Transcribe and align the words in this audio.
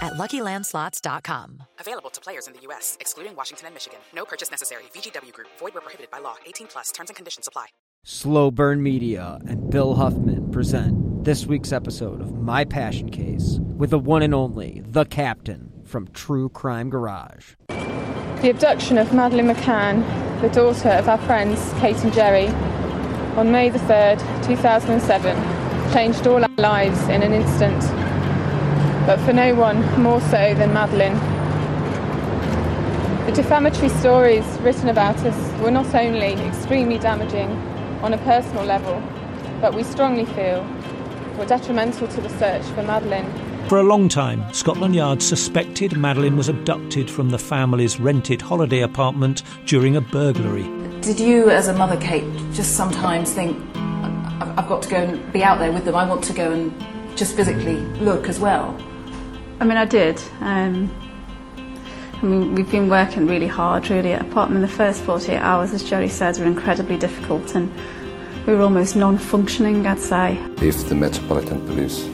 at 0.00 0.14
LuckyLandSlots.com. 0.14 1.62
Available 1.78 2.10
to 2.10 2.20
players 2.20 2.46
in 2.46 2.54
the 2.54 2.60
U.S., 2.62 2.96
excluding 3.00 3.36
Washington 3.36 3.66
and 3.66 3.74
Michigan. 3.74 3.98
No 4.14 4.24
purchase 4.24 4.50
necessary. 4.50 4.84
VGW 4.94 5.32
Group. 5.32 5.48
Void 5.58 5.74
where 5.74 5.82
prohibited 5.82 6.10
by 6.10 6.18
law. 6.18 6.36
18 6.46 6.66
plus. 6.66 6.90
Terms 6.92 7.10
and 7.10 7.16
conditions 7.16 7.46
apply. 7.46 7.66
Slow 8.04 8.50
Burn 8.50 8.82
Media 8.82 9.38
and 9.46 9.70
Bill 9.70 9.94
Huffman 9.96 10.50
present 10.50 11.24
this 11.24 11.46
week's 11.46 11.72
episode 11.72 12.20
of 12.20 12.32
My 12.32 12.64
Passion 12.64 13.10
Case 13.10 13.58
with 13.76 13.90
the 13.90 13.98
one 13.98 14.22
and 14.22 14.34
only, 14.34 14.82
The 14.86 15.04
Captain 15.04 15.70
from 15.84 16.08
True 16.08 16.48
Crime 16.48 16.90
Garage. 16.90 17.54
The 17.68 18.50
abduction 18.50 18.98
of 18.98 19.12
Madeleine 19.12 19.48
McCann, 19.48 20.40
the 20.40 20.48
daughter 20.48 20.90
of 20.90 21.08
our 21.08 21.18
friends 21.18 21.72
Kate 21.80 21.96
and 22.04 22.12
Gerry, 22.12 22.46
on 23.36 23.50
May 23.50 23.68
the 23.68 23.78
3rd, 23.80 24.18
2007, 24.46 25.92
changed 25.92 26.26
all 26.26 26.42
our 26.42 26.48
lives 26.56 27.00
in 27.08 27.22
an 27.22 27.32
instant. 27.32 27.82
But 29.08 29.20
for 29.20 29.32
no 29.32 29.54
one 29.54 29.80
more 30.02 30.20
so 30.20 30.52
than 30.52 30.74
Madeleine. 30.74 31.14
The 33.24 33.32
defamatory 33.32 33.88
stories 33.88 34.44
written 34.60 34.90
about 34.90 35.16
us 35.24 35.60
were 35.62 35.70
not 35.70 35.94
only 35.94 36.34
extremely 36.34 36.98
damaging 36.98 37.48
on 38.02 38.12
a 38.12 38.18
personal 38.18 38.66
level, 38.66 39.02
but 39.62 39.72
we 39.72 39.82
strongly 39.82 40.26
feel 40.26 40.62
were 41.38 41.46
detrimental 41.46 42.06
to 42.06 42.20
the 42.20 42.28
search 42.38 42.62
for 42.74 42.82
Madeleine. 42.82 43.32
For 43.70 43.78
a 43.78 43.82
long 43.82 44.10
time, 44.10 44.44
Scotland 44.52 44.94
Yard 44.94 45.22
suspected 45.22 45.96
Madeleine 45.96 46.36
was 46.36 46.50
abducted 46.50 47.10
from 47.10 47.30
the 47.30 47.38
family's 47.38 47.98
rented 47.98 48.42
holiday 48.42 48.82
apartment 48.82 49.42
during 49.64 49.96
a 49.96 50.02
burglary. 50.02 50.64
Did 51.00 51.18
you, 51.18 51.48
as 51.48 51.68
a 51.68 51.72
mother, 51.72 51.96
Kate, 51.96 52.30
just 52.52 52.76
sometimes 52.76 53.32
think, 53.32 53.56
I've 53.74 54.68
got 54.68 54.82
to 54.82 54.88
go 54.90 54.98
and 54.98 55.32
be 55.32 55.42
out 55.42 55.60
there 55.60 55.72
with 55.72 55.86
them, 55.86 55.94
I 55.94 56.06
want 56.06 56.24
to 56.24 56.34
go 56.34 56.52
and 56.52 56.74
just 57.16 57.34
physically 57.36 57.76
look 58.02 58.28
as 58.28 58.38
well? 58.38 58.78
I 59.60 59.64
mean, 59.64 59.76
I 59.76 59.84
did. 59.84 60.20
Um, 60.40 60.90
I 61.56 62.22
mean, 62.22 62.54
we've 62.54 62.70
been 62.70 62.88
working 62.88 63.26
really 63.26 63.46
hard, 63.46 63.90
really. 63.90 64.12
Apart 64.12 64.50
from 64.50 64.60
the 64.60 64.68
first 64.68 65.02
48 65.02 65.38
hours, 65.38 65.72
as 65.72 65.82
Gerry 65.82 66.08
said, 66.08 66.38
were 66.38 66.46
incredibly 66.46 66.96
difficult 66.96 67.54
and 67.54 67.72
we 68.46 68.54
were 68.54 68.62
almost 68.62 68.96
non 68.96 69.18
functioning, 69.18 69.86
I'd 69.86 69.98
say. 69.98 70.38
If 70.62 70.88
the 70.88 70.94
Metropolitan 70.94 71.66
Police 71.66 72.04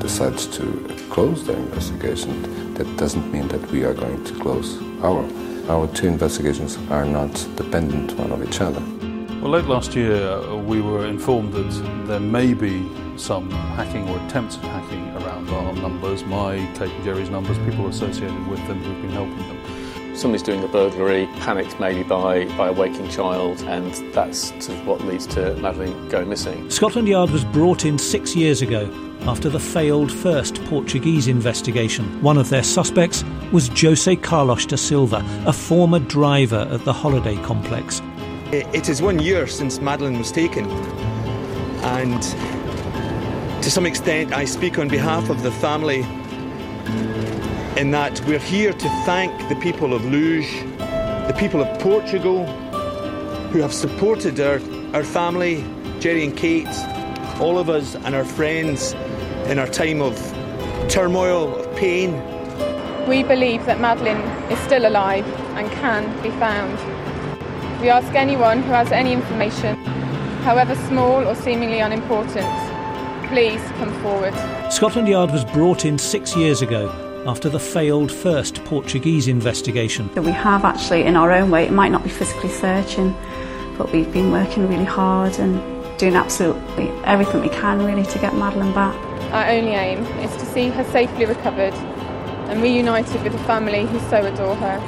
decides 0.00 0.46
to 0.58 0.64
close 1.10 1.46
their 1.46 1.56
investigation, 1.56 2.74
that 2.74 2.96
doesn't 2.96 3.32
mean 3.32 3.48
that 3.48 3.64
we 3.70 3.84
are 3.84 3.94
going 3.94 4.22
to 4.24 4.34
close 4.40 4.80
our. 5.02 5.24
Our 5.68 5.86
two 5.94 6.08
investigations 6.08 6.76
are 6.90 7.04
not 7.04 7.32
dependent 7.54 8.14
one 8.18 8.32
of 8.32 8.42
each 8.42 8.60
other. 8.60 8.82
Well, 9.40 9.52
late 9.52 9.66
last 9.66 9.94
year, 9.94 10.26
uh, 10.26 10.56
we 10.56 10.80
were 10.80 11.06
informed 11.06 11.52
that 11.52 12.06
there 12.06 12.20
may 12.20 12.52
be 12.52 12.88
some 13.16 13.50
hacking 13.50 14.08
or 14.08 14.18
attempts 14.26 14.56
at 14.58 14.64
hacking 14.64 15.08
around 15.16 15.48
our 15.50 15.72
numbers, 15.74 16.24
my, 16.24 16.56
Kate 16.74 16.90
and 16.90 17.04
Gerry's 17.04 17.30
numbers, 17.30 17.58
people 17.58 17.88
associated 17.88 18.46
with 18.48 18.64
them 18.66 18.82
who've 18.82 19.02
been 19.02 19.10
helping 19.10 19.36
them. 19.36 20.16
Somebody's 20.16 20.42
doing 20.42 20.62
a 20.62 20.68
burglary, 20.68 21.26
panicked 21.40 21.80
maybe 21.80 22.02
by, 22.02 22.44
by 22.56 22.68
a 22.68 22.72
waking 22.72 23.08
child, 23.08 23.62
and 23.62 23.94
that's 24.12 24.48
sort 24.64 24.78
of 24.78 24.86
what 24.86 25.00
leads 25.06 25.26
to 25.28 25.54
Madeleine 25.56 26.08
going 26.08 26.28
missing. 26.28 26.68
Scotland 26.70 27.08
Yard 27.08 27.30
was 27.30 27.44
brought 27.44 27.84
in 27.86 27.98
six 27.98 28.36
years 28.36 28.60
ago 28.60 28.90
after 29.22 29.48
the 29.48 29.60
failed 29.60 30.12
first 30.12 30.62
Portuguese 30.64 31.28
investigation. 31.28 32.20
One 32.22 32.36
of 32.36 32.50
their 32.50 32.62
suspects 32.62 33.24
was 33.52 33.68
Jose 33.80 34.16
Carlos 34.16 34.66
da 34.66 34.76
Silva, 34.76 35.24
a 35.46 35.52
former 35.52 35.98
driver 35.98 36.68
at 36.70 36.84
the 36.84 36.92
holiday 36.92 37.36
complex. 37.36 38.02
It 38.52 38.90
is 38.90 39.00
one 39.00 39.18
year 39.18 39.46
since 39.46 39.80
Madeleine 39.80 40.18
was 40.18 40.30
taken, 40.30 40.70
and 41.82 42.22
to 43.62 43.70
some 43.70 43.86
extent, 43.86 44.32
I 44.32 44.44
speak 44.44 44.76
on 44.80 44.88
behalf 44.88 45.30
of 45.30 45.44
the 45.44 45.52
family 45.52 46.00
in 47.80 47.92
that 47.92 48.20
we're 48.26 48.40
here 48.40 48.72
to 48.72 48.88
thank 49.06 49.48
the 49.48 49.54
people 49.54 49.94
of 49.94 50.04
Luz, 50.04 50.50
the 51.28 51.36
people 51.38 51.62
of 51.62 51.80
Portugal, 51.80 52.44
who 53.52 53.60
have 53.60 53.72
supported 53.72 54.40
our, 54.40 54.60
our 54.94 55.04
family, 55.04 55.64
Gerry 56.00 56.24
and 56.24 56.36
Kate, 56.36 56.66
all 57.40 57.56
of 57.56 57.70
us, 57.70 57.94
and 57.94 58.16
our 58.16 58.24
friends 58.24 58.94
in 59.46 59.60
our 59.60 59.68
time 59.68 60.02
of 60.02 60.18
turmoil, 60.88 61.54
of 61.54 61.76
pain. 61.76 62.14
We 63.06 63.22
believe 63.22 63.64
that 63.66 63.80
Madeleine 63.80 64.22
is 64.50 64.58
still 64.60 64.88
alive 64.88 65.24
and 65.56 65.70
can 65.70 66.20
be 66.20 66.30
found. 66.30 66.76
We 67.80 67.90
ask 67.90 68.12
anyone 68.14 68.62
who 68.62 68.72
has 68.72 68.90
any 68.90 69.12
information, 69.12 69.76
however 70.42 70.74
small 70.88 71.24
or 71.24 71.36
seemingly 71.36 71.78
unimportant, 71.78 72.61
please 73.32 73.62
come 73.78 73.90
forward. 74.02 74.34
Scotland 74.70 75.08
Yard 75.08 75.30
was 75.30 75.42
brought 75.42 75.86
in 75.86 75.96
six 75.96 76.36
years 76.36 76.60
ago 76.60 76.90
after 77.26 77.48
the 77.48 77.58
failed 77.58 78.12
first 78.12 78.62
Portuguese 78.66 79.26
investigation. 79.26 80.10
That 80.14 80.24
we 80.24 80.32
have 80.32 80.66
actually, 80.66 81.04
in 81.04 81.16
our 81.16 81.32
own 81.32 81.50
way, 81.50 81.64
it 81.64 81.72
might 81.72 81.90
not 81.90 82.04
be 82.04 82.10
physically 82.10 82.50
searching, 82.50 83.16
but 83.78 83.90
we've 83.90 84.12
been 84.12 84.32
working 84.32 84.68
really 84.68 84.84
hard 84.84 85.38
and 85.38 85.62
doing 85.98 86.14
absolutely 86.14 86.90
everything 87.04 87.40
we 87.40 87.48
can 87.48 87.82
really 87.82 88.04
to 88.04 88.18
get 88.18 88.34
Madeleine 88.34 88.74
back. 88.74 88.94
Our 89.32 89.48
only 89.48 89.72
aim 89.72 90.04
is 90.20 90.30
to 90.36 90.44
see 90.44 90.68
her 90.68 90.84
safely 90.92 91.24
recovered 91.24 91.72
and 92.52 92.62
reunited 92.62 93.22
with 93.22 93.32
the 93.32 93.38
family 93.44 93.86
who 93.86 93.98
so 94.10 94.26
adore 94.26 94.56
her. 94.56 94.78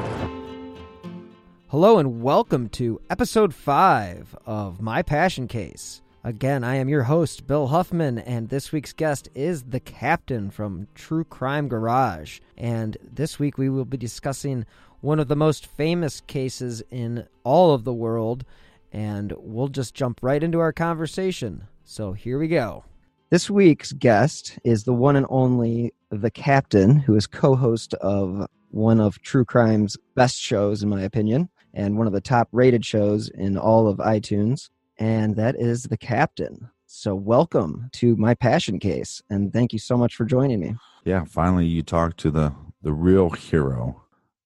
Hello 1.68 1.96
and 1.96 2.20
welcome 2.20 2.68
to 2.70 3.00
episode 3.08 3.54
5 3.54 4.36
of 4.44 4.82
My 4.82 5.00
Passion 5.00 5.48
Case. 5.48 6.02
Again, 6.26 6.64
I 6.64 6.76
am 6.76 6.88
your 6.88 7.02
host, 7.02 7.46
Bill 7.46 7.66
Huffman, 7.66 8.18
and 8.18 8.48
this 8.48 8.72
week's 8.72 8.94
guest 8.94 9.28
is 9.34 9.64
the 9.64 9.78
captain 9.78 10.50
from 10.50 10.88
True 10.94 11.24
Crime 11.24 11.68
Garage. 11.68 12.40
And 12.56 12.96
this 13.02 13.38
week 13.38 13.58
we 13.58 13.68
will 13.68 13.84
be 13.84 13.98
discussing 13.98 14.64
one 15.02 15.20
of 15.20 15.28
the 15.28 15.36
most 15.36 15.66
famous 15.66 16.22
cases 16.22 16.82
in 16.90 17.26
all 17.44 17.74
of 17.74 17.84
the 17.84 17.92
world, 17.92 18.46
and 18.90 19.34
we'll 19.36 19.68
just 19.68 19.92
jump 19.92 20.20
right 20.22 20.42
into 20.42 20.60
our 20.60 20.72
conversation. 20.72 21.64
So 21.84 22.14
here 22.14 22.38
we 22.38 22.48
go. 22.48 22.84
This 23.28 23.50
week's 23.50 23.92
guest 23.92 24.58
is 24.64 24.84
the 24.84 24.94
one 24.94 25.16
and 25.16 25.26
only 25.28 25.92
the 26.08 26.30
captain, 26.30 27.00
who 27.00 27.16
is 27.16 27.26
co 27.26 27.54
host 27.54 27.92
of 28.00 28.46
one 28.70 28.98
of 28.98 29.20
True 29.20 29.44
Crime's 29.44 29.98
best 30.14 30.40
shows, 30.40 30.82
in 30.82 30.88
my 30.88 31.02
opinion, 31.02 31.50
and 31.74 31.98
one 31.98 32.06
of 32.06 32.14
the 32.14 32.22
top 32.22 32.48
rated 32.50 32.82
shows 32.82 33.28
in 33.28 33.58
all 33.58 33.86
of 33.86 33.98
iTunes 33.98 34.70
and 34.98 35.36
that 35.36 35.56
is 35.56 35.84
the 35.84 35.96
captain. 35.96 36.70
So, 36.86 37.14
welcome 37.14 37.88
to 37.94 38.14
my 38.16 38.34
passion 38.34 38.78
case, 38.78 39.22
and 39.28 39.52
thank 39.52 39.72
you 39.72 39.78
so 39.78 39.96
much 39.96 40.14
for 40.14 40.24
joining 40.24 40.60
me. 40.60 40.76
Yeah, 41.04 41.24
finally, 41.24 41.66
you 41.66 41.82
talked 41.82 42.18
to 42.20 42.30
the 42.30 42.54
the 42.82 42.92
real 42.92 43.30
hero 43.30 44.02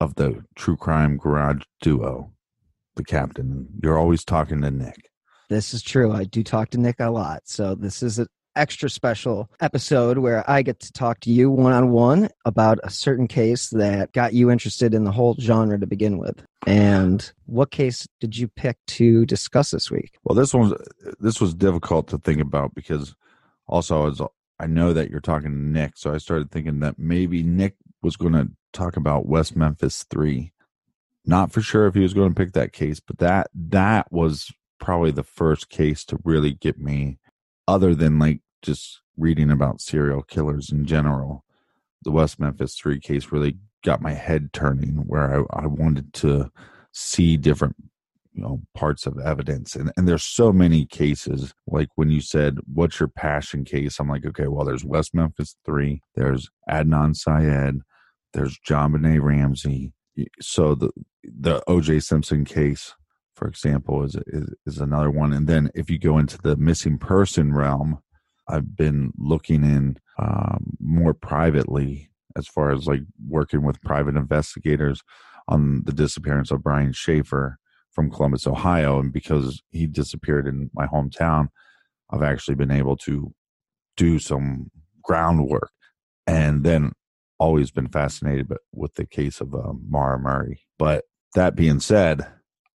of 0.00 0.14
the 0.14 0.44
true 0.54 0.76
crime 0.76 1.16
garage 1.16 1.62
duo, 1.82 2.32
the 2.96 3.04
captain. 3.04 3.68
You're 3.82 3.98
always 3.98 4.24
talking 4.24 4.62
to 4.62 4.70
Nick. 4.70 5.10
This 5.48 5.74
is 5.74 5.82
true. 5.82 6.12
I 6.12 6.24
do 6.24 6.42
talk 6.42 6.70
to 6.70 6.78
Nick 6.78 6.96
a 7.00 7.10
lot, 7.10 7.42
so 7.44 7.74
this 7.74 8.02
is 8.02 8.18
an 8.18 8.28
extra 8.56 8.88
special 8.88 9.50
episode 9.60 10.18
where 10.18 10.48
I 10.48 10.62
get 10.62 10.80
to 10.80 10.92
talk 10.92 11.20
to 11.20 11.30
you 11.30 11.50
one 11.50 11.72
on 11.72 11.90
one 11.90 12.28
about 12.44 12.78
a 12.82 12.90
certain 12.90 13.28
case 13.28 13.68
that 13.70 14.12
got 14.12 14.32
you 14.32 14.50
interested 14.50 14.94
in 14.94 15.04
the 15.04 15.12
whole 15.12 15.36
genre 15.38 15.78
to 15.78 15.86
begin 15.86 16.18
with. 16.18 16.42
And 16.66 17.32
what 17.46 17.70
case 17.70 18.06
did 18.20 18.36
you 18.36 18.48
pick 18.48 18.76
to 18.88 19.24
discuss 19.26 19.70
this 19.70 19.90
week? 19.90 20.18
Well, 20.24 20.34
this 20.34 20.52
one 20.52 20.74
this 21.18 21.40
was 21.40 21.54
difficult 21.54 22.08
to 22.08 22.18
think 22.18 22.40
about 22.40 22.74
because 22.74 23.14
also 23.66 24.08
as 24.08 24.20
I 24.58 24.66
know 24.66 24.92
that 24.92 25.10
you're 25.10 25.20
talking 25.20 25.50
to 25.52 25.56
Nick, 25.56 25.92
so 25.96 26.12
I 26.12 26.18
started 26.18 26.50
thinking 26.50 26.80
that 26.80 26.98
maybe 26.98 27.42
Nick 27.42 27.76
was 28.02 28.16
going 28.16 28.34
to 28.34 28.50
talk 28.72 28.96
about 28.96 29.26
West 29.26 29.56
Memphis 29.56 30.04
3. 30.10 30.52
Not 31.24 31.50
for 31.50 31.62
sure 31.62 31.86
if 31.86 31.94
he 31.94 32.00
was 32.00 32.14
going 32.14 32.30
to 32.30 32.34
pick 32.34 32.52
that 32.52 32.72
case, 32.72 33.00
but 33.00 33.18
that 33.18 33.50
that 33.54 34.10
was 34.12 34.52
probably 34.78 35.10
the 35.10 35.22
first 35.22 35.70
case 35.70 36.04
to 36.06 36.18
really 36.24 36.52
get 36.52 36.78
me 36.78 37.18
other 37.68 37.94
than 37.94 38.18
like 38.18 38.40
just 38.62 39.00
reading 39.16 39.50
about 39.50 39.80
serial 39.80 40.22
killers 40.22 40.70
in 40.70 40.84
general. 40.84 41.44
The 42.02 42.10
West 42.10 42.40
Memphis 42.40 42.74
3 42.76 43.00
case 43.00 43.30
really 43.30 43.58
got 43.84 44.02
my 44.02 44.12
head 44.12 44.52
turning 44.52 45.04
where 45.06 45.46
I, 45.52 45.62
I 45.62 45.66
wanted 45.66 46.12
to 46.14 46.50
see 46.92 47.36
different 47.36 47.76
you 48.32 48.42
know 48.42 48.62
parts 48.74 49.06
of 49.06 49.18
evidence 49.18 49.74
and 49.74 49.92
and 49.96 50.06
there's 50.06 50.22
so 50.22 50.52
many 50.52 50.86
cases 50.86 51.52
like 51.66 51.88
when 51.96 52.10
you 52.10 52.20
said 52.20 52.58
what's 52.72 53.00
your 53.00 53.08
passion 53.08 53.64
case 53.64 53.98
i'm 53.98 54.08
like 54.08 54.24
okay 54.24 54.46
well 54.46 54.64
there's 54.64 54.84
west 54.84 55.14
memphis 55.14 55.56
3 55.64 56.00
there's 56.14 56.48
adnan 56.68 57.14
syed 57.14 57.80
there's 58.32 58.58
JonBenét 58.68 59.20
ramsey 59.22 59.92
so 60.40 60.76
the 60.76 60.90
the 61.24 61.60
oj 61.68 62.02
simpson 62.02 62.44
case 62.44 62.94
for 63.40 63.48
example, 63.48 64.04
is, 64.04 64.16
is 64.26 64.54
is 64.66 64.78
another 64.78 65.10
one. 65.10 65.32
And 65.32 65.46
then 65.46 65.70
if 65.74 65.88
you 65.88 65.98
go 65.98 66.18
into 66.18 66.36
the 66.36 66.56
missing 66.56 66.98
person 66.98 67.54
realm, 67.54 68.00
I've 68.46 68.76
been 68.76 69.12
looking 69.16 69.64
in 69.64 69.96
um, 70.18 70.76
more 70.78 71.14
privately 71.14 72.09
as 72.36 72.46
far 72.46 72.70
as 72.72 72.86
like 72.86 73.02
working 73.28 73.62
with 73.62 73.80
private 73.82 74.16
investigators 74.16 75.02
on 75.48 75.82
the 75.84 75.92
disappearance 75.92 76.50
of 76.50 76.62
Brian 76.62 76.92
Shaffer 76.92 77.58
from 77.92 78.10
Columbus, 78.10 78.46
Ohio. 78.46 79.00
And 79.00 79.12
because 79.12 79.62
he 79.70 79.86
disappeared 79.86 80.46
in 80.46 80.70
my 80.74 80.86
hometown, 80.86 81.48
I've 82.10 82.22
actually 82.22 82.54
been 82.54 82.70
able 82.70 82.96
to 82.98 83.32
do 83.96 84.18
some 84.18 84.70
groundwork 85.02 85.70
and 86.26 86.64
then 86.64 86.92
always 87.38 87.70
been 87.70 87.88
fascinated 87.88 88.52
with 88.72 88.94
the 88.94 89.06
case 89.06 89.40
of 89.40 89.54
uh, 89.54 89.72
Maura 89.88 90.18
Murray. 90.18 90.60
But 90.78 91.04
that 91.34 91.56
being 91.56 91.80
said, 91.80 92.26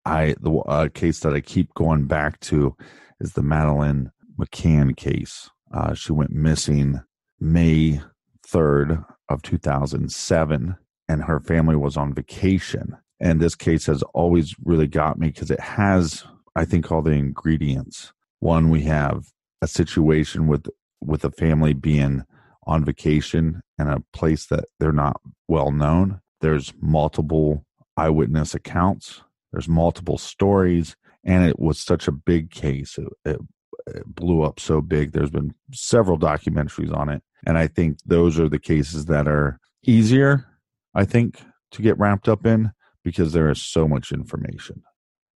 I 0.04 0.34
the 0.40 0.52
uh, 0.52 0.88
case 0.88 1.20
that 1.20 1.34
I 1.34 1.40
keep 1.40 1.74
going 1.74 2.06
back 2.06 2.40
to 2.40 2.76
is 3.20 3.32
the 3.32 3.42
Madeleine 3.42 4.10
McCann 4.38 4.96
case. 4.96 5.50
Uh, 5.72 5.94
she 5.94 6.12
went 6.12 6.30
missing 6.30 7.00
May 7.40 8.00
3rd 8.46 9.04
of 9.32 9.42
2007 9.42 10.76
and 11.08 11.24
her 11.24 11.40
family 11.40 11.76
was 11.76 11.96
on 11.96 12.14
vacation. 12.14 12.96
And 13.20 13.40
this 13.40 13.54
case 13.54 13.86
has 13.86 14.02
always 14.14 14.54
really 14.64 14.86
got 14.86 15.18
me 15.18 15.28
because 15.28 15.50
it 15.50 15.60
has, 15.60 16.24
I 16.56 16.64
think, 16.64 16.90
all 16.90 17.02
the 17.02 17.12
ingredients. 17.12 18.12
One, 18.40 18.70
we 18.70 18.82
have 18.82 19.26
a 19.60 19.68
situation 19.68 20.46
with 20.46 20.66
with 21.00 21.24
a 21.24 21.30
family 21.30 21.72
being 21.72 22.24
on 22.66 22.84
vacation 22.84 23.62
in 23.78 23.88
a 23.88 24.02
place 24.12 24.46
that 24.46 24.64
they're 24.78 24.92
not 24.92 25.20
well 25.48 25.70
known. 25.70 26.20
There's 26.40 26.72
multiple 26.80 27.64
eyewitness 27.96 28.54
accounts. 28.54 29.22
There's 29.52 29.68
multiple 29.68 30.18
stories, 30.18 30.96
and 31.24 31.44
it 31.44 31.58
was 31.58 31.78
such 31.78 32.08
a 32.08 32.12
big 32.12 32.50
case. 32.50 32.98
It, 32.98 33.08
it, 33.24 33.40
it 33.88 34.14
blew 34.14 34.42
up 34.42 34.58
so 34.58 34.80
big. 34.80 35.12
There's 35.12 35.30
been 35.30 35.54
several 35.72 36.18
documentaries 36.18 36.96
on 36.96 37.08
it, 37.08 37.22
and 37.46 37.58
I 37.58 37.66
think 37.66 37.98
those 38.04 38.38
are 38.38 38.48
the 38.48 38.58
cases 38.58 39.06
that 39.06 39.26
are 39.26 39.58
easier. 39.84 40.46
I 40.94 41.04
think 41.04 41.42
to 41.72 41.82
get 41.82 41.98
wrapped 41.98 42.28
up 42.28 42.46
in 42.46 42.72
because 43.02 43.32
there 43.32 43.50
is 43.50 43.60
so 43.60 43.88
much 43.88 44.12
information. 44.12 44.82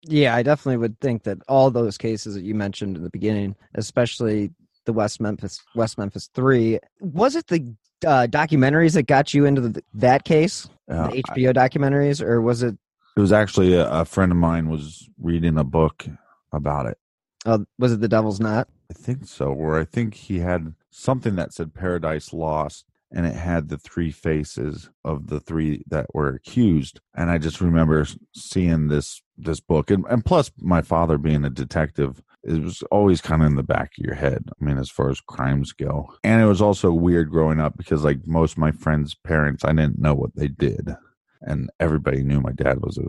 Yeah, 0.02 0.36
I 0.36 0.42
definitely 0.42 0.76
would 0.76 1.00
think 1.00 1.24
that 1.24 1.38
all 1.48 1.70
those 1.70 1.98
cases 1.98 2.34
that 2.34 2.44
you 2.44 2.54
mentioned 2.54 2.96
in 2.96 3.02
the 3.02 3.10
beginning, 3.10 3.56
especially 3.74 4.50
the 4.84 4.92
West 4.92 5.20
Memphis 5.20 5.60
West 5.74 5.98
Memphis 5.98 6.30
Three, 6.34 6.78
was 7.00 7.34
it 7.34 7.48
the 7.48 7.74
uh, 8.06 8.26
documentaries 8.30 8.94
that 8.94 9.04
got 9.04 9.34
you 9.34 9.46
into 9.46 9.60
the, 9.62 9.82
that 9.94 10.24
case, 10.24 10.68
uh, 10.90 11.08
the 11.08 11.22
HBO 11.22 11.48
I, 11.48 11.68
documentaries, 11.68 12.22
or 12.22 12.40
was 12.40 12.62
it? 12.62 12.76
It 13.16 13.20
was 13.20 13.32
actually 13.32 13.74
a, 13.74 13.88
a, 13.90 14.04
friend 14.04 14.30
of 14.30 14.38
mine 14.38 14.68
was 14.68 15.08
reading 15.18 15.58
a 15.58 15.64
book 15.64 16.06
about 16.52 16.86
it. 16.86 16.98
Uh, 17.46 17.60
was 17.78 17.92
it 17.92 18.00
The 18.00 18.08
Devil's 18.08 18.40
Knot? 18.40 18.68
I 18.90 18.94
think 18.94 19.26
so. 19.26 19.52
Where 19.52 19.78
I 19.78 19.84
think 19.84 20.14
he 20.14 20.40
had 20.40 20.74
something 20.90 21.36
that 21.36 21.52
said 21.52 21.74
Paradise 21.74 22.32
Lost, 22.32 22.86
and 23.12 23.24
it 23.26 23.34
had 23.34 23.68
the 23.68 23.78
three 23.78 24.10
faces 24.10 24.90
of 25.04 25.28
the 25.28 25.40
three 25.40 25.82
that 25.88 26.06
were 26.14 26.28
accused 26.28 27.00
and 27.14 27.30
i 27.30 27.38
just 27.38 27.60
remember 27.60 28.06
seeing 28.34 28.88
this 28.88 29.22
this 29.38 29.60
book 29.60 29.90
and, 29.90 30.04
and 30.10 30.24
plus 30.24 30.50
my 30.58 30.82
father 30.82 31.18
being 31.18 31.44
a 31.44 31.50
detective 31.50 32.22
it 32.42 32.62
was 32.62 32.82
always 32.90 33.20
kind 33.20 33.42
of 33.42 33.46
in 33.46 33.56
the 33.56 33.62
back 33.62 33.92
of 33.98 34.04
your 34.04 34.14
head 34.14 34.44
i 34.60 34.64
mean 34.64 34.78
as 34.78 34.90
far 34.90 35.10
as 35.10 35.20
crimes 35.20 35.72
go 35.72 36.12
and 36.24 36.42
it 36.42 36.46
was 36.46 36.62
also 36.62 36.92
weird 36.92 37.30
growing 37.30 37.60
up 37.60 37.76
because 37.76 38.04
like 38.04 38.26
most 38.26 38.52
of 38.52 38.58
my 38.58 38.72
friends 38.72 39.14
parents 39.14 39.64
i 39.64 39.68
didn't 39.72 39.98
know 39.98 40.14
what 40.14 40.34
they 40.34 40.48
did 40.48 40.94
and 41.42 41.70
everybody 41.80 42.22
knew 42.22 42.40
my 42.40 42.52
dad 42.52 42.80
was 42.82 42.98
a 42.98 43.04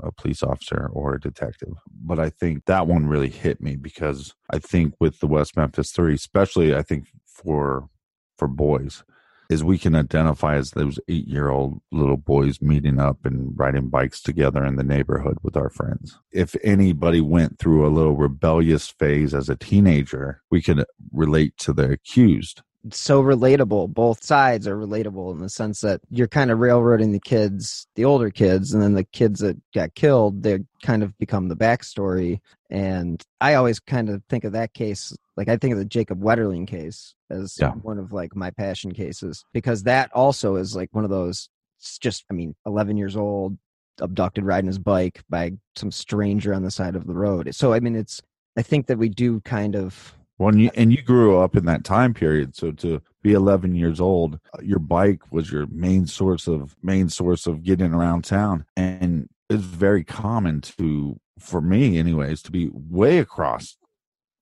a 0.00 0.12
police 0.12 0.42
officer 0.42 0.88
or 0.92 1.14
a 1.14 1.20
detective. 1.20 1.74
But 1.90 2.18
I 2.18 2.30
think 2.30 2.64
that 2.66 2.86
one 2.86 3.06
really 3.06 3.30
hit 3.30 3.60
me 3.60 3.76
because 3.76 4.34
I 4.50 4.58
think 4.58 4.94
with 5.00 5.20
the 5.20 5.26
West 5.26 5.56
Memphis 5.56 5.90
Three, 5.90 6.14
especially 6.14 6.74
I 6.74 6.82
think 6.82 7.06
for 7.26 7.88
for 8.36 8.48
boys, 8.48 9.04
is 9.50 9.62
we 9.62 9.78
can 9.78 9.94
identify 9.94 10.56
as 10.56 10.70
those 10.70 10.98
eight 11.08 11.28
year 11.28 11.50
old 11.50 11.80
little 11.92 12.16
boys 12.16 12.60
meeting 12.60 12.98
up 12.98 13.24
and 13.24 13.52
riding 13.56 13.88
bikes 13.88 14.20
together 14.20 14.64
in 14.64 14.76
the 14.76 14.84
neighborhood 14.84 15.38
with 15.42 15.56
our 15.56 15.70
friends. 15.70 16.18
If 16.32 16.56
anybody 16.64 17.20
went 17.20 17.58
through 17.58 17.86
a 17.86 17.92
little 17.92 18.16
rebellious 18.16 18.88
phase 18.88 19.34
as 19.34 19.48
a 19.48 19.56
teenager, 19.56 20.42
we 20.50 20.62
can 20.62 20.84
relate 21.12 21.56
to 21.58 21.72
the 21.72 21.90
accused 21.90 22.62
so 22.90 23.22
relatable. 23.22 23.92
Both 23.92 24.24
sides 24.24 24.66
are 24.66 24.76
relatable 24.76 25.32
in 25.32 25.38
the 25.38 25.48
sense 25.48 25.80
that 25.82 26.00
you're 26.10 26.28
kind 26.28 26.50
of 26.50 26.58
railroading 26.58 27.12
the 27.12 27.20
kids, 27.20 27.86
the 27.94 28.04
older 28.04 28.30
kids, 28.30 28.72
and 28.72 28.82
then 28.82 28.94
the 28.94 29.04
kids 29.04 29.40
that 29.40 29.56
got 29.72 29.94
killed, 29.94 30.42
they 30.42 30.60
kind 30.82 31.02
of 31.02 31.16
become 31.18 31.48
the 31.48 31.56
backstory. 31.56 32.40
And 32.70 33.22
I 33.40 33.54
always 33.54 33.78
kind 33.78 34.08
of 34.08 34.22
think 34.28 34.44
of 34.44 34.52
that 34.52 34.74
case, 34.74 35.16
like 35.36 35.48
I 35.48 35.56
think 35.56 35.72
of 35.72 35.78
the 35.78 35.84
Jacob 35.84 36.20
Wetterling 36.20 36.66
case 36.66 37.14
as 37.30 37.56
yeah. 37.60 37.70
one 37.70 37.98
of 37.98 38.12
like 38.12 38.34
my 38.34 38.50
passion 38.50 38.92
cases 38.92 39.44
because 39.52 39.84
that 39.84 40.10
also 40.12 40.56
is 40.56 40.74
like 40.74 40.88
one 40.92 41.04
of 41.04 41.10
those. 41.10 41.48
It's 41.78 41.98
just, 41.98 42.24
I 42.30 42.34
mean, 42.34 42.54
11 42.64 42.96
years 42.96 43.16
old, 43.16 43.58
abducted 44.00 44.44
riding 44.44 44.68
his 44.68 44.78
bike 44.78 45.22
by 45.28 45.52
some 45.76 45.90
stranger 45.90 46.54
on 46.54 46.62
the 46.62 46.70
side 46.70 46.96
of 46.96 47.06
the 47.06 47.14
road. 47.14 47.54
So 47.54 47.72
I 47.72 47.80
mean, 47.80 47.96
it's. 47.96 48.20
I 48.54 48.60
think 48.60 48.86
that 48.88 48.98
we 48.98 49.08
do 49.08 49.40
kind 49.40 49.74
of 49.74 50.14
well, 50.38 50.48
and 50.48 50.60
you, 50.60 50.70
and 50.74 50.92
you 50.92 51.02
grew 51.02 51.38
up 51.38 51.56
in 51.56 51.66
that 51.66 51.84
time 51.84 52.14
period, 52.14 52.56
so 52.56 52.72
to 52.72 53.02
be 53.22 53.32
11 53.32 53.74
years 53.74 54.00
old, 54.00 54.38
your 54.62 54.78
bike 54.78 55.30
was 55.30 55.52
your 55.52 55.66
main 55.66 56.06
source 56.06 56.46
of 56.46 56.74
main 56.82 57.08
source 57.08 57.46
of 57.46 57.62
getting 57.62 57.92
around 57.92 58.24
town, 58.24 58.64
and 58.76 59.28
it's 59.48 59.62
very 59.62 60.04
common 60.04 60.60
to, 60.60 61.18
for 61.38 61.60
me, 61.60 61.98
anyways, 61.98 62.42
to 62.42 62.50
be 62.50 62.70
way 62.72 63.18
across 63.18 63.76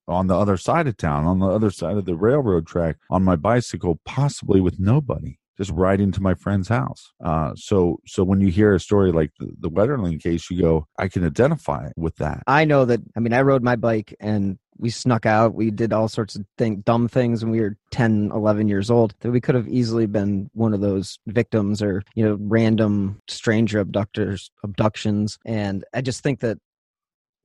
on 0.08 0.26
the 0.26 0.36
other 0.36 0.56
side 0.56 0.86
of 0.86 0.96
town, 0.96 1.24
on 1.26 1.38
the 1.38 1.46
other 1.46 1.70
side 1.70 1.96
of 1.96 2.04
the 2.04 2.16
railroad 2.16 2.66
track, 2.66 2.96
on 3.10 3.22
my 3.22 3.36
bicycle, 3.36 4.00
possibly 4.04 4.60
with 4.60 4.78
nobody 4.78 5.38
just 5.60 5.70
right 5.72 6.00
into 6.00 6.22
my 6.22 6.32
friend's 6.32 6.68
house. 6.68 7.12
Uh, 7.22 7.52
so, 7.54 8.00
so 8.06 8.24
when 8.24 8.40
you 8.40 8.48
hear 8.48 8.74
a 8.74 8.80
story 8.80 9.12
like 9.12 9.30
the, 9.38 9.50
the 9.60 9.70
Wetterling 9.70 10.20
case, 10.20 10.50
you 10.50 10.58
go, 10.58 10.86
I 10.98 11.08
can 11.08 11.22
identify 11.24 11.90
with 11.98 12.16
that. 12.16 12.42
I 12.46 12.64
know 12.64 12.86
that. 12.86 13.00
I 13.14 13.20
mean, 13.20 13.34
I 13.34 13.42
rode 13.42 13.62
my 13.62 13.76
bike 13.76 14.14
and 14.20 14.58
we 14.80 14.90
snuck 14.90 15.26
out. 15.26 15.54
We 15.54 15.70
did 15.70 15.92
all 15.92 16.08
sorts 16.08 16.36
of 16.36 16.44
thing, 16.58 16.80
dumb 16.80 17.06
things 17.06 17.44
when 17.44 17.52
we 17.52 17.60
were 17.60 17.76
10, 17.90 18.30
11 18.34 18.68
years 18.68 18.90
old 18.90 19.14
that 19.20 19.30
we 19.30 19.40
could 19.40 19.54
have 19.54 19.68
easily 19.68 20.06
been 20.06 20.50
one 20.54 20.74
of 20.74 20.80
those 20.80 21.18
victims 21.26 21.82
or, 21.82 22.02
you 22.14 22.24
know, 22.24 22.38
random 22.40 23.20
stranger 23.28 23.78
abductors, 23.80 24.50
abductions. 24.64 25.38
And 25.44 25.84
I 25.94 26.00
just 26.00 26.22
think 26.22 26.40
that 26.40 26.58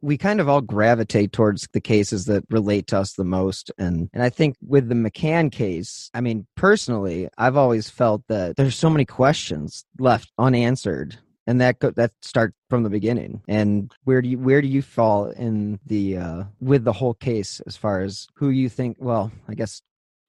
we 0.02 0.18
kind 0.18 0.40
of 0.40 0.48
all 0.48 0.62
gravitate 0.62 1.32
towards 1.32 1.68
the 1.74 1.82
cases 1.82 2.26
that 2.26 2.44
relate 2.50 2.88
to 2.88 2.98
us 3.00 3.14
the 3.14 3.24
most 3.24 3.72
and 3.78 4.10
and 4.14 4.22
I 4.22 4.30
think 4.30 4.56
with 4.62 4.88
the 4.88 4.96
McCann 4.96 5.52
case 5.52 6.12
I 6.14 6.22
mean 6.22 6.46
personally 6.56 7.28
I've 7.38 7.58
always 7.58 7.90
felt 7.90 8.22
that 8.28 8.56
there's 8.56 8.78
so 8.78 8.90
many 8.90 9.06
questions 9.06 9.86
left 9.98 10.32
unanswered 10.38 11.18
and 11.48 11.62
that 11.62 11.80
go, 11.80 11.92
that 11.92 12.12
start 12.22 12.54
from 12.70 12.84
the 12.84 12.90
beginning 12.90 13.42
and 13.48 13.94
where 14.04 14.22
do 14.22 14.30
you 14.30 14.38
where 14.38 14.62
do 14.62 14.68
you 14.68 14.82
fall 14.82 15.28
in 15.28 15.80
the 15.86 16.18
uh 16.18 16.44
with 16.60 16.84
the 16.84 16.94
whole 16.94 17.14
case 17.14 17.62
as 17.68 17.76
far 17.76 18.02
as 18.02 18.28
who 18.36 18.50
you 18.50 18.70
think 18.70 18.98
well 19.00 19.32
I 19.48 19.54
guess 19.54 19.82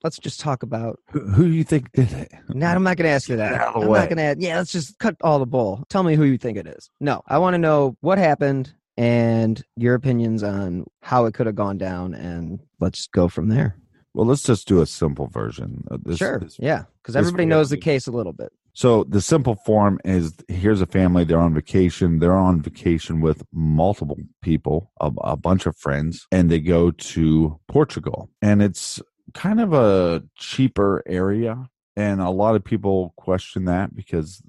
let's 0.06 0.18
just 0.18 0.40
talk 0.40 0.62
about 0.62 1.00
who, 1.10 1.20
who 1.20 1.46
you 1.46 1.64
think 1.64 1.90
did 1.92 2.12
it. 2.12 2.32
No, 2.48 2.66
I'm 2.66 2.84
not 2.84 2.96
going 2.96 3.08
to 3.08 3.10
ask 3.10 3.28
you 3.28 3.36
that. 3.36 3.60
I'm 3.60 3.88
way. 3.88 3.98
not 3.98 4.08
going 4.08 4.36
to. 4.36 4.40
Yeah, 4.40 4.58
let's 4.58 4.70
just 4.70 4.98
cut 4.98 5.16
all 5.20 5.38
the 5.40 5.46
bull. 5.46 5.84
Tell 5.88 6.04
me 6.04 6.14
who 6.14 6.24
you 6.24 6.38
think 6.38 6.58
it 6.58 6.66
is. 6.66 6.90
No, 7.00 7.22
I 7.26 7.38
want 7.38 7.54
to 7.54 7.58
know 7.58 7.96
what 8.00 8.18
happened 8.18 8.72
and 8.96 9.62
your 9.76 9.94
opinions 9.94 10.42
on 10.42 10.86
how 11.02 11.26
it 11.26 11.34
could 11.34 11.46
have 11.46 11.56
gone 11.56 11.76
down, 11.76 12.14
and 12.14 12.60
let's 12.80 13.08
go 13.08 13.28
from 13.28 13.48
there. 13.48 13.76
Well, 14.14 14.26
let's 14.26 14.42
just 14.42 14.66
do 14.66 14.80
a 14.80 14.86
simple 14.86 15.26
version. 15.26 15.84
Of 15.90 16.04
this, 16.04 16.18
sure. 16.18 16.38
This, 16.38 16.56
yeah, 16.58 16.84
because 17.02 17.16
everybody 17.16 17.44
knows 17.44 17.70
the 17.70 17.76
case 17.76 18.06
a 18.06 18.12
little 18.12 18.32
bit. 18.32 18.52
So 18.76 19.04
the 19.04 19.22
simple 19.22 19.54
form 19.54 19.98
is: 20.04 20.34
here's 20.48 20.82
a 20.82 20.86
family. 20.86 21.24
They're 21.24 21.40
on 21.40 21.54
vacation. 21.54 22.18
They're 22.18 22.36
on 22.36 22.60
vacation 22.60 23.22
with 23.22 23.42
multiple 23.52 24.18
people, 24.42 24.92
a, 25.00 25.10
a 25.24 25.36
bunch 25.36 25.64
of 25.64 25.76
friends, 25.76 26.26
and 26.30 26.50
they 26.50 26.60
go 26.60 26.90
to 26.90 27.58
Portugal. 27.68 28.28
And 28.42 28.62
it's 28.62 29.00
kind 29.32 29.62
of 29.62 29.72
a 29.72 30.24
cheaper 30.36 31.02
area, 31.06 31.70
and 31.96 32.20
a 32.20 32.30
lot 32.30 32.54
of 32.54 32.64
people 32.64 33.14
question 33.16 33.64
that 33.64 33.94
because 33.94 34.42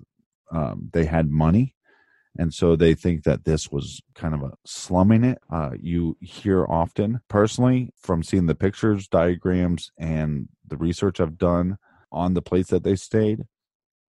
um, 0.52 0.90
they 0.92 1.06
had 1.06 1.30
money 1.30 1.76
and 2.38 2.54
so 2.54 2.76
they 2.76 2.94
think 2.94 3.24
that 3.24 3.46
this 3.46 3.72
was 3.72 4.02
kind 4.14 4.34
of 4.34 4.44
a 4.44 4.52
slumming 4.66 5.24
it. 5.24 5.40
Uh, 5.52 5.72
you 5.80 6.18
hear 6.22 6.66
often, 6.66 7.22
personally, 7.28 7.92
from 8.00 8.22
seeing 8.22 8.46
the 8.46 8.56
pictures, 8.56 9.08
diagrams, 9.08 9.92
and 9.98 10.48
the 10.66 10.78
research 10.78 11.20
I've 11.20 11.38
done 11.38 11.78
on 12.12 12.36
the 12.36 12.42
place 12.42 12.68
that 12.68 12.84
they 12.84 12.96
stayed, 12.96 13.46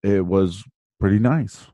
it 0.04 0.26
was 0.26 0.64
pretty 1.00 1.20
nice. 1.20 1.68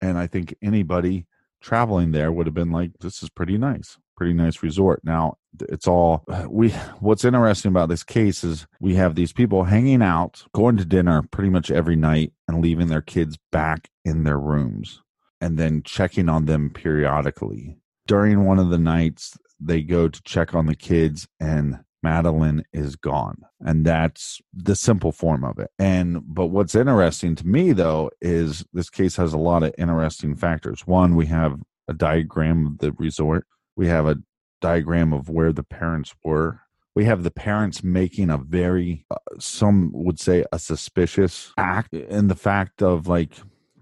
And 0.00 0.18
I 0.18 0.26
think 0.26 0.54
anybody 0.62 1.26
traveling 1.60 2.12
there 2.12 2.30
would 2.30 2.46
have 2.46 2.54
been 2.54 2.70
like, 2.70 2.92
this 3.00 3.22
is 3.22 3.30
pretty 3.30 3.58
nice, 3.58 3.98
pretty 4.16 4.34
nice 4.34 4.62
resort. 4.62 5.00
Now, 5.04 5.38
it's 5.60 5.88
all 5.88 6.24
we 6.48 6.70
what's 7.00 7.24
interesting 7.24 7.70
about 7.70 7.88
this 7.88 8.04
case 8.04 8.44
is 8.44 8.66
we 8.80 8.94
have 8.96 9.14
these 9.14 9.32
people 9.32 9.64
hanging 9.64 10.02
out 10.02 10.44
going 10.52 10.76
to 10.76 10.84
dinner 10.84 11.22
pretty 11.30 11.50
much 11.50 11.70
every 11.70 11.96
night 11.96 12.32
and 12.46 12.60
leaving 12.60 12.88
their 12.88 13.02
kids 13.02 13.38
back 13.50 13.88
in 14.04 14.24
their 14.24 14.38
rooms 14.38 15.02
and 15.40 15.58
then 15.58 15.82
checking 15.82 16.28
on 16.28 16.44
them 16.46 16.70
periodically. 16.70 17.78
during 18.06 18.44
one 18.44 18.58
of 18.58 18.70
the 18.70 18.78
nights 18.78 19.36
they 19.58 19.82
go 19.82 20.08
to 20.08 20.22
check 20.22 20.54
on 20.54 20.66
the 20.66 20.74
kids 20.74 21.26
and 21.40 21.78
Madeleine 22.06 22.62
is 22.72 22.94
gone. 22.94 23.38
And 23.60 23.84
that's 23.84 24.40
the 24.54 24.76
simple 24.76 25.10
form 25.10 25.42
of 25.42 25.58
it. 25.58 25.72
And 25.76 26.22
but 26.24 26.46
what's 26.46 26.76
interesting 26.76 27.34
to 27.34 27.46
me 27.46 27.72
though 27.72 28.12
is 28.20 28.64
this 28.72 28.88
case 28.88 29.16
has 29.16 29.32
a 29.32 29.38
lot 29.38 29.64
of 29.64 29.74
interesting 29.76 30.36
factors. 30.36 30.86
One, 30.86 31.16
we 31.16 31.26
have 31.26 31.60
a 31.88 31.94
diagram 31.94 32.64
of 32.64 32.78
the 32.78 32.92
resort. 32.92 33.44
We 33.74 33.88
have 33.88 34.06
a 34.06 34.18
diagram 34.60 35.12
of 35.12 35.28
where 35.28 35.52
the 35.52 35.64
parents 35.64 36.14
were. 36.22 36.60
We 36.94 37.06
have 37.06 37.24
the 37.24 37.32
parents 37.32 37.82
making 37.82 38.30
a 38.30 38.38
very, 38.38 39.04
uh, 39.10 39.16
some 39.40 39.90
would 39.92 40.20
say, 40.20 40.44
a 40.52 40.60
suspicious 40.60 41.52
act 41.58 41.92
in 41.92 42.28
the 42.28 42.36
fact 42.36 42.82
of 42.82 43.08
like, 43.08 43.32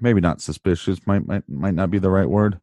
maybe 0.00 0.22
not 0.22 0.40
suspicious, 0.40 1.06
might, 1.06 1.26
might, 1.26 1.46
might 1.46 1.74
not 1.74 1.90
be 1.90 1.98
the 1.98 2.10
right 2.10 2.28
word, 2.28 2.58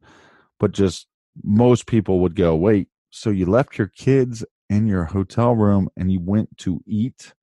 but 0.59 0.71
just 0.71 1.07
most 1.43 1.85
people 1.85 2.19
would 2.19 2.35
go, 2.35 2.55
wait, 2.55 2.87
so 3.11 3.29
you 3.29 3.45
left 3.45 3.77
your 3.77 3.87
kids 3.87 4.43
in 4.71 4.87
your 4.87 5.05
hotel 5.05 5.53
room 5.55 5.89
and 5.95 6.11
you 6.11 6.19
went 6.19 6.57
to 6.59 6.81
eat? 6.87 7.33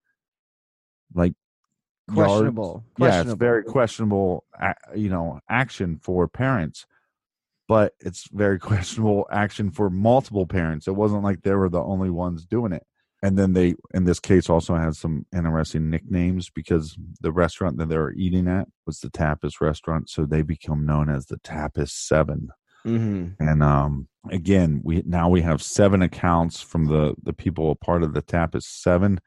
Like, 1.14 1.34
questionable. 2.12 2.84
yards? 2.98 3.14
Yeah, 3.14 3.20
it's 3.22 3.32
very 3.34 3.62
questionable, 3.62 4.44
you 4.94 5.08
know, 5.08 5.38
action 5.48 6.00
for 6.02 6.26
parents 6.26 6.86
but 7.68 7.92
it's 8.00 8.28
very 8.32 8.58
questionable 8.70 9.28
action 9.30 9.70
for 9.70 9.90
multiple 9.90 10.46
parents. 10.46 10.88
It 10.88 10.96
wasn't 10.96 11.22
like 11.22 11.42
they 11.42 11.54
were 11.54 11.68
the 11.68 11.82
only 11.82 12.10
ones 12.10 12.44
doing 12.44 12.72
it. 12.72 12.84
And 13.22 13.36
then 13.36 13.52
they, 13.52 13.74
in 13.92 14.04
this 14.04 14.20
case, 14.20 14.48
also 14.48 14.76
had 14.76 14.94
some 14.94 15.26
interesting 15.34 15.90
nicknames 15.90 16.50
because 16.50 16.96
the 17.20 17.32
restaurant 17.32 17.76
that 17.78 17.88
they 17.88 17.98
were 17.98 18.12
eating 18.12 18.46
at 18.46 18.68
was 18.86 19.00
the 19.00 19.10
Tapas 19.10 19.60
restaurant, 19.60 20.08
so 20.08 20.24
they 20.24 20.42
become 20.42 20.86
known 20.86 21.10
as 21.10 21.26
the 21.26 21.38
Tapas 21.38 21.90
Seven. 21.90 22.50
Mm-hmm. 22.86 23.42
And 23.42 23.62
um, 23.64 24.06
again, 24.30 24.80
we 24.84 25.02
now 25.06 25.28
we 25.28 25.42
have 25.42 25.62
seven 25.62 26.02
accounts 26.02 26.60
from 26.60 26.86
the 26.86 27.14
the 27.22 27.32
people 27.32 27.70
a 27.70 27.74
part 27.74 28.02
of 28.02 28.14
the 28.14 28.22
Tapas 28.22 28.62
Seven, 28.64 29.20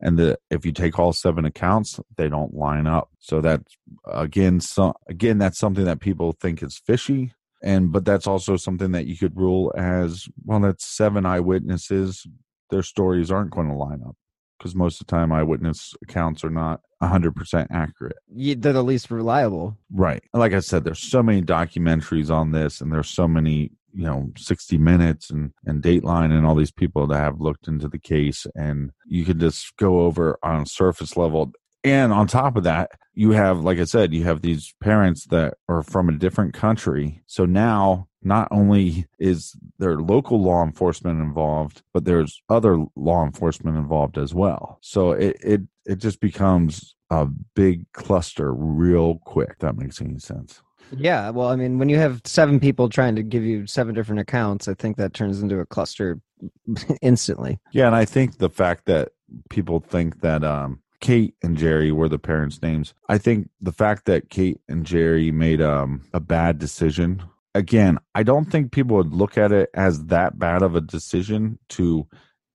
and 0.00 0.18
the 0.18 0.38
if 0.50 0.64
you 0.66 0.72
take 0.72 0.98
all 0.98 1.12
seven 1.12 1.44
accounts, 1.44 2.00
they 2.16 2.28
don't 2.28 2.54
line 2.54 2.86
up. 2.86 3.10
So 3.18 3.40
that 3.40 3.62
again, 4.06 4.60
so 4.60 4.94
again, 5.08 5.38
that's 5.38 5.58
something 5.58 5.84
that 5.84 6.00
people 6.00 6.32
think 6.32 6.62
is 6.62 6.78
fishy. 6.78 7.32
And 7.64 7.92
but 7.92 8.04
that's 8.04 8.26
also 8.26 8.56
something 8.56 8.90
that 8.92 9.06
you 9.06 9.16
could 9.16 9.36
rule 9.36 9.72
as 9.76 10.26
well 10.44 10.60
that's 10.60 10.84
seven 10.84 11.24
eyewitnesses. 11.26 12.26
Their 12.70 12.82
stories 12.82 13.30
aren't 13.30 13.50
going 13.52 13.68
to 13.68 13.74
line 13.74 14.02
up 14.06 14.16
because 14.58 14.74
most 14.74 15.00
of 15.00 15.06
the 15.06 15.10
time 15.12 15.30
eyewitness 15.32 15.94
accounts 16.02 16.42
are 16.44 16.50
not 16.50 16.80
100% 17.02 17.66
accurate. 17.70 18.16
Ye- 18.34 18.54
They're 18.54 18.72
the 18.72 18.82
least 18.82 19.10
reliable. 19.10 19.76
right. 19.92 20.22
Like 20.32 20.54
i 20.54 20.60
said 20.60 20.84
there's 20.84 20.98
so 21.10 21.22
many 21.22 21.42
documentaries 21.42 22.30
on 22.30 22.52
this 22.52 22.80
and 22.80 22.92
there's 22.92 23.10
so 23.10 23.28
many 23.28 23.72
you 23.92 24.04
know 24.04 24.30
60 24.36 24.78
minutes 24.78 25.30
and 25.30 25.52
and 25.66 25.82
dateline 25.82 26.30
and 26.30 26.46
all 26.46 26.54
these 26.54 26.72
people 26.72 27.06
that 27.06 27.18
have 27.18 27.40
looked 27.40 27.68
into 27.68 27.88
the 27.88 27.98
case 27.98 28.46
and 28.54 28.92
you 29.06 29.24
could 29.24 29.40
just 29.40 29.76
go 29.76 30.00
over 30.00 30.38
on 30.42 30.66
surface 30.66 31.16
level. 31.16 31.52
And 31.84 32.12
on 32.12 32.26
top 32.28 32.56
of 32.56 32.64
that 32.64 32.92
you 33.14 33.32
have 33.32 33.60
like 33.60 33.78
i 33.78 33.84
said 33.84 34.14
you 34.14 34.24
have 34.24 34.40
these 34.40 34.74
parents 34.80 35.26
that 35.26 35.54
are 35.68 35.82
from 35.82 36.08
a 36.08 36.12
different 36.18 36.54
country. 36.54 37.22
So 37.26 37.44
now 37.44 38.08
not 38.22 38.48
only 38.52 39.06
is 39.18 39.56
there 39.78 39.96
local 39.96 40.40
law 40.40 40.62
enforcement 40.62 41.20
involved 41.20 41.82
but 41.92 42.04
there's 42.04 42.40
other 42.48 42.84
law 42.94 43.24
enforcement 43.24 43.76
involved 43.76 44.16
as 44.16 44.32
well. 44.34 44.78
So 44.80 45.12
it 45.12 45.36
it, 45.42 45.60
it 45.84 45.96
just 45.96 46.20
becomes 46.20 46.94
a 47.10 47.26
big 47.54 47.90
cluster 47.92 48.54
real 48.54 49.18
quick 49.24 49.58
that 49.58 49.76
makes 49.76 50.00
any 50.00 50.18
sense 50.18 50.62
Yeah, 50.96 51.30
well, 51.30 51.48
I 51.48 51.56
mean, 51.56 51.78
when 51.78 51.88
you 51.88 51.98
have 51.98 52.20
seven 52.24 52.60
people 52.60 52.88
trying 52.88 53.16
to 53.16 53.22
give 53.22 53.44
you 53.44 53.66
seven 53.66 53.94
different 53.94 54.20
accounts, 54.20 54.68
I 54.68 54.74
think 54.74 54.96
that 54.96 55.14
turns 55.14 55.42
into 55.42 55.58
a 55.58 55.66
cluster 55.66 56.20
instantly. 57.02 57.58
Yeah, 57.72 57.86
and 57.86 57.96
I 57.96 58.04
think 58.04 58.38
the 58.38 58.50
fact 58.50 58.86
that 58.86 59.10
people 59.48 59.80
think 59.80 60.20
that 60.20 60.44
um, 60.44 60.80
Kate 61.00 61.34
and 61.42 61.56
Gerry 61.56 61.92
were 61.92 62.08
the 62.08 62.18
parents' 62.18 62.62
names, 62.62 62.94
I 63.08 63.18
think 63.18 63.48
the 63.60 63.72
fact 63.72 64.04
that 64.06 64.30
Kate 64.30 64.60
and 64.68 64.84
Gerry 64.84 65.30
made 65.30 65.60
um, 65.60 66.02
a 66.12 66.20
bad 66.20 66.58
decision. 66.58 67.22
Again, 67.54 67.98
I 68.14 68.22
don't 68.22 68.46
think 68.46 68.72
people 68.72 68.96
would 68.96 69.12
look 69.12 69.36
at 69.36 69.52
it 69.52 69.68
as 69.74 70.06
that 70.06 70.38
bad 70.38 70.62
of 70.62 70.74
a 70.74 70.80
decision 70.80 71.58
to 71.70 72.06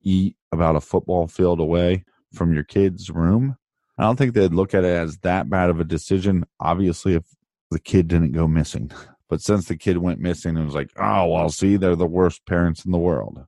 eat 0.01 0.35
about 0.51 0.75
a 0.75 0.81
football 0.81 1.27
field 1.27 1.59
away 1.59 2.03
from 2.33 2.53
your 2.53 2.63
kid's 2.63 3.09
room. 3.09 3.57
I 3.97 4.03
don't 4.03 4.15
think 4.15 4.33
they'd 4.33 4.53
look 4.53 4.73
at 4.73 4.83
it 4.83 4.95
as 4.95 5.17
that 5.19 5.49
bad 5.49 5.69
of 5.69 5.79
a 5.79 5.83
decision. 5.83 6.45
Obviously, 6.59 7.15
if 7.15 7.23
the 7.71 7.79
kid 7.79 8.07
didn't 8.07 8.31
go 8.31 8.47
missing, 8.47 8.91
but 9.29 9.41
since 9.41 9.67
the 9.67 9.77
kid 9.77 9.97
went 9.97 10.19
missing, 10.19 10.57
it 10.57 10.63
was 10.63 10.75
like, 10.75 10.91
oh, 10.97 11.27
well, 11.27 11.49
see, 11.49 11.77
they're 11.77 11.95
the 11.95 12.05
worst 12.05 12.45
parents 12.45 12.85
in 12.85 12.91
the 12.91 12.97
world. 12.97 13.45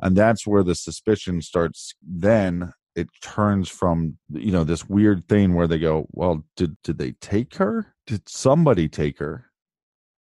And 0.00 0.16
that's 0.16 0.46
where 0.46 0.62
the 0.62 0.74
suspicion 0.74 1.40
starts. 1.42 1.94
Then 2.02 2.72
it 2.94 3.08
turns 3.20 3.68
from 3.68 4.16
you 4.30 4.52
know 4.52 4.64
this 4.64 4.88
weird 4.88 5.28
thing 5.28 5.54
where 5.54 5.66
they 5.66 5.78
go 5.78 6.06
well 6.12 6.44
did 6.56 6.76
did 6.82 6.98
they 6.98 7.12
take 7.12 7.56
her? 7.56 7.94
Did 8.06 8.28
somebody 8.28 8.88
take 8.88 9.18
her? 9.18 9.46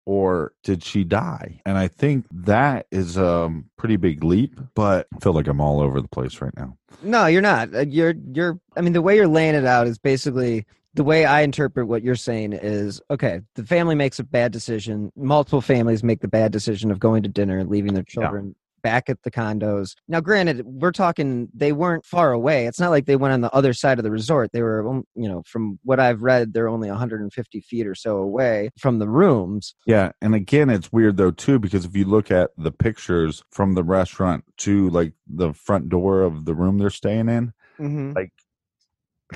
Or 0.06 0.54
did 0.64 0.84
she 0.84 1.04
die? 1.04 1.62
And 1.66 1.78
i 1.78 1.88
think 1.88 2.26
that 2.32 2.88
is 2.92 3.18
a 3.18 3.54
pretty 3.78 3.98
big 3.98 4.24
leap 4.24 4.60
but 4.74 5.08
i 5.16 5.20
feel 5.20 5.34
like 5.34 5.48
i'm 5.48 5.62
all 5.62 5.80
over 5.82 6.02
the 6.02 6.08
place 6.08 6.42
right 6.42 6.56
now. 6.56 6.78
No, 7.04 7.26
you're 7.26 7.42
not. 7.42 7.74
Uh, 7.74 7.80
You're 7.82 8.14
you're. 8.34 8.60
I 8.76 8.82
mean, 8.82 8.94
the 8.94 9.02
way 9.02 9.16
you're 9.16 9.28
laying 9.28 9.56
it 9.56 9.66
out 9.66 9.88
is 9.88 9.98
basically 9.98 10.66
the 10.94 11.04
way 11.04 11.26
I 11.26 11.42
interpret 11.42 11.88
what 11.88 12.04
you're 12.04 12.16
saying 12.16 12.54
is 12.54 13.02
okay. 13.10 13.42
The 13.56 13.66
family 13.66 13.96
makes 13.96 14.20
a 14.20 14.24
bad 14.24 14.52
decision. 14.52 15.12
Multiple 15.16 15.62
families 15.62 16.04
make 16.04 16.22
the 16.22 16.28
bad 16.28 16.52
decision 16.52 16.92
of 16.92 17.00
going 17.00 17.24
to 17.24 17.30
dinner 17.30 17.58
and 17.58 17.70
leaving 17.70 17.94
their 17.94 18.04
children 18.04 18.56
back 18.84 19.10
at 19.12 19.22
the 19.22 19.30
condos. 19.30 19.94
Now, 20.08 20.22
granted, 20.22 20.66
we're 20.66 20.92
talking 20.92 21.50
they 21.54 21.72
weren't 21.72 22.04
far 22.04 22.32
away. 22.32 22.66
It's 22.66 22.80
not 22.80 22.90
like 22.90 23.06
they 23.06 23.16
went 23.16 23.32
on 23.32 23.42
the 23.42 23.52
other 23.54 23.74
side 23.74 24.00
of 24.00 24.04
the 24.04 24.10
resort. 24.12 24.52
They 24.52 24.64
were, 24.64 24.90
um, 24.90 25.04
you 25.16 25.30
know, 25.30 25.44
from 25.46 25.80
what 25.84 26.00
I've 26.00 26.24
read, 26.24 26.52
they're 26.54 26.68
only 26.68 26.90
150 26.90 27.62
feet 27.62 27.86
or 27.86 27.94
so 27.94 28.18
away 28.18 28.72
from 28.80 28.98
the 28.98 29.08
rooms. 29.08 29.76
Yeah, 29.86 30.14
and 30.20 30.34
again, 30.34 30.70
it's 30.72 30.92
weird 30.92 31.18
though 31.18 31.30
too 31.32 31.60
because 31.60 31.86
if 31.86 31.96
you 31.96 32.06
look 32.06 32.32
at 32.32 32.50
the 32.58 32.72
pictures 32.72 33.44
from 33.52 33.76
the 33.76 33.84
restaurant 33.84 34.46
to 34.58 34.90
like 34.90 35.14
the 35.28 35.54
front 35.54 35.90
door 35.90 36.24
of 36.24 36.46
the 36.46 36.56
room 36.56 36.78
they're 36.80 36.90
staying 36.90 37.30
in, 37.30 37.54
Mm-hmm. 37.80 38.14
like 38.14 38.32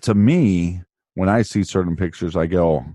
to 0.02 0.14
me, 0.14 0.82
when 1.16 1.30
I 1.30 1.42
see 1.42 1.64
certain 1.64 1.96
pictures, 1.96 2.36
I 2.36 2.46
go, 2.46 2.86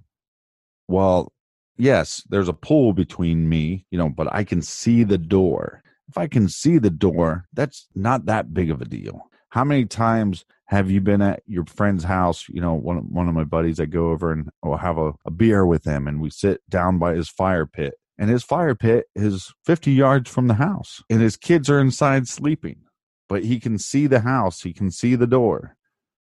"Well, 0.88 1.32
yes, 1.76 2.22
there's 2.28 2.48
a 2.48 2.52
pool 2.54 2.92
between 2.92 3.48
me, 3.48 3.86
you 3.90 3.98
know, 3.98 4.08
but 4.08 4.32
I 4.32 4.44
can 4.44 4.62
see 4.62 5.02
the 5.02 5.18
door. 5.18 5.82
If 6.08 6.16
I 6.16 6.26
can 6.26 6.48
see 6.48 6.78
the 6.78 6.90
door, 6.90 7.46
that's 7.52 7.88
not 7.94 8.26
that 8.26 8.54
big 8.54 8.70
of 8.70 8.80
a 8.80 8.84
deal." 8.86 9.30
How 9.50 9.64
many 9.64 9.84
times 9.84 10.44
have 10.66 10.90
you 10.90 11.00
been 11.00 11.20
at 11.22 11.42
your 11.46 11.64
friend's 11.66 12.04
house? 12.04 12.48
You 12.48 12.60
know, 12.60 12.74
one 12.74 12.98
one 13.12 13.28
of 13.28 13.34
my 13.34 13.44
buddies, 13.44 13.80
I 13.80 13.86
go 13.86 14.10
over 14.10 14.32
and 14.32 14.48
will 14.62 14.76
have 14.76 14.98
a, 14.98 15.12
a 15.26 15.30
beer 15.30 15.66
with 15.66 15.84
him, 15.84 16.06
and 16.06 16.20
we 16.20 16.30
sit 16.30 16.60
down 16.68 16.98
by 16.98 17.14
his 17.14 17.28
fire 17.28 17.66
pit. 17.66 17.94
And 18.16 18.28
his 18.28 18.44
fire 18.44 18.74
pit 18.74 19.06
is 19.14 19.52
50 19.64 19.92
yards 19.92 20.30
from 20.30 20.46
the 20.46 20.54
house, 20.54 21.02
and 21.08 21.20
his 21.22 21.36
kids 21.38 21.70
are 21.70 21.80
inside 21.80 22.28
sleeping, 22.28 22.82
but 23.30 23.44
he 23.44 23.58
can 23.58 23.78
see 23.78 24.06
the 24.06 24.20
house, 24.20 24.62
he 24.62 24.74
can 24.74 24.90
see 24.90 25.14
the 25.14 25.26
door. 25.26 25.76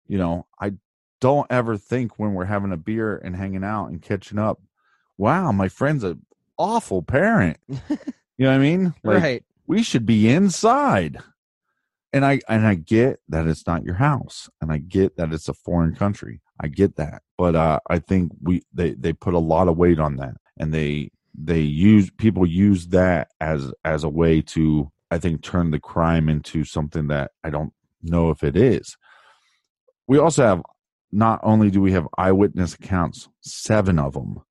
You 0.07 0.19
know, 0.19 0.47
I 0.59 0.73
don't 1.25 1.47
ever 1.49 1.79
think 1.79 2.19
when 2.19 2.35
we're 2.35 2.45
having 2.45 2.71
a 2.71 2.77
beer 2.77 3.17
and 3.17 3.35
hanging 3.35 3.65
out 3.65 3.87
and 3.87 4.03
catching 4.03 4.39
up, 4.39 4.61
wow, 5.17 5.53
my 5.53 5.69
friend's 5.69 6.05
an 6.05 6.21
awful 6.59 7.01
parent. 7.01 7.57
you 7.67 7.79
know 8.37 8.51
what 8.51 8.57
I 8.57 8.59
mean? 8.59 8.93
Like, 9.03 9.23
right. 9.23 9.45
we 9.67 9.83
should 9.83 10.05
be 10.05 10.29
inside 10.29 11.17
and 12.13 12.27
i 12.27 12.41
and 12.47 12.67
i 12.67 12.75
get 12.75 13.21
that 13.29 13.47
it's 13.47 13.67
not 13.67 13.85
your 13.85 13.95
house 13.95 14.51
and 14.61 14.71
i 14.71 14.77
get 14.77 15.17
that 15.17 15.33
it's 15.33 15.49
a 15.49 15.55
foreign 15.55 15.97
country 15.97 16.41
i 16.61 16.69
get 16.69 16.95
that 16.95 17.23
but 17.37 17.57
uh 17.57 17.81
i 17.91 17.99
think 17.99 18.31
we 18.41 18.63
they 18.73 18.93
they 18.93 19.13
put 19.13 19.35
a 19.35 19.39
lot 19.39 19.67
of 19.67 19.77
weight 19.77 19.99
on 19.99 20.15
that 20.17 20.35
and 20.59 20.73
they 20.73 21.11
they 21.35 21.59
use 21.59 22.11
people 22.19 22.47
use 22.47 22.87
that 22.89 23.29
as 23.41 23.73
as 23.85 24.05
a 24.05 24.09
way 24.09 24.41
to 24.41 24.93
i 25.11 25.19
think 25.19 25.43
turn 25.43 25.73
the 25.73 25.81
crime 25.81 26.29
into 26.29 26.63
something 26.63 27.09
that 27.09 27.33
i 27.43 27.51
don't 27.51 27.73
know 28.03 28.31
if 28.31 28.45
it 28.45 28.57
is 28.57 28.97
we 30.07 30.19
also 30.19 30.45
have 30.45 30.63
not 31.15 31.41
only 31.43 31.71
do 31.71 31.81
we 31.81 31.93
have 31.93 32.07
eyewitness 32.19 32.75
accounts 32.75 33.29
seven 33.41 33.99
of 33.99 34.13
them 34.15 34.43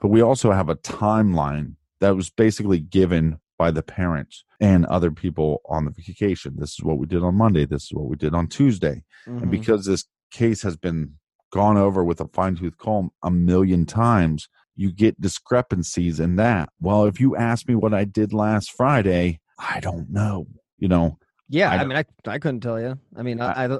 but 0.00 0.08
we 0.08 0.20
also 0.20 0.50
have 0.52 0.68
a 0.68 0.76
timeline 0.76 1.74
that 2.00 2.16
was 2.16 2.30
basically 2.30 2.80
given 2.80 3.38
by 3.58 3.70
the 3.70 3.82
parents 3.82 4.44
and 4.60 4.84
other 4.86 5.12
people 5.12 5.60
on 5.68 5.84
the 5.84 5.92
vacation. 5.92 6.54
This 6.56 6.70
is 6.72 6.82
what 6.82 6.98
we 6.98 7.06
did 7.06 7.22
on 7.22 7.36
Monday. 7.36 7.64
This 7.64 7.84
is 7.84 7.92
what 7.92 8.06
we 8.06 8.16
did 8.16 8.34
on 8.34 8.48
Tuesday. 8.48 9.04
Mhm. 9.28 9.42
And 9.42 9.50
because 9.52 9.86
this 9.86 10.04
case 10.32 10.62
has 10.62 10.76
been 10.76 11.12
gone 11.52 11.76
over 11.76 12.02
with 12.02 12.20
a 12.20 12.26
fine 12.28 12.56
tooth 12.56 12.76
comb 12.78 13.10
a 13.22 13.30
million 13.30 13.86
times, 13.86 14.48
you 14.74 14.90
get 14.90 15.20
discrepancies 15.20 16.18
in 16.18 16.34
that. 16.36 16.70
Well, 16.80 17.04
if 17.04 17.20
you 17.20 17.36
ask 17.36 17.68
me 17.68 17.76
what 17.76 17.94
I 17.94 18.04
did 18.04 18.32
last 18.32 18.72
Friday, 18.72 19.38
I 19.58 19.78
don't 19.78 20.10
know. 20.10 20.46
You 20.78 20.88
know, 20.88 21.18
Yeah, 21.48 21.70
I 21.70 21.76
I, 21.76 21.84
mean, 21.84 21.96
I 21.98 22.04
I 22.26 22.38
couldn't 22.40 22.60
tell 22.62 22.80
you. 22.80 22.98
I 23.14 23.22
mean, 23.22 23.40
I 23.40 23.66
I, 23.66 23.78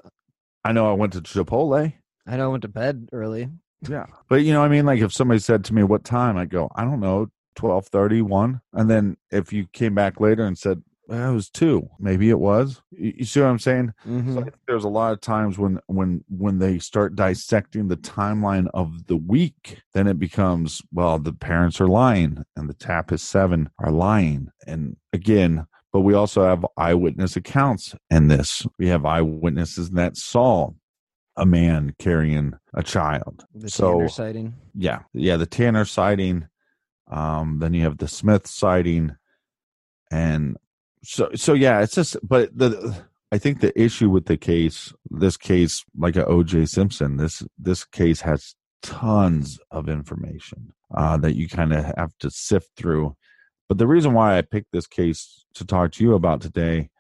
I 0.65 0.71
know 0.71 0.89
I 0.89 0.93
went 0.93 1.15
to 1.15 1.23
Chipotle. 1.23 1.93
I 2.27 2.37
know 2.37 2.45
I 2.45 2.49
went 2.49 2.63
to 2.63 2.69
bed 2.69 3.09
early. 3.13 3.49
Yeah. 3.89 4.07
But 4.29 4.43
you 4.43 4.53
know, 4.53 4.63
I 4.63 4.69
mean, 4.69 4.87
like 4.87 5.01
if 5.01 5.13
somebody 5.13 5.41
said 5.41 5.65
to 5.65 5.75
me 5.75 5.83
what 5.83 6.05
time, 6.05 6.37
I 6.37 6.45
go, 6.45 6.71
I 6.75 6.85
don't 6.85 7.01
know, 7.01 7.31
12 7.57 7.89
31 7.89 8.63
and 8.73 8.89
then 8.89 9.17
if 9.31 9.53
you 9.53 9.67
came 9.75 9.95
back 9.95 10.21
later 10.21 10.45
and 10.45 10.57
said 10.57 10.83
well, 11.09 11.33
it 11.33 11.35
was 11.35 11.51
two. 11.51 11.91
Maybe 11.99 12.31
it 12.31 12.39
was. 12.39 12.81
You, 12.93 13.25
see 13.25 13.41
what 13.41 13.49
i'm 13.49 13.59
saying? 13.59 13.93
Mhm. 14.09 14.33
so 14.33 14.41
I 14.41 14.43
think 14.45 14.55
there's 14.67 14.85
a 14.85 14.89
lot 14.89 15.13
of 15.13 15.21
times 15.21 15.59
when 15.59 15.81
when 15.87 16.25
when 16.29 16.61
they 16.61 16.79
start 16.79 17.17
dissecting 17.17 17.89
the 17.89 17.97
timeline 17.97 18.69
of 18.73 19.07
the 19.09 19.17
week 19.17 19.81
then 19.93 20.07
it 20.07 20.19
becomes 20.19 20.81
well 20.93 21.19
the 21.19 21.33
parents 21.33 21.81
are 21.81 21.89
lying 21.89 22.45
and 22.57 22.71
the 22.71 22.75
Tapas 22.75 23.21
seven 23.21 23.69
are 23.79 23.91
lying. 23.91 24.49
And 24.67 24.97
again 25.13 25.67
but 25.93 26.01
we 26.01 26.15
also 26.15 26.45
have 26.45 26.65
eyewitness 26.79 27.37
accounts 27.37 27.95
in 28.11 28.29
this. 28.29 28.67
We 28.79 28.89
have 28.89 29.05
eyewitnesses 29.05 29.91
that 29.91 30.17
saw 30.17 30.71
a 31.37 31.47
man 31.47 31.95
carrying 31.99 32.55
a 32.75 32.83
child 32.83 33.45
The 33.55 33.71
so 33.71 33.93
Tanner 33.95 34.09
sighting. 34.09 34.55
yeah 34.75 35.01
yeah 35.15 35.37
the 35.37 35.47
tanner 35.47 35.85
sighting 35.85 36.47
um 37.11 37.59
then 37.61 37.73
you 37.75 37.83
have 37.85 37.99
the 37.99 38.09
smith 38.09 38.47
sighting 38.47 39.17
and 40.11 40.57
so 41.03 41.31
so 41.35 41.55
yeah 41.55 41.81
it's 41.81 41.95
just 41.95 42.17
but 42.23 42.57
the 42.57 42.95
i 43.33 43.39
think 43.39 43.61
the 43.61 43.79
issue 43.81 44.09
with 44.11 44.27
the 44.27 44.37
case 44.37 44.93
this 45.11 45.37
case 45.37 45.85
like 45.97 46.17
a 46.17 46.25
oj 46.25 46.69
simpson 46.69 47.17
this 47.17 47.43
this 47.59 47.85
case 47.85 48.21
has 48.21 48.55
tons 48.83 49.59
of 49.71 49.89
information 49.89 50.73
uh 50.95 51.17
that 51.17 51.35
you 51.35 51.49
kind 51.49 51.73
of 51.73 51.85
have 51.97 52.13
to 52.19 52.31
sift 52.31 52.69
through 52.77 53.17
but 53.69 53.79
the 53.79 53.87
reason 53.87 54.13
why 54.13 54.37
i 54.37 54.43
picked 54.43 54.71
this 54.73 54.87
case 54.87 55.45
to 55.55 55.65
talk 55.65 55.93
to 55.93 56.05
you 56.05 56.15
about 56.15 56.41
today 56.41 56.91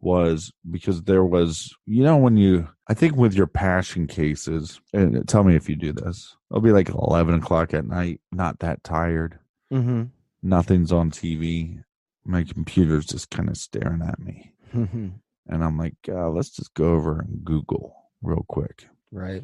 was 0.00 0.52
because 0.70 1.02
there 1.04 1.24
was 1.24 1.74
you 1.86 2.02
know 2.04 2.16
when 2.16 2.36
you 2.36 2.68
i 2.88 2.94
think 2.94 3.16
with 3.16 3.34
your 3.34 3.46
passion 3.46 4.06
cases 4.06 4.80
and 4.92 5.26
tell 5.28 5.42
me 5.42 5.56
if 5.56 5.68
you 5.68 5.76
do 5.76 5.92
this 5.92 6.36
it'll 6.50 6.60
be 6.60 6.70
like 6.72 6.88
11 6.90 7.34
o'clock 7.34 7.72
at 7.74 7.86
night 7.86 8.20
not 8.32 8.58
that 8.60 8.82
tired 8.84 9.38
Mm-hmm. 9.72 10.04
nothing's 10.42 10.92
on 10.92 11.10
tv 11.10 11.82
my 12.24 12.44
computer's 12.44 13.06
just 13.06 13.30
kind 13.30 13.48
of 13.48 13.56
staring 13.56 14.02
at 14.02 14.18
me 14.20 14.52
Mm-hmm. 14.74 15.08
and 15.48 15.64
i'm 15.64 15.78
like 15.78 15.96
uh, 16.08 16.28
let's 16.28 16.50
just 16.50 16.74
go 16.74 16.92
over 16.92 17.20
and 17.20 17.44
google 17.44 17.96
real 18.22 18.44
quick 18.48 18.86
Right. 19.10 19.42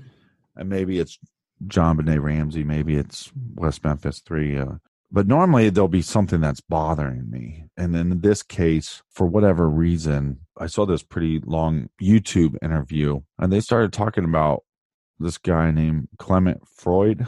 and 0.56 0.68
maybe 0.68 0.98
it's 0.98 1.18
JonBenét 1.66 2.20
ramsey 2.22 2.62
maybe 2.64 2.96
it's 2.96 3.32
west 3.54 3.84
memphis 3.84 4.20
3 4.20 4.58
uh, 4.58 4.66
but 5.12 5.26
normally 5.26 5.68
there'll 5.68 5.88
be 5.88 6.02
something 6.02 6.40
that's 6.40 6.60
bothering 6.62 7.30
me 7.30 7.66
and 7.76 7.94
in 7.94 8.20
this 8.22 8.42
case 8.42 9.02
for 9.10 9.26
whatever 9.26 9.68
reason 9.68 10.38
i 10.58 10.66
saw 10.66 10.86
this 10.86 11.02
pretty 11.02 11.40
long 11.44 11.88
youtube 12.00 12.56
interview 12.62 13.20
and 13.38 13.52
they 13.52 13.60
started 13.60 13.92
talking 13.92 14.24
about 14.24 14.64
this 15.18 15.38
guy 15.38 15.70
named 15.70 16.08
clement 16.18 16.60
freud 16.66 17.26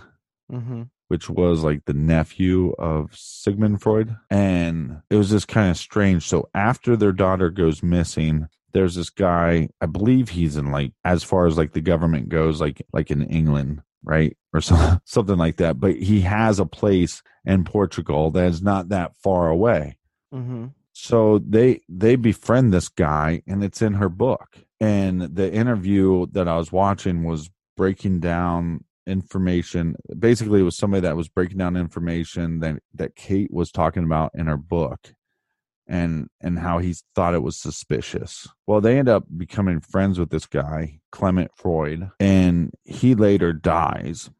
Mm-hmm. 0.52 0.82
which 1.08 1.30
was 1.30 1.62
like 1.64 1.86
the 1.86 1.94
nephew 1.94 2.72
of 2.78 3.16
Sigmund 3.16 3.80
Freud. 3.80 4.14
And 4.28 5.00
it 5.08 5.16
was 5.16 5.30
just 5.30 5.48
kind 5.48 5.70
of 5.70 5.78
strange. 5.78 6.22
So 6.28 6.50
after 6.54 6.96
their 6.96 7.12
daughter 7.12 7.48
goes 7.48 7.82
missing, 7.82 8.48
there's 8.72 8.94
this 8.94 9.08
guy, 9.08 9.70
I 9.80 9.86
believe 9.86 10.28
he's 10.28 10.58
in 10.58 10.70
like 10.70 10.92
as 11.02 11.22
far 11.24 11.46
as 11.46 11.56
like 11.56 11.72
the 11.72 11.80
government 11.80 12.28
goes, 12.28 12.60
like 12.60 12.82
like 12.92 13.10
in 13.10 13.22
England, 13.22 13.80
right? 14.04 14.36
Or 14.52 14.60
so, 14.60 14.98
something 15.04 15.36
like 15.36 15.56
that. 15.56 15.80
But 15.80 15.96
he 15.96 16.20
has 16.22 16.58
a 16.58 16.66
place 16.66 17.22
in 17.44 17.64
Portugal 17.64 18.30
that 18.32 18.46
is 18.46 18.62
not 18.62 18.90
that 18.90 19.16
far 19.16 19.48
away. 19.48 19.96
Mm-hmm. 20.32 20.66
So 20.92 21.38
they 21.38 21.80
they 21.88 22.16
befriend 22.16 22.72
this 22.72 22.88
guy 22.88 23.42
and 23.46 23.64
it's 23.64 23.82
in 23.82 23.94
her 23.94 24.08
book. 24.08 24.58
And 24.80 25.22
the 25.22 25.52
interview 25.52 26.26
that 26.32 26.46
I 26.46 26.56
was 26.56 26.70
watching 26.70 27.24
was 27.24 27.50
breaking 27.76 28.20
down 28.20 28.84
information. 29.06 29.96
Basically 30.16 30.60
it 30.60 30.64
was 30.64 30.76
somebody 30.76 31.00
that 31.02 31.16
was 31.16 31.28
breaking 31.28 31.58
down 31.58 31.76
information 31.76 32.60
that 32.60 32.80
that 32.94 33.16
Kate 33.16 33.52
was 33.52 33.72
talking 33.72 34.04
about 34.04 34.30
in 34.34 34.46
her 34.46 34.56
book 34.56 35.12
and 35.86 36.28
and 36.40 36.58
how 36.58 36.78
he 36.78 36.94
thought 37.14 37.34
it 37.34 37.42
was 37.42 37.56
suspicious. 37.56 38.48
Well, 38.66 38.80
they 38.80 38.98
end 38.98 39.08
up 39.08 39.24
becoming 39.36 39.80
friends 39.80 40.18
with 40.18 40.30
this 40.30 40.46
guy, 40.46 41.00
Clement 41.12 41.50
Freud, 41.54 42.10
and 42.18 42.72
he 42.84 43.14
later 43.14 43.52
dies. 43.52 44.30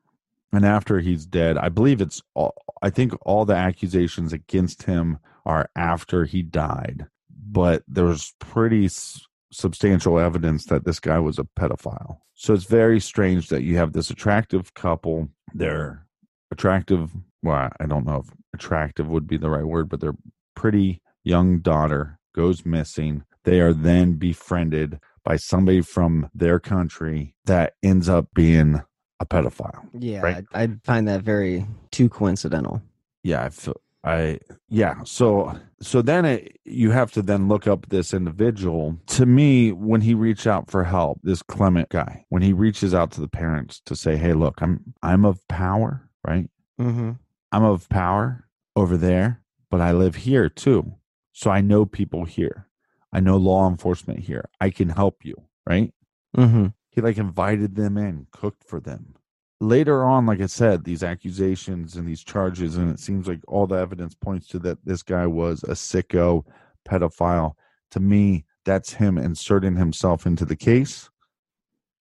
And 0.52 0.64
after 0.64 1.00
he's 1.00 1.26
dead, 1.26 1.58
I 1.58 1.68
believe 1.68 2.00
it's 2.00 2.22
all, 2.34 2.54
I 2.80 2.88
think 2.88 3.12
all 3.22 3.44
the 3.44 3.56
accusations 3.56 4.32
against 4.32 4.84
him 4.84 5.18
are 5.44 5.68
after 5.74 6.24
he 6.26 6.42
died. 6.42 7.06
But 7.28 7.82
there's 7.88 8.32
pretty 8.38 8.84
s- 8.84 9.20
substantial 9.52 10.18
evidence 10.18 10.66
that 10.66 10.84
this 10.84 11.00
guy 11.00 11.18
was 11.18 11.40
a 11.40 11.44
pedophile. 11.58 12.18
So 12.34 12.54
it's 12.54 12.64
very 12.64 13.00
strange 13.00 13.48
that 13.48 13.64
you 13.64 13.76
have 13.78 13.92
this 13.92 14.10
attractive 14.10 14.74
couple. 14.74 15.28
They're 15.52 16.06
attractive. 16.52 17.10
Well, 17.42 17.70
I 17.80 17.86
don't 17.86 18.06
know 18.06 18.18
if 18.24 18.32
attractive 18.54 19.08
would 19.08 19.26
be 19.26 19.36
the 19.36 19.50
right 19.50 19.66
word, 19.66 19.88
but 19.88 20.00
they're 20.00 20.16
pretty 20.54 21.02
young 21.24 21.58
daughter 21.60 22.18
goes 22.34 22.64
missing. 22.64 23.24
They 23.44 23.60
are 23.60 23.72
then 23.72 24.14
befriended 24.14 25.00
by 25.24 25.36
somebody 25.36 25.80
from 25.80 26.28
their 26.34 26.60
country 26.60 27.34
that 27.46 27.74
ends 27.82 28.08
up 28.08 28.28
being 28.34 28.82
a 29.20 29.26
pedophile. 29.26 29.88
Yeah, 29.98 30.20
Right. 30.20 30.44
I, 30.52 30.62
I 30.64 30.68
find 30.84 31.08
that 31.08 31.22
very 31.22 31.66
too 31.90 32.08
coincidental. 32.08 32.82
yeah 33.22 33.42
i 33.44 33.48
feel 33.48 33.80
i 34.02 34.38
yeah 34.68 34.96
so 35.04 35.56
so 35.80 36.02
then 36.02 36.24
it, 36.26 36.58
you 36.64 36.90
have 36.90 37.10
to 37.12 37.22
then 37.22 37.48
look 37.48 37.66
up 37.66 37.88
this 37.88 38.12
individual 38.12 38.98
to 39.06 39.24
me 39.24 39.70
when 39.72 40.00
he 40.02 40.12
reached 40.12 40.46
out 40.46 40.68
for 40.70 40.84
help 40.84 41.20
this 41.22 41.42
clement 41.42 41.88
guy 41.88 42.24
when 42.28 42.42
he 42.42 42.52
reaches 42.52 42.92
out 42.92 43.10
to 43.12 43.20
the 43.20 43.28
parents 43.28 43.80
to 43.86 43.94
say 43.96 44.16
hey 44.16 44.34
look 44.34 44.60
i'm 44.60 44.80
i'm 45.02 45.24
of 45.24 45.46
power 45.48 46.06
right 46.26 46.50
Mm-hmm. 46.80 47.12
i'm 47.52 47.62
of 47.64 47.88
power 47.88 48.46
over 48.76 48.96
there 48.98 49.40
but 49.70 49.80
i 49.80 49.92
live 49.92 50.16
here 50.16 50.48
too 50.50 50.92
so 51.34 51.50
i 51.50 51.60
know 51.60 51.84
people 51.84 52.24
here 52.24 52.66
i 53.12 53.20
know 53.20 53.36
law 53.36 53.68
enforcement 53.68 54.20
here 54.20 54.48
i 54.60 54.70
can 54.70 54.88
help 54.88 55.22
you 55.22 55.36
right 55.66 55.92
Mm-hmm. 56.36 56.66
he 56.90 57.00
like 57.00 57.18
invited 57.18 57.76
them 57.76 57.96
in, 57.96 58.26
cooked 58.32 58.64
for 58.64 58.80
them. 58.80 59.14
Later 59.60 60.04
on, 60.04 60.26
like 60.26 60.40
I 60.40 60.46
said, 60.46 60.82
these 60.82 61.04
accusations 61.04 61.94
and 61.94 62.08
these 62.08 62.24
charges, 62.24 62.76
and 62.76 62.90
it 62.90 62.98
seems 62.98 63.28
like 63.28 63.40
all 63.46 63.68
the 63.68 63.76
evidence 63.76 64.14
points 64.16 64.48
to 64.48 64.58
that 64.58 64.84
this 64.84 65.02
guy 65.02 65.26
was 65.28 65.62
a 65.62 65.74
sicko 65.74 66.44
pedophile. 66.84 67.52
To 67.92 68.00
me, 68.00 68.46
that's 68.64 68.94
him 68.94 69.16
inserting 69.16 69.76
himself 69.76 70.26
into 70.26 70.44
the 70.44 70.56
case. 70.56 71.08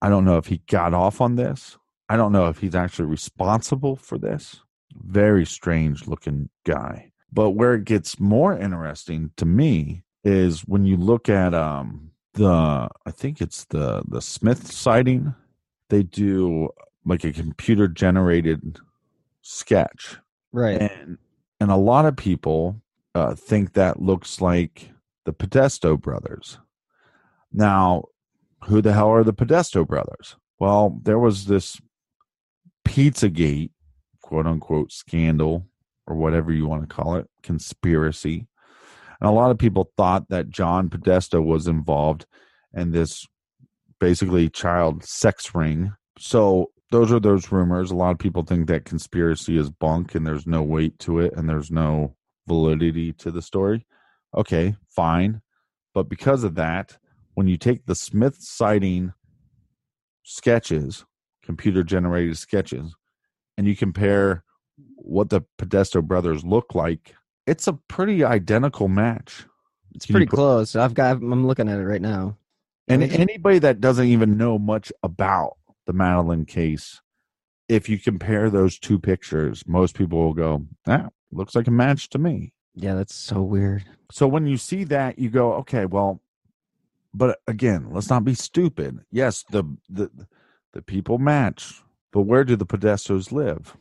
I 0.02 0.08
don't 0.08 0.24
know 0.24 0.36
if 0.36 0.46
he 0.46 0.62
got 0.68 0.92
off 0.92 1.20
on 1.20 1.36
this. 1.36 1.78
I 2.08 2.16
don't 2.16 2.32
know 2.32 2.48
if 2.48 2.58
he's 2.58 2.74
actually 2.74 3.06
responsible 3.06 3.94
for 3.94 4.18
this. 4.18 4.60
Very 4.94 5.46
strange 5.46 6.08
looking 6.08 6.50
guy. 6.66 7.12
But 7.34 7.50
where 7.50 7.74
it 7.74 7.84
gets 7.84 8.20
more 8.20 8.56
interesting 8.56 9.32
to 9.36 9.44
me 9.44 10.04
is 10.22 10.60
when 10.62 10.84
you 10.86 10.96
look 10.96 11.28
at 11.28 11.52
um 11.52 12.12
the 12.34 12.88
I 13.06 13.10
think 13.10 13.40
it's 13.40 13.64
the 13.64 14.02
the 14.08 14.22
Smith 14.22 14.70
sighting. 14.72 15.34
They 15.90 16.02
do 16.04 16.70
like 17.04 17.24
a 17.24 17.32
computer 17.32 17.88
generated 17.88 18.78
sketch, 19.42 20.16
Right. 20.52 20.80
and 20.80 21.18
and 21.60 21.70
a 21.70 21.76
lot 21.76 22.06
of 22.06 22.16
people 22.16 22.80
uh, 23.14 23.34
think 23.34 23.74
that 23.74 24.00
looks 24.00 24.40
like 24.40 24.90
the 25.24 25.32
Podesta 25.32 25.96
brothers. 25.96 26.58
Now, 27.52 28.04
who 28.64 28.80
the 28.82 28.92
hell 28.92 29.08
are 29.10 29.22
the 29.24 29.32
Podesta 29.32 29.84
brothers? 29.84 30.36
Well, 30.58 30.98
there 31.02 31.18
was 31.18 31.44
this 31.46 31.80
Pizzagate, 32.84 33.70
quote 34.22 34.46
unquote, 34.46 34.92
scandal 34.92 35.66
or 36.06 36.16
whatever 36.16 36.52
you 36.52 36.66
want 36.66 36.88
to 36.88 36.94
call 36.94 37.16
it, 37.16 37.28
conspiracy. 37.42 38.46
And 39.20 39.28
a 39.28 39.32
lot 39.32 39.50
of 39.50 39.58
people 39.58 39.90
thought 39.96 40.28
that 40.28 40.50
John 40.50 40.90
Podesta 40.90 41.40
was 41.40 41.66
involved 41.66 42.26
in 42.74 42.90
this 42.90 43.26
basically 44.00 44.50
child 44.50 45.04
sex 45.04 45.54
ring. 45.54 45.94
So 46.18 46.70
those 46.90 47.10
are 47.10 47.20
those 47.20 47.50
rumors. 47.50 47.90
A 47.90 47.96
lot 47.96 48.10
of 48.10 48.18
people 48.18 48.42
think 48.42 48.68
that 48.68 48.84
conspiracy 48.84 49.56
is 49.56 49.70
bunk 49.70 50.14
and 50.14 50.26
there's 50.26 50.46
no 50.46 50.62
weight 50.62 50.98
to 51.00 51.18
it 51.20 51.32
and 51.34 51.48
there's 51.48 51.70
no 51.70 52.14
validity 52.46 53.12
to 53.14 53.30
the 53.30 53.42
story. 53.42 53.86
Okay, 54.36 54.76
fine. 54.88 55.40
But 55.94 56.08
because 56.08 56.44
of 56.44 56.56
that, 56.56 56.98
when 57.34 57.48
you 57.48 57.56
take 57.56 57.86
the 57.86 57.94
Smith 57.94 58.36
sighting 58.38 59.12
sketches, 60.22 61.04
computer 61.42 61.82
generated 61.82 62.36
sketches, 62.38 62.94
and 63.56 63.66
you 63.66 63.76
compare 63.76 64.43
what 65.04 65.30
the 65.30 65.42
Podesta 65.58 66.00
brothers 66.02 66.44
look 66.44 66.74
like, 66.74 67.14
it's 67.46 67.66
a 67.66 67.74
pretty 67.74 68.24
identical 68.24 68.88
match. 68.88 69.44
It's 69.94 70.06
Can 70.06 70.14
pretty 70.14 70.26
put- 70.26 70.36
close. 70.36 70.74
I've 70.76 70.94
got. 70.94 71.16
I'm 71.16 71.46
looking 71.46 71.68
at 71.68 71.78
it 71.78 71.84
right 71.84 72.02
now. 72.02 72.36
And 72.88 73.02
anybody 73.02 73.58
that 73.60 73.80
doesn't 73.80 74.06
even 74.06 74.36
know 74.36 74.58
much 74.58 74.92
about 75.02 75.56
the 75.86 75.92
Madeleine 75.92 76.44
case, 76.44 77.00
if 77.68 77.88
you 77.88 77.98
compare 77.98 78.50
those 78.50 78.78
two 78.78 78.98
pictures, 78.98 79.64
most 79.66 79.94
people 79.94 80.18
will 80.18 80.34
go, 80.34 80.66
"Ah, 80.86 81.08
looks 81.30 81.54
like 81.54 81.66
a 81.66 81.70
match 81.70 82.08
to 82.10 82.18
me." 82.18 82.52
Yeah, 82.74 82.94
that's 82.94 83.14
so 83.14 83.40
weird. 83.42 83.84
So 84.10 84.26
when 84.26 84.46
you 84.46 84.56
see 84.56 84.84
that, 84.84 85.18
you 85.18 85.30
go, 85.30 85.54
"Okay, 85.54 85.86
well." 85.86 86.20
But 87.14 87.38
again, 87.46 87.88
let's 87.92 88.10
not 88.10 88.24
be 88.24 88.34
stupid. 88.34 88.98
Yes, 89.10 89.44
the 89.50 89.64
the 89.88 90.10
the 90.72 90.82
people 90.82 91.18
match, 91.18 91.82
but 92.12 92.22
where 92.22 92.42
do 92.44 92.56
the 92.56 92.66
Podestas 92.66 93.30
live? 93.32 93.76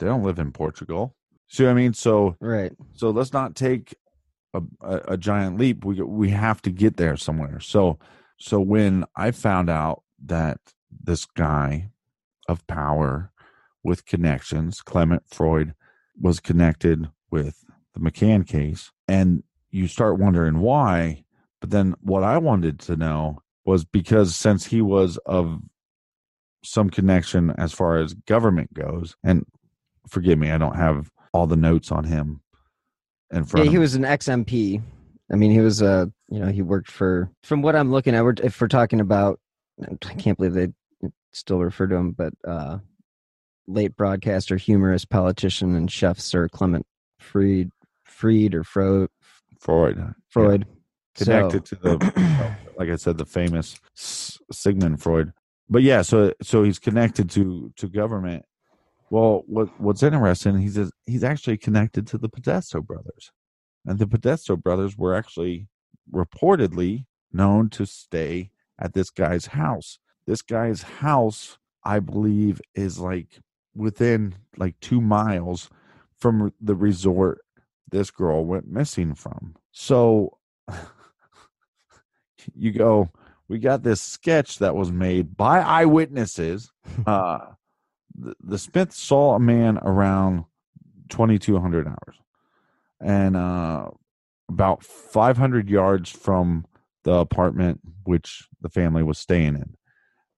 They 0.00 0.06
don't 0.06 0.24
live 0.24 0.38
in 0.38 0.50
Portugal. 0.50 1.14
See 1.48 1.64
what 1.64 1.70
I 1.70 1.74
mean? 1.74 1.92
So 1.92 2.36
right. 2.40 2.72
So 2.94 3.10
let's 3.10 3.32
not 3.32 3.54
take 3.54 3.94
a, 4.54 4.62
a, 4.80 5.00
a 5.08 5.16
giant 5.16 5.58
leap. 5.58 5.84
We 5.84 6.00
we 6.02 6.30
have 6.30 6.62
to 6.62 6.70
get 6.70 6.96
there 6.96 7.16
somewhere. 7.16 7.60
So 7.60 7.98
so 8.38 8.60
when 8.60 9.04
I 9.14 9.30
found 9.30 9.68
out 9.68 10.02
that 10.24 10.58
this 10.90 11.26
guy 11.26 11.90
of 12.48 12.66
power 12.66 13.30
with 13.84 14.06
connections, 14.06 14.80
Clement 14.80 15.22
Freud, 15.26 15.74
was 16.20 16.40
connected 16.40 17.08
with 17.30 17.64
the 17.94 18.00
McCann 18.00 18.46
case, 18.46 18.90
and 19.06 19.42
you 19.70 19.86
start 19.86 20.18
wondering 20.18 20.60
why. 20.60 21.24
But 21.60 21.70
then 21.70 21.94
what 22.00 22.24
I 22.24 22.38
wanted 22.38 22.80
to 22.80 22.96
know 22.96 23.42
was 23.66 23.84
because 23.84 24.34
since 24.34 24.66
he 24.66 24.80
was 24.80 25.18
of 25.26 25.60
some 26.64 26.90
connection 26.90 27.50
as 27.58 27.72
far 27.72 27.98
as 27.98 28.14
government 28.14 28.72
goes, 28.72 29.14
and 29.22 29.44
forgive 30.08 30.38
me, 30.38 30.50
I 30.50 30.58
don't 30.58 30.76
have 30.76 31.10
all 31.32 31.46
the 31.46 31.56
notes 31.56 31.90
on 31.92 32.04
him 32.04 32.40
in 33.32 33.44
front. 33.44 33.66
Yeah, 33.66 33.72
he 33.72 33.78
was 33.78 33.94
an 33.94 34.04
ex-MP. 34.04 34.82
I 35.32 35.36
mean, 35.36 35.50
he 35.52 35.60
was 35.60 35.80
uh, 35.82 36.06
you 36.28 36.40
know, 36.40 36.48
he 36.48 36.62
worked 36.62 36.90
for. 36.90 37.30
From 37.44 37.62
what 37.62 37.76
I'm 37.76 37.90
looking 37.92 38.14
at, 38.14 38.24
we're, 38.24 38.34
if 38.42 38.60
we're 38.60 38.68
talking 38.68 39.00
about, 39.00 39.38
I 39.82 40.14
can't 40.14 40.36
believe 40.36 40.54
they 40.54 40.68
still 41.32 41.60
refer 41.60 41.86
to 41.86 41.94
him, 41.94 42.10
but 42.12 42.32
uh, 42.46 42.78
late 43.68 43.96
broadcaster, 43.96 44.56
humorist, 44.56 45.08
politician, 45.10 45.76
and 45.76 45.90
chef 45.90 46.18
Sir 46.18 46.48
Clement 46.48 46.84
Freed, 47.20 47.70
Freed 48.04 48.54
or 48.54 48.64
Fro, 48.64 49.06
Freud. 49.60 50.14
Freud. 50.30 50.66
connected 51.14 51.68
So- 51.68 51.76
to 51.76 51.82
the 51.82 52.56
like 52.78 52.88
i 52.88 52.96
said 52.96 53.18
the 53.18 53.26
famous 53.26 53.78
S- 53.96 54.38
sigmund 54.50 55.02
freud 55.02 55.32
but 55.68 55.82
yeah 55.82 56.00
so 56.02 56.32
so 56.42 56.62
he's 56.62 56.78
connected 56.78 57.28
to 57.30 57.70
to 57.76 57.88
government 57.88 58.44
well 59.10 59.42
what 59.46 59.68
what's 59.80 60.02
interesting 60.02 60.58
he's 60.58 60.78
he's 61.04 61.24
actually 61.24 61.58
connected 61.58 62.06
to 62.06 62.16
the 62.18 62.28
Podesta 62.28 62.80
brothers. 62.80 63.32
And 63.86 63.98
the 63.98 64.06
Podesta 64.06 64.56
brothers 64.56 64.96
were 64.96 65.14
actually 65.14 65.68
reportedly 66.12 67.06
known 67.32 67.70
to 67.70 67.86
stay 67.86 68.50
at 68.78 68.94
this 68.94 69.10
guy's 69.10 69.46
house. 69.46 69.98
This 70.26 70.42
guy's 70.42 70.82
house 70.82 71.58
i 71.82 71.98
believe 71.98 72.60
is 72.74 72.98
like 72.98 73.40
within 73.74 74.34
like 74.58 74.78
2 74.80 75.00
miles 75.00 75.70
from 76.18 76.52
the 76.60 76.74
resort 76.74 77.40
this 77.90 78.10
girl 78.10 78.44
went 78.44 78.68
missing 78.68 79.14
from. 79.14 79.56
So 79.72 80.38
you 82.54 82.70
go 82.72 83.10
we 83.48 83.58
got 83.58 83.82
this 83.82 84.00
sketch 84.00 84.58
that 84.58 84.76
was 84.76 84.92
made 84.92 85.36
by 85.36 85.60
eyewitnesses 85.60 86.70
uh 87.06 87.38
the, 88.20 88.34
the 88.42 88.58
smith 88.58 88.92
saw 88.92 89.34
a 89.34 89.40
man 89.40 89.78
around 89.78 90.44
2200 91.08 91.86
hours 91.86 92.16
and 93.00 93.36
uh 93.36 93.88
about 94.48 94.82
500 94.82 95.68
yards 95.68 96.10
from 96.10 96.66
the 97.04 97.14
apartment 97.14 97.80
which 98.04 98.48
the 98.60 98.68
family 98.68 99.02
was 99.02 99.18
staying 99.18 99.54
in 99.54 99.74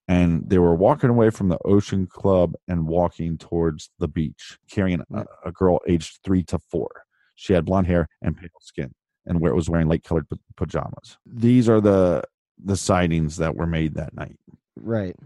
and 0.09 0.49
they 0.49 0.59
were 0.59 0.75
walking 0.75 1.11
away 1.11 1.31
from 1.31 1.49
the 1.49 1.59
ocean 1.65 2.07
club 2.07 2.55
and 2.69 2.87
walking 2.87 3.39
towards 3.39 3.91
the 3.99 4.09
beach 4.09 4.59
carrying 4.71 5.03
a, 5.15 5.25
a 5.45 5.53
girl 5.53 5.81
aged 5.89 6.21
three 6.25 6.43
to 6.43 6.59
four 6.59 7.05
she 7.35 7.53
had 7.53 7.65
blonde 7.65 7.87
hair 7.87 8.09
and 8.21 8.37
pale 8.37 8.49
skin 8.61 8.95
and 9.27 9.41
where 9.41 9.53
it 9.53 9.57
was 9.57 9.69
wearing 9.69 9.89
light 9.89 10.05
colored 10.05 10.29
pa- 10.29 10.37
pajamas. 10.57 11.19
These 11.27 11.69
are 11.69 11.81
the 11.81 12.23
the 12.63 12.77
sightings 12.77 13.37
that 13.39 13.57
were 13.57 13.67
made 13.67 13.95
that 13.95 14.15
night. 14.15 14.37
Right. 14.77 15.17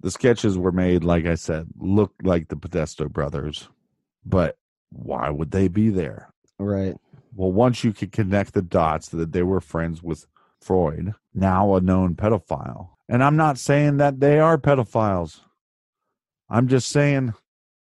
The 0.00 0.10
sketches 0.10 0.56
were 0.56 0.72
made, 0.72 1.04
like 1.04 1.26
I 1.26 1.34
said, 1.34 1.68
look 1.78 2.12
like 2.22 2.48
the 2.48 2.56
Podesta 2.56 3.08
brothers, 3.08 3.68
but 4.24 4.56
why 4.90 5.30
would 5.30 5.50
they 5.50 5.68
be 5.68 5.90
there? 5.90 6.32
Right. 6.58 6.96
Well, 7.34 7.52
once 7.52 7.84
you 7.84 7.92
could 7.92 8.12
connect 8.12 8.54
the 8.54 8.62
dots 8.62 9.08
that 9.08 9.32
they 9.32 9.42
were 9.42 9.60
friends 9.60 10.02
with 10.02 10.26
Freud, 10.60 11.14
now 11.34 11.74
a 11.74 11.80
known 11.80 12.14
pedophile. 12.14 12.90
And 13.08 13.22
I'm 13.22 13.36
not 13.36 13.58
saying 13.58 13.98
that 13.98 14.20
they 14.20 14.38
are 14.38 14.58
pedophiles. 14.58 15.40
I'm 16.48 16.66
just 16.66 16.88
saying, 16.88 17.34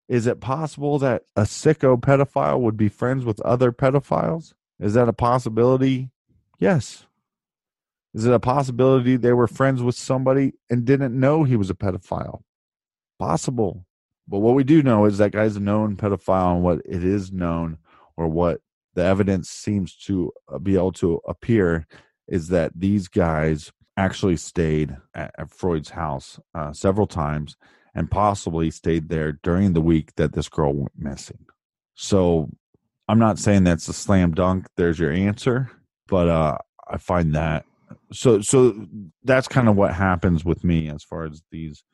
is 0.09 0.27
it 0.27 0.41
possible 0.41 0.99
that 0.99 1.25
a 1.37 1.43
sicko 1.43 1.99
pedophile 2.01 2.61
would 2.61 2.77
be 2.77 2.89
friends 2.89 3.25
with 3.25 3.41
other 3.41 3.73
pedophiles? 3.73 4.53
Is 4.79 4.95
that 4.95 5.09
a 5.09 5.13
possibility? 5.13 6.11
Yes. 6.59 7.07
Is 8.15 8.27
it 8.27 8.33
a 8.33 8.41
possibility 8.41 9.17
they 9.17 9.33
were 9.33 9.47
friends 9.47 9.83
with 9.83 9.95
somebody 9.95 10.53
and 10.69 10.85
didn't 10.85 11.19
know 11.19 11.45
he 11.45 11.57
was 11.57 11.71
a 11.71 11.75
pedophile? 11.75 12.43
Possible. 13.19 13.87
But 14.29 14.41
what 14.41 14.55
we 14.55 14.65
do 14.65 14.83
know 14.83 15.07
is 15.07 15.19
that 15.19 15.33
guy's 15.33 15.57
a 15.57 15.61
known 15.61 15.97
pedophile, 15.97 16.55
and 16.55 16.63
what 16.63 16.81
it 16.85 17.05
is 17.05 17.33
known, 17.33 17.79
or 18.17 18.29
what 18.29 18.61
the 18.95 19.03
evidence 19.03 19.49
seems 19.49 19.97
to 19.97 20.33
uh, 20.53 20.59
be 20.59 20.75
able 20.75 20.93
to 20.93 21.21
appear, 21.27 21.87
is 22.29 22.49
that 22.49 22.73
these 22.77 23.09
guys 23.09 23.73
actually 23.97 24.37
stayed 24.37 24.97
at, 25.15 25.35
at 25.39 25.51
Freud's 25.51 25.91
house 25.91 26.39
uh, 26.55 26.73
several 26.73 27.07
times 27.07 27.57
and 27.95 28.11
possibly 28.11 28.71
stayed 28.71 29.09
there 29.09 29.33
during 29.33 29.73
the 29.73 29.81
week 29.81 30.15
that 30.17 30.33
this 30.33 30.49
girl 30.49 30.73
went 30.73 30.93
missing. 30.97 31.45
So 31.95 32.51
I'm 33.09 33.19
not 33.19 33.39
saying 33.39 33.65
that's 33.65 33.89
a 33.89 33.93
slam 33.93 34.33
dunk. 34.33 34.67
There's 34.77 34.99
your 34.99 35.13
answer, 35.13 35.71
but 36.09 36.29
uh, 36.29 36.59
I 36.89 36.97
find 36.97 37.35
that 37.35 37.67
so 38.13 38.41
so 38.41 38.87
that's 39.25 39.49
kind 39.49 39.69
of 39.69 39.77
what 39.77 39.95
happens 39.95 40.45
with 40.45 40.65
me 40.65 40.89
as 40.89 41.03
far 41.03 41.25
as 41.25 41.43
these 41.51 41.85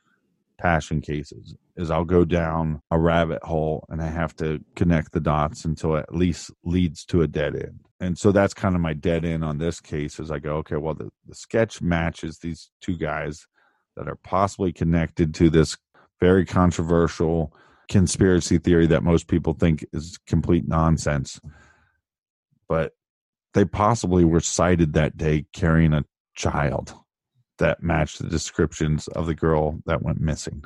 passion 0.59 1.01
cases 1.01 1.55
is 1.77 1.91
I'll 1.91 2.05
go 2.05 2.25
down 2.25 2.83
a 2.91 2.99
rabbit 2.99 3.43
hole 3.45 3.87
and 3.89 4.03
I 4.03 4.09
have 4.09 4.35
to 4.37 4.59
connect 4.75 5.13
the 5.13 5.21
dots 5.21 5.65
until 5.65 5.97
it 5.97 6.07
at 6.09 6.15
least 6.15 6.51
leads 6.65 7.05
to 7.07 7.23
a 7.23 7.29
dead 7.29 7.55
end. 7.55 7.81
And 8.01 8.19
so 8.19 8.33
that's 8.33 8.55
kind 8.55 8.75
of 8.75 8.81
my 8.81 8.93
dead 8.93 9.25
end 9.25 9.45
on 9.45 9.59
this 9.59 9.81
case 9.81 10.19
is 10.19 10.31
I 10.31 10.41
go, 10.41 10.57
okay, 10.57 10.77
well 10.77 10.95
the, 10.95 11.11
the 11.27 11.35
sketch 11.35 11.81
matches 11.81 12.39
these 12.39 12.71
two 12.81 12.97
guys 12.97 13.47
that 13.97 14.09
are 14.09 14.17
possibly 14.17 14.73
connected 14.73 15.33
to 15.35 15.49
this 15.49 15.77
very 16.21 16.45
controversial 16.45 17.53
conspiracy 17.89 18.59
theory 18.59 18.87
that 18.87 19.03
most 19.03 19.29
people 19.29 19.55
think 19.55 19.85
is 19.93 20.19
complete 20.27 20.67
nonsense. 20.67 21.41
But 22.69 22.93
they 23.55 23.65
possibly 23.65 24.25
were 24.25 24.41
sighted 24.41 24.93
that 24.93 25.17
day 25.17 25.47
carrying 25.53 25.93
a 25.93 26.05
child 26.35 26.95
that 27.59 27.83
matched 27.83 28.21
the 28.21 28.29
descriptions 28.29 29.09
of 29.09 29.27
the 29.27 29.35
girl 29.35 29.81
that 29.87 30.03
went 30.03 30.21
missing. 30.21 30.65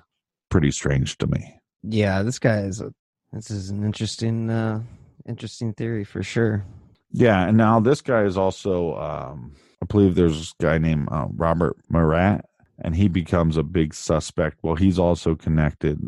Pretty 0.51 0.71
strange 0.71 1.17
to 1.19 1.27
me. 1.27 1.59
Yeah, 1.83 2.23
this 2.23 2.39
guy 2.39 2.61
is 2.61 2.81
a 2.81 2.93
this 3.33 3.51
is 3.51 3.71
an 3.71 3.83
interesting 3.85 4.51
uh 4.51 4.83
interesting 5.27 5.73
theory 5.73 6.05
for 6.05 6.23
sure. 6.23 6.65
Yeah, 7.11 7.47
and 7.47 7.57
now 7.57 7.81
this 7.81 8.01
guy 8.01 8.25
is 8.25 8.37
also 8.37 8.97
um 8.97 9.55
I 9.83 9.87
believe 9.87 10.15
there's 10.15 10.39
this 10.39 10.55
guy 10.61 10.79
named 10.79 11.09
uh, 11.11 11.27
Robert 11.35 11.77
Murat 11.89 12.45
and 12.79 12.95
he 12.95 13.09
becomes 13.09 13.57
a 13.57 13.63
big 13.63 13.95
suspect. 13.95 14.59
Well, 14.63 14.77
he's 14.77 14.99
also 14.99 15.35
connected 15.35 16.01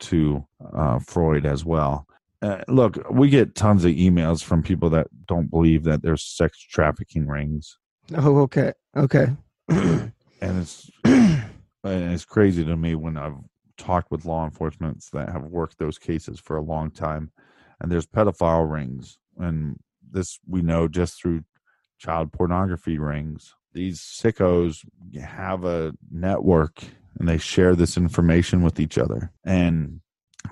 to 0.00 0.46
uh, 0.74 0.98
Freud 0.98 1.46
as 1.46 1.64
well. 1.64 2.06
Uh, 2.42 2.62
look, 2.66 2.98
we 3.08 3.30
get 3.30 3.54
tons 3.54 3.84
of 3.84 3.92
emails 3.92 4.42
from 4.42 4.62
people 4.62 4.90
that 4.90 5.06
don't 5.26 5.48
believe 5.48 5.84
that 5.84 6.02
there's 6.02 6.24
sex 6.24 6.58
trafficking 6.58 7.28
rings, 7.28 7.78
Oh, 8.14 8.38
okay. 8.40 8.72
Okay. 8.96 9.26
and 9.68 10.12
it's 10.40 10.90
and 11.04 11.42
it's 11.84 12.24
crazy 12.24 12.64
to 12.64 12.76
me 12.76 12.94
when 12.94 13.16
I've 13.16 13.36
talked 13.78 14.10
with 14.10 14.24
law 14.24 14.44
enforcement 14.44 15.04
that 15.12 15.30
have 15.30 15.44
worked 15.44 15.78
those 15.78 15.98
cases 15.98 16.38
for 16.40 16.56
a 16.56 16.62
long 16.62 16.90
time, 16.90 17.30
and 17.80 17.90
there's 17.90 18.06
pedophile 18.06 18.70
rings, 18.70 19.18
and 19.38 19.76
this 20.10 20.38
we 20.46 20.62
know 20.62 20.88
just 20.88 21.20
through 21.20 21.44
child 21.98 22.32
pornography 22.32 22.98
rings. 22.98 23.54
These 23.72 24.00
sickos 24.00 24.84
have 25.18 25.64
a 25.64 25.94
network 26.10 26.82
and 27.18 27.26
they 27.26 27.38
share 27.38 27.74
this 27.74 27.96
information 27.96 28.62
with 28.62 28.78
each 28.78 28.98
other. 28.98 29.32
And 29.44 30.00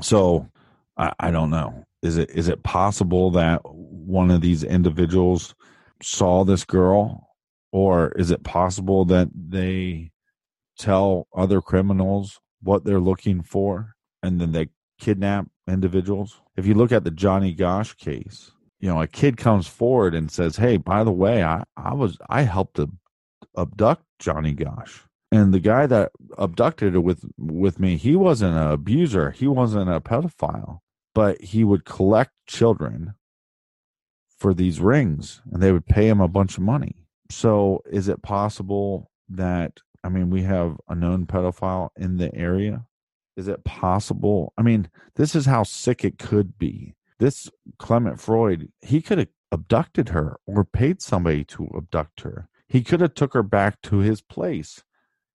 so 0.00 0.48
I, 1.00 1.12
I 1.18 1.30
don't 1.30 1.50
know. 1.50 1.84
Is 2.02 2.18
it 2.18 2.30
is 2.30 2.48
it 2.48 2.62
possible 2.62 3.30
that 3.32 3.62
one 3.64 4.30
of 4.30 4.42
these 4.42 4.62
individuals 4.62 5.54
saw 6.02 6.44
this 6.44 6.64
girl? 6.64 7.26
Or 7.72 8.12
is 8.12 8.30
it 8.30 8.42
possible 8.42 9.04
that 9.06 9.28
they 9.32 10.10
tell 10.78 11.28
other 11.34 11.60
criminals 11.60 12.40
what 12.62 12.84
they're 12.84 13.00
looking 13.00 13.42
for 13.42 13.94
and 14.22 14.40
then 14.40 14.52
they 14.52 14.68
kidnap 14.98 15.46
individuals? 15.68 16.40
If 16.56 16.66
you 16.66 16.74
look 16.74 16.92
at 16.92 17.04
the 17.04 17.10
Johnny 17.10 17.54
Gosch 17.54 17.94
case, 17.94 18.50
you 18.80 18.88
know, 18.88 19.00
a 19.00 19.06
kid 19.06 19.36
comes 19.36 19.68
forward 19.68 20.14
and 20.14 20.30
says, 20.30 20.56
Hey, 20.56 20.76
by 20.76 21.04
the 21.04 21.12
way, 21.12 21.42
I, 21.42 21.64
I 21.76 21.94
was 21.94 22.18
I 22.28 22.42
helped 22.42 22.76
to 22.76 22.90
abduct 23.56 24.04
Johnny 24.18 24.52
Gosch. 24.52 25.00
And 25.32 25.54
the 25.54 25.60
guy 25.60 25.86
that 25.86 26.12
abducted 26.36 26.96
with 26.98 27.24
with 27.38 27.78
me, 27.78 27.96
he 27.96 28.16
wasn't 28.16 28.56
an 28.56 28.70
abuser, 28.70 29.30
he 29.30 29.46
wasn't 29.46 29.88
a 29.88 30.00
pedophile, 30.00 30.80
but 31.14 31.40
he 31.40 31.64
would 31.64 31.84
collect 31.84 32.32
children 32.46 33.14
for 34.38 34.54
these 34.54 34.80
rings 34.80 35.42
and 35.52 35.62
they 35.62 35.72
would 35.72 35.86
pay 35.86 36.08
him 36.08 36.20
a 36.20 36.28
bunch 36.28 36.56
of 36.56 36.62
money. 36.62 36.96
So 37.30 37.82
is 37.90 38.08
it 38.08 38.22
possible 38.22 39.10
that 39.28 39.80
I 40.02 40.08
mean 40.08 40.30
we 40.30 40.42
have 40.42 40.76
a 40.88 40.94
known 40.94 41.26
pedophile 41.26 41.90
in 41.96 42.16
the 42.16 42.34
area? 42.34 42.86
Is 43.36 43.48
it 43.48 43.64
possible? 43.64 44.52
I 44.58 44.62
mean, 44.62 44.88
this 45.16 45.34
is 45.34 45.46
how 45.46 45.62
sick 45.62 46.04
it 46.04 46.18
could 46.18 46.58
be. 46.58 46.94
this 47.18 47.50
Clement 47.78 48.18
Freud, 48.18 48.72
he 48.80 49.02
could 49.02 49.18
have 49.18 49.28
abducted 49.52 50.08
her 50.10 50.38
or 50.46 50.64
paid 50.64 51.02
somebody 51.02 51.44
to 51.44 51.68
abduct 51.76 52.22
her. 52.22 52.48
He 52.66 52.82
could 52.82 53.00
have 53.00 53.14
took 53.14 53.34
her 53.34 53.42
back 53.42 53.80
to 53.82 53.98
his 53.98 54.20
place. 54.20 54.82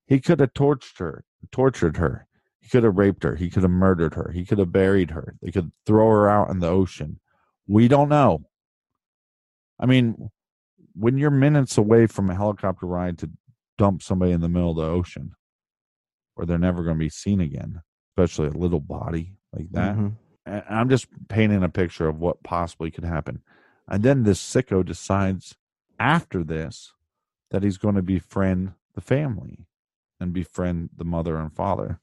He 0.08 0.20
could 0.20 0.40
have 0.40 0.54
tortured 0.54 0.98
her, 1.00 1.26
tortured 1.52 1.98
her. 1.98 2.28
He 2.66 2.72
could 2.72 2.84
have 2.84 2.98
raped 2.98 3.22
her. 3.22 3.36
He 3.36 3.52
could 3.52 3.62
have 3.62 3.72
murdered 3.72 4.16
her. 4.16 4.32
He 4.34 4.44
could 4.44 4.58
have 4.58 4.72
buried 4.72 5.12
her. 5.12 5.36
They 5.40 5.52
could 5.52 5.72
throw 5.86 6.10
her 6.10 6.28
out 6.28 6.50
in 6.50 6.62
the 6.62 6.68
ocean. 6.68 7.20
We 7.68 7.88
don't 7.88 8.10
know. 8.10 8.46
I 9.80 9.86
mean, 9.86 10.32
when 10.96 11.20
you're 11.20 11.30
minutes 11.30 11.78
away 11.78 12.08
from 12.08 12.28
a 12.28 12.36
helicopter 12.36 12.88
ride 12.88 13.20
to 13.20 13.30
dump 13.78 14.02
somebody 14.02 14.32
in 14.32 14.42
the 14.42 14.50
middle 14.50 14.72
of 14.72 14.78
the 14.78 14.82
ocean 14.82 15.34
where 16.34 16.48
they're 16.48 16.58
never 16.58 16.82
going 16.84 16.96
to 16.96 17.00
be 17.00 17.08
seen 17.08 17.40
again, 17.40 17.84
especially 18.12 18.48
a 18.48 18.58
little 18.58 18.80
body 18.80 19.36
like 19.54 19.70
that. 19.70 19.96
Mm-hmm. 19.96 20.58
I'm 20.68 20.90
just 20.90 21.06
painting 21.28 21.62
a 21.62 21.70
picture 21.70 22.08
of 22.08 22.20
what 22.20 22.42
possibly 22.42 22.90
could 22.90 23.04
happen. 23.04 23.44
And 23.88 24.02
then 24.02 24.24
this 24.24 24.42
sicko 24.42 24.84
decides 24.84 25.56
after 26.00 26.44
this 26.44 26.94
that 27.52 27.62
he's 27.62 27.78
going 27.78 27.94
to 27.94 28.02
befriend 28.02 28.74
the 28.96 29.02
family 29.02 29.68
and 30.20 30.34
befriend 30.34 30.90
the 30.98 31.06
mother 31.06 31.38
and 31.38 31.54
father. 31.54 32.00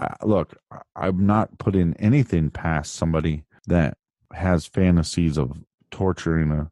Uh, 0.00 0.14
look, 0.22 0.56
I'm 0.96 1.26
not 1.26 1.58
putting 1.58 1.94
anything 1.98 2.50
past 2.50 2.94
somebody 2.94 3.44
that 3.66 3.98
has 4.32 4.66
fantasies 4.66 5.36
of 5.36 5.62
torturing 5.90 6.50
a, 6.52 6.70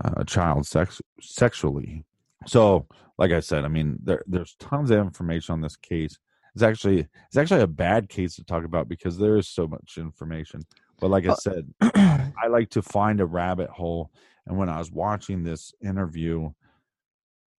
a 0.00 0.24
child 0.24 0.66
sex, 0.66 1.00
sexually. 1.20 2.04
So, 2.46 2.86
like 3.18 3.30
I 3.30 3.40
said, 3.40 3.64
I 3.64 3.68
mean, 3.68 3.98
there, 4.02 4.22
there's 4.26 4.56
tons 4.58 4.90
of 4.90 4.98
information 4.98 5.52
on 5.52 5.60
this 5.60 5.76
case. 5.76 6.18
It's 6.54 6.62
actually 6.62 7.06
it's 7.28 7.36
actually 7.36 7.60
a 7.60 7.66
bad 7.66 8.08
case 8.08 8.36
to 8.36 8.44
talk 8.44 8.64
about 8.64 8.88
because 8.88 9.18
there 9.18 9.36
is 9.36 9.46
so 9.46 9.68
much 9.68 9.98
information. 9.98 10.62
But 10.98 11.10
like 11.10 11.26
I 11.26 11.34
said, 11.34 11.66
I 11.80 12.46
like 12.48 12.70
to 12.70 12.82
find 12.82 13.20
a 13.20 13.26
rabbit 13.26 13.68
hole. 13.68 14.10
And 14.46 14.56
when 14.56 14.70
I 14.70 14.78
was 14.78 14.90
watching 14.90 15.42
this 15.42 15.74
interview, 15.84 16.50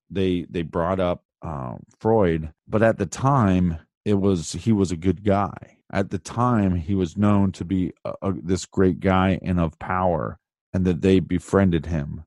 they 0.09 0.47
they 0.49 0.63
brought 0.63 0.99
up 0.99 1.23
um, 1.43 1.83
Freud, 1.99 2.51
but 2.67 2.81
at 2.81 2.97
the 2.97 3.05
time 3.05 3.77
it 4.07 4.21
was 4.21 4.53
he 4.53 4.71
was 4.71 4.89
a 4.89 4.95
good 4.95 5.25
guy. 5.25 5.77
At 5.91 6.11
the 6.11 6.17
time, 6.17 6.75
he 6.75 6.95
was 6.95 7.17
known 7.17 7.51
to 7.53 7.65
be 7.65 7.91
a, 8.05 8.13
a, 8.21 8.31
this 8.31 8.65
great 8.65 9.01
guy 9.01 9.37
and 9.41 9.59
of 9.59 9.77
power, 9.79 10.39
and 10.73 10.85
that 10.85 11.01
they 11.01 11.19
befriended 11.19 11.87
him, 11.87 12.23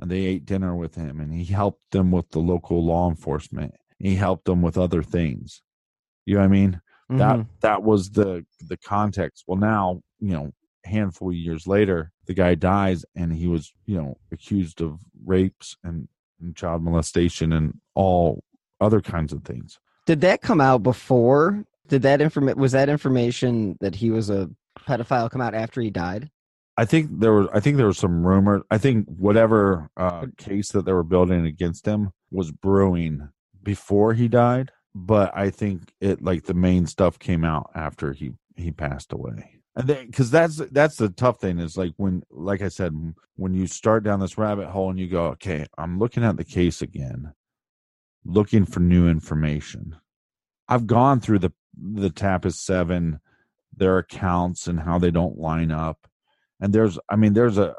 and 0.00 0.10
they 0.10 0.24
ate 0.24 0.44
dinner 0.44 0.74
with 0.74 0.96
him, 0.96 1.20
and 1.20 1.32
he 1.32 1.44
helped 1.44 1.82
them 1.92 2.10
with 2.10 2.30
the 2.30 2.40
local 2.40 2.84
law 2.84 3.08
enforcement. 3.08 3.74
He 4.00 4.16
helped 4.16 4.44
them 4.44 4.60
with 4.60 4.76
other 4.76 5.04
things. 5.04 5.62
You 6.26 6.34
know 6.34 6.40
what 6.40 6.46
I 6.46 6.48
mean? 6.48 6.80
Mm-hmm. 7.08 7.18
That 7.18 7.46
that 7.60 7.82
was 7.84 8.10
the 8.10 8.44
the 8.66 8.76
context. 8.78 9.44
Well, 9.46 9.58
now 9.58 10.02
you 10.18 10.32
know, 10.32 10.50
handful 10.84 11.28
of 11.28 11.36
years 11.36 11.64
later, 11.64 12.10
the 12.26 12.34
guy 12.34 12.56
dies, 12.56 13.04
and 13.14 13.32
he 13.32 13.46
was 13.46 13.72
you 13.86 13.96
know 13.96 14.18
accused 14.32 14.80
of 14.80 14.98
rapes 15.24 15.76
and, 15.84 16.08
and 16.40 16.56
child 16.56 16.82
molestation 16.82 17.52
and 17.52 17.78
all 17.94 18.42
other 18.80 19.00
kinds 19.00 19.32
of 19.32 19.44
things. 19.44 19.78
Did 20.10 20.22
that 20.22 20.42
come 20.42 20.60
out 20.60 20.82
before? 20.82 21.64
Did 21.86 22.02
that 22.02 22.20
inform 22.20 22.52
was 22.56 22.72
that 22.72 22.88
information 22.88 23.76
that 23.80 23.94
he 23.94 24.10
was 24.10 24.28
a 24.28 24.50
pedophile 24.80 25.30
come 25.30 25.40
out 25.40 25.54
after 25.54 25.80
he 25.80 25.88
died? 25.88 26.28
I 26.76 26.84
think 26.84 27.20
there 27.20 27.32
was. 27.32 27.46
I 27.54 27.60
think 27.60 27.76
there 27.76 27.86
was 27.86 27.98
some 27.98 28.26
rumor. 28.26 28.64
I 28.72 28.78
think 28.78 29.06
whatever 29.06 29.88
uh, 29.96 30.26
case 30.36 30.72
that 30.72 30.84
they 30.84 30.92
were 30.92 31.04
building 31.04 31.46
against 31.46 31.86
him 31.86 32.10
was 32.32 32.50
brewing 32.50 33.28
before 33.62 34.12
he 34.14 34.26
died. 34.26 34.72
But 34.96 35.30
I 35.32 35.50
think 35.50 35.92
it 36.00 36.24
like 36.24 36.42
the 36.42 36.54
main 36.54 36.86
stuff 36.86 37.20
came 37.20 37.44
out 37.44 37.70
after 37.76 38.12
he 38.12 38.32
he 38.56 38.72
passed 38.72 39.12
away. 39.12 39.60
And 39.76 39.86
because 39.86 40.32
that's 40.32 40.56
that's 40.72 40.96
the 40.96 41.10
tough 41.10 41.40
thing 41.40 41.60
is 41.60 41.76
like 41.76 41.92
when 41.98 42.24
like 42.32 42.62
I 42.62 42.68
said 42.68 43.14
when 43.36 43.54
you 43.54 43.68
start 43.68 44.02
down 44.02 44.18
this 44.18 44.36
rabbit 44.36 44.70
hole 44.70 44.90
and 44.90 44.98
you 44.98 45.06
go 45.06 45.26
okay 45.26 45.66
I'm 45.78 46.00
looking 46.00 46.24
at 46.24 46.36
the 46.36 46.44
case 46.44 46.82
again, 46.82 47.32
looking 48.24 48.64
for 48.64 48.80
new 48.80 49.08
information. 49.08 49.96
I've 50.68 50.86
gone 50.86 51.20
through 51.20 51.40
the 51.40 51.52
the 51.76 52.10
TAPAS 52.10 52.54
seven, 52.54 53.20
their 53.76 53.98
accounts 53.98 54.66
and 54.66 54.80
how 54.80 54.98
they 54.98 55.10
don't 55.10 55.38
line 55.38 55.70
up 55.70 56.06
and 56.60 56.72
there's 56.72 56.98
i 57.08 57.16
mean 57.16 57.32
there's 57.32 57.58
a 57.58 57.74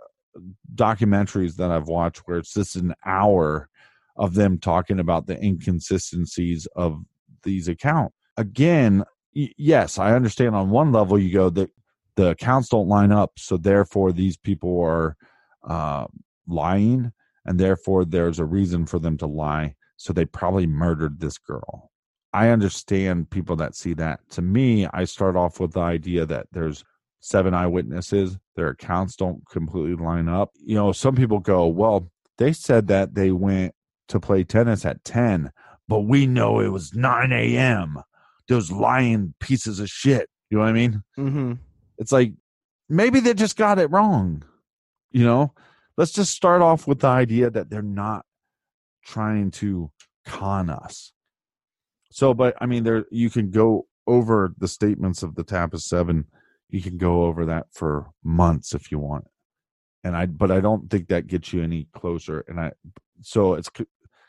documentaries 0.75 1.55
that 1.55 1.71
i've 1.71 1.87
watched 1.87 2.19
where 2.25 2.37
it's 2.37 2.53
just 2.53 2.75
an 2.75 2.93
hour 3.05 3.69
of 4.17 4.33
them 4.33 4.57
talking 4.57 4.99
about 4.99 5.27
the 5.27 5.41
inconsistencies 5.43 6.67
of 6.75 7.01
these 7.43 7.67
accounts 7.67 8.15
again 8.37 9.03
y- 9.35 9.51
yes 9.57 9.97
i 9.99 10.13
understand 10.13 10.55
on 10.55 10.69
one 10.69 10.91
level 10.91 11.19
you 11.19 11.31
go 11.31 11.49
that 11.49 11.69
the 12.15 12.29
accounts 12.29 12.69
don't 12.69 12.89
line 12.89 13.11
up 13.11 13.31
so 13.37 13.55
therefore 13.57 14.11
these 14.11 14.37
people 14.37 14.81
are 14.81 15.15
uh, 15.67 16.05
lying 16.47 17.11
and 17.45 17.59
therefore 17.59 18.03
there's 18.03 18.39
a 18.39 18.45
reason 18.45 18.85
for 18.85 18.99
them 18.99 19.17
to 19.17 19.25
lie 19.25 19.75
so 20.01 20.11
they 20.13 20.25
probably 20.25 20.65
murdered 20.65 21.19
this 21.19 21.37
girl. 21.37 21.91
I 22.33 22.49
understand 22.49 23.29
people 23.29 23.55
that 23.57 23.75
see 23.75 23.93
that. 23.95 24.19
To 24.31 24.41
me 24.41 24.87
i 24.93 25.03
start 25.05 25.35
off 25.35 25.59
with 25.59 25.73
the 25.73 25.81
idea 25.81 26.25
that 26.25 26.47
there's 26.51 26.83
seven 27.19 27.53
eyewitnesses 27.53 28.37
their 28.55 28.69
accounts 28.69 29.15
don't 29.15 29.47
completely 29.49 29.95
line 29.95 30.27
up. 30.27 30.51
You 30.55 30.75
know 30.75 30.91
some 30.91 31.15
people 31.15 31.39
go 31.39 31.67
well 31.67 32.09
they 32.37 32.53
said 32.53 32.87
that 32.87 33.13
they 33.13 33.31
went 33.31 33.73
to 34.07 34.19
play 34.19 34.43
tennis 34.43 34.85
at 34.85 35.03
10 35.03 35.51
but 35.87 36.01
we 36.01 36.25
know 36.25 36.59
it 36.59 36.69
was 36.69 36.93
9 36.93 37.31
a.m 37.31 37.97
those 38.47 38.71
lying 38.71 39.33
pieces 39.39 39.79
of 39.79 39.87
shit. 39.89 40.27
You 40.49 40.57
know 40.57 40.63
what 40.63 40.69
i 40.69 40.73
mean? 40.73 41.03
Mm-hmm. 41.17 41.53
it's 41.99 42.11
like 42.11 42.33
maybe 42.89 43.19
they 43.19 43.33
just 43.33 43.55
got 43.55 43.79
it 43.79 43.91
wrong 43.91 44.43
you 45.11 45.25
know? 45.25 45.53
Let's 45.97 46.11
just 46.11 46.33
start 46.33 46.61
off 46.61 46.87
with 46.87 46.99
the 47.01 47.07
idea 47.07 47.49
that 47.49 47.69
they're 47.69 47.81
not 47.81 48.25
trying 49.03 49.51
to 49.51 49.91
con 50.25 50.69
us. 50.69 51.13
So 52.11 52.33
but 52.33 52.55
i 52.59 52.65
mean 52.65 52.83
there 52.83 53.05
you 53.11 53.29
can 53.29 53.51
go 53.51 53.87
over 54.07 54.53
the 54.57 54.67
statements 54.67 55.23
of 55.23 55.35
the 55.35 55.43
TAPAS 55.43 55.81
7 55.81 56.25
you 56.69 56.81
can 56.81 56.97
go 56.97 57.23
over 57.25 57.45
that 57.45 57.67
for 57.71 58.07
months 58.23 58.73
if 58.73 58.91
you 58.91 58.99
want. 58.99 59.25
And 60.03 60.15
i 60.15 60.25
but 60.25 60.51
i 60.51 60.59
don't 60.59 60.89
think 60.89 61.07
that 61.07 61.27
gets 61.27 61.53
you 61.53 61.63
any 61.63 61.87
closer. 61.93 62.43
And 62.47 62.59
i 62.59 62.71
so 63.21 63.53
it's 63.53 63.69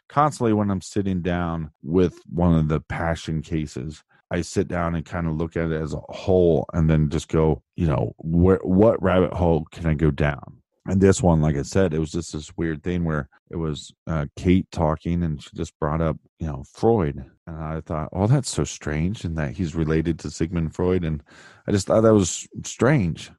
constantly 0.09 0.53
when 0.53 0.71
i'm 0.71 0.83
sitting 0.83 1.23
down 1.23 1.71
with 1.83 2.21
one 2.29 2.55
of 2.55 2.69
the 2.69 2.81
passion 2.81 3.41
cases 3.41 4.03
i 4.31 4.43
sit 4.43 4.69
down 4.69 4.95
and 4.95 5.07
kind 5.07 5.27
of 5.27 5.37
look 5.37 5.57
at 5.57 5.71
it 5.71 5.81
as 5.81 5.95
a 5.95 6.01
whole 6.11 6.67
and 6.75 6.91
then 6.91 7.09
just 7.09 7.29
go 7.29 7.63
you 7.77 7.87
know 7.87 8.15
where 8.19 8.61
what 8.63 9.03
rabbit 9.03 9.33
hole 9.33 9.65
can 9.71 9.87
i 9.87 9.95
go 9.95 10.11
down 10.11 10.62
and 10.87 11.01
this 11.01 11.23
one 11.23 11.41
like 11.41 11.57
i 11.57 11.63
said 11.63 11.95
it 11.95 11.99
was 11.99 12.13
just 12.13 12.33
this 12.33 12.57
weird 12.57 12.83
thing 12.83 13.05
where 13.05 13.29
it 13.51 13.57
was 13.57 13.93
uh, 14.07 14.27
kate 14.37 14.67
talking 14.73 15.23
and 15.23 15.43
she 15.43 15.51
just 15.55 15.79
brought 15.79 16.01
up 16.01 16.17
you 16.39 16.47
know 16.47 16.65
freud. 16.73 17.25
And 17.47 17.57
i 17.57 17.81
thought 17.81 18.09
oh 18.13 18.27
that's 18.27 18.51
so 18.51 18.65
strange 18.65 19.25
and 19.25 19.37
that 19.37 19.53
he's 19.53 19.75
related 19.75 20.19
to 20.21 20.31
sigmund 20.31 20.75
freud. 20.75 21.05
And 21.05 21.23
i 21.67 21.73
just 21.73 21.87
thought 21.87 22.03
that 22.03 22.15
was 22.15 22.47
strange. 22.65 23.31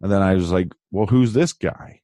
And 0.00 0.10
then 0.10 0.22
i 0.22 0.34
was 0.34 0.52
like 0.52 0.72
well 0.90 1.06
who's 1.06 1.32
this 1.32 1.52
guy? 1.52 2.00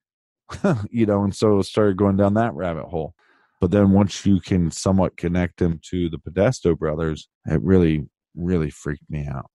You 0.90 1.07
know 1.07 1.24
and 1.24 1.35
so 1.35 1.59
it 1.59 1.64
started 1.64 1.96
going 1.96 2.16
down 2.16 2.35
that 2.35 2.55
rabbit 2.55 2.87
hole. 2.87 3.14
But 3.61 3.70
then 3.70 3.90
once 3.90 4.26
you 4.26 4.40
can 4.40 4.70
somewhat 4.70 5.16
connect 5.16 5.62
him 5.62 5.81
to 5.90 6.11
the 6.11 6.18
Podesta 6.18 6.74
brothers 6.74 7.29
it 7.46 7.62
really 7.62 8.09
really 8.35 8.70
freaked 8.70 9.09
me 9.09 9.26
out. 9.26 9.50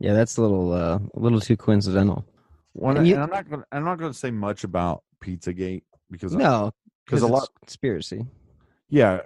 Yeah, 0.00 0.12
that's 0.12 0.36
a 0.38 0.42
little 0.42 0.72
uh, 0.72 0.98
a 1.14 1.20
little 1.20 1.40
too 1.40 1.56
coincidental. 1.56 2.24
One, 2.74 2.96
And 2.98 3.06
you- 3.06 3.14
and 3.14 3.22
I'm 3.22 3.30
not 3.30 3.48
gonna 3.48 3.64
I'm 3.72 3.84
not 3.84 3.98
gonna 3.98 4.12
say 4.14 4.30
much 4.30 4.64
about 4.64 5.02
Pizzagate 5.22 5.84
because 6.10 6.34
No, 6.34 6.72
because 7.06 7.22
a 7.22 7.26
lot 7.26 7.48
conspiracy. 7.60 8.26
yeah 8.90 9.20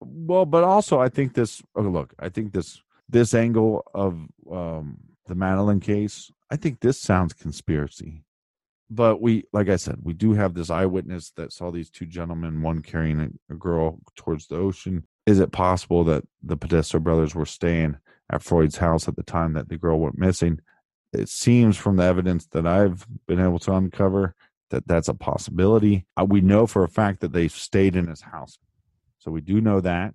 well 0.00 0.44
but 0.46 0.62
also 0.64 1.00
I 1.00 1.08
think 1.08 1.32
this 1.34 1.62
oh, 1.74 1.82
look 1.82 2.12
I 2.18 2.28
think 2.28 2.52
this 2.52 2.80
this 3.08 3.34
angle 3.34 3.84
of 3.94 4.18
um 4.50 4.98
the 5.26 5.34
Madeleine 5.34 5.80
case 5.80 6.30
I 6.50 6.56
think 6.56 6.80
this 6.80 7.00
sounds 7.00 7.32
conspiracy. 7.34 8.24
But 8.90 9.20
we 9.20 9.44
like 9.52 9.68
I 9.68 9.76
said 9.76 9.98
we 10.02 10.14
do 10.14 10.32
have 10.34 10.54
this 10.54 10.70
eyewitness 10.70 11.30
that 11.36 11.52
saw 11.52 11.70
these 11.70 11.90
two 11.90 12.06
gentlemen 12.06 12.62
one 12.62 12.82
carrying 12.82 13.20
a, 13.20 13.28
a 13.54 13.56
girl 13.56 13.98
towards 14.16 14.46
the 14.48 14.56
ocean. 14.56 15.04
Is 15.26 15.40
it 15.40 15.52
possible 15.52 16.04
that 16.04 16.24
the 16.42 16.56
Podesta 16.56 16.98
brothers 16.98 17.34
were 17.34 17.44
staying 17.46 17.96
at 18.30 18.42
Freud's 18.42 18.78
house 18.78 19.06
at 19.06 19.14
the 19.16 19.22
time 19.22 19.52
that 19.54 19.68
the 19.68 19.76
girl 19.78 20.00
went 20.00 20.18
missing 20.18 20.60
it 21.12 21.28
seems 21.28 21.76
from 21.76 21.96
the 21.96 22.04
evidence 22.04 22.46
that 22.48 22.66
I've 22.66 23.06
been 23.26 23.40
able 23.40 23.58
to 23.60 23.72
uncover 23.72 24.34
that 24.70 24.86
that's 24.86 25.08
a 25.08 25.14
possibility. 25.14 26.06
Uh, 26.16 26.26
we 26.28 26.40
know 26.40 26.66
for 26.66 26.84
a 26.84 26.88
fact 26.88 27.20
that 27.20 27.32
they 27.32 27.48
stayed 27.48 27.96
in 27.96 28.06
his 28.06 28.20
house, 28.20 28.58
so 29.18 29.30
we 29.30 29.40
do 29.40 29.60
know 29.60 29.80
that 29.80 30.14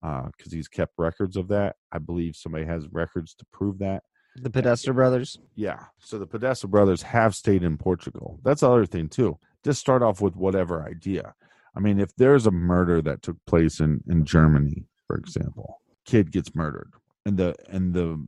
because 0.00 0.52
he's 0.52 0.68
kept 0.68 0.92
records 0.96 1.36
of 1.36 1.48
that. 1.48 1.76
I 1.90 1.98
believe 1.98 2.36
somebody 2.36 2.64
has 2.64 2.86
records 2.92 3.34
to 3.34 3.44
prove 3.52 3.78
that. 3.80 4.04
The 4.36 4.50
Podesta 4.50 4.92
brothers. 4.92 5.38
Yeah, 5.56 5.84
so 5.98 6.18
the 6.18 6.26
Podesta 6.26 6.68
brothers 6.68 7.02
have 7.02 7.34
stayed 7.34 7.64
in 7.64 7.76
Portugal. 7.76 8.38
That's 8.44 8.60
the 8.60 8.70
other 8.70 8.86
thing 8.86 9.08
too. 9.08 9.38
Just 9.64 9.80
start 9.80 10.02
off 10.02 10.20
with 10.20 10.36
whatever 10.36 10.84
idea. 10.84 11.34
I 11.74 11.80
mean, 11.80 11.98
if 11.98 12.14
there's 12.16 12.46
a 12.46 12.52
murder 12.52 13.02
that 13.02 13.22
took 13.22 13.36
place 13.46 13.80
in 13.80 14.02
in 14.08 14.24
Germany, 14.24 14.84
for 15.06 15.16
example, 15.16 15.80
kid 16.04 16.30
gets 16.30 16.54
murdered, 16.54 16.92
and 17.26 17.36
the 17.36 17.56
and 17.68 17.92
the 17.92 18.24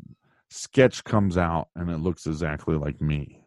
sketch 0.51 1.05
comes 1.05 1.39
out 1.39 1.69
and 1.77 1.91
it 1.91 1.99
looks 1.99 2.27
exactly 2.27 2.77
like 2.77 3.01
me 3.01 3.45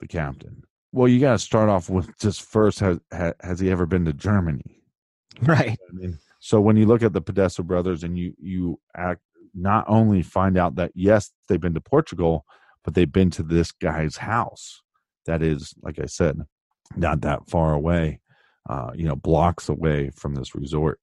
the 0.00 0.06
captain? 0.06 0.62
Well, 0.92 1.08
you 1.08 1.20
got 1.20 1.32
to 1.32 1.38
start 1.38 1.68
off 1.68 1.88
with 1.88 2.16
just 2.18 2.42
first 2.42 2.80
has 2.80 2.98
has 3.12 3.60
he 3.60 3.70
ever 3.70 3.86
been 3.86 4.04
to 4.06 4.12
Germany? 4.12 4.76
Right. 5.42 5.78
I 5.88 5.92
mean, 5.92 6.18
so 6.40 6.60
when 6.60 6.76
you 6.76 6.86
look 6.86 7.02
at 7.02 7.12
the 7.12 7.20
Podesta 7.20 7.62
brothers 7.62 8.02
and 8.02 8.18
you 8.18 8.34
you 8.38 8.80
act 8.96 9.22
not 9.54 9.84
only 9.88 10.22
find 10.22 10.58
out 10.58 10.74
that 10.74 10.90
yes 10.94 11.30
they've 11.48 11.60
been 11.60 11.72
to 11.74 11.80
Portugal, 11.80 12.44
but 12.84 12.94
they've 12.94 13.10
been 13.10 13.30
to 13.30 13.42
this 13.42 13.70
guy's 13.72 14.16
house 14.16 14.82
that 15.26 15.42
is, 15.42 15.74
like 15.82 15.98
I 15.98 16.06
said, 16.06 16.40
not 16.96 17.20
that 17.22 17.48
far 17.48 17.72
away, 17.72 18.20
uh, 18.68 18.90
you 18.94 19.04
know, 19.04 19.16
blocks 19.16 19.68
away 19.68 20.10
from 20.16 20.34
this 20.34 20.54
resort. 20.54 21.00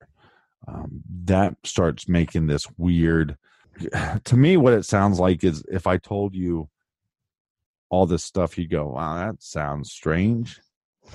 Um, 0.68 1.02
that 1.26 1.56
starts 1.64 2.10
making 2.10 2.48
this 2.48 2.68
weird. 2.78 3.38
To 4.24 4.38
me, 4.38 4.58
what 4.58 4.74
it 4.74 4.86
sounds 4.86 5.20
like 5.20 5.44
is 5.44 5.64
if 5.70 5.88
I 5.88 5.98
told 5.98 6.34
you 6.36 6.70
all 7.90 8.06
this 8.06 8.24
stuff, 8.24 8.58
you 8.58 8.68
go, 8.68 8.88
"Wow, 8.88 9.16
that 9.16 9.42
sounds 9.42 9.92
strange." 9.92 10.60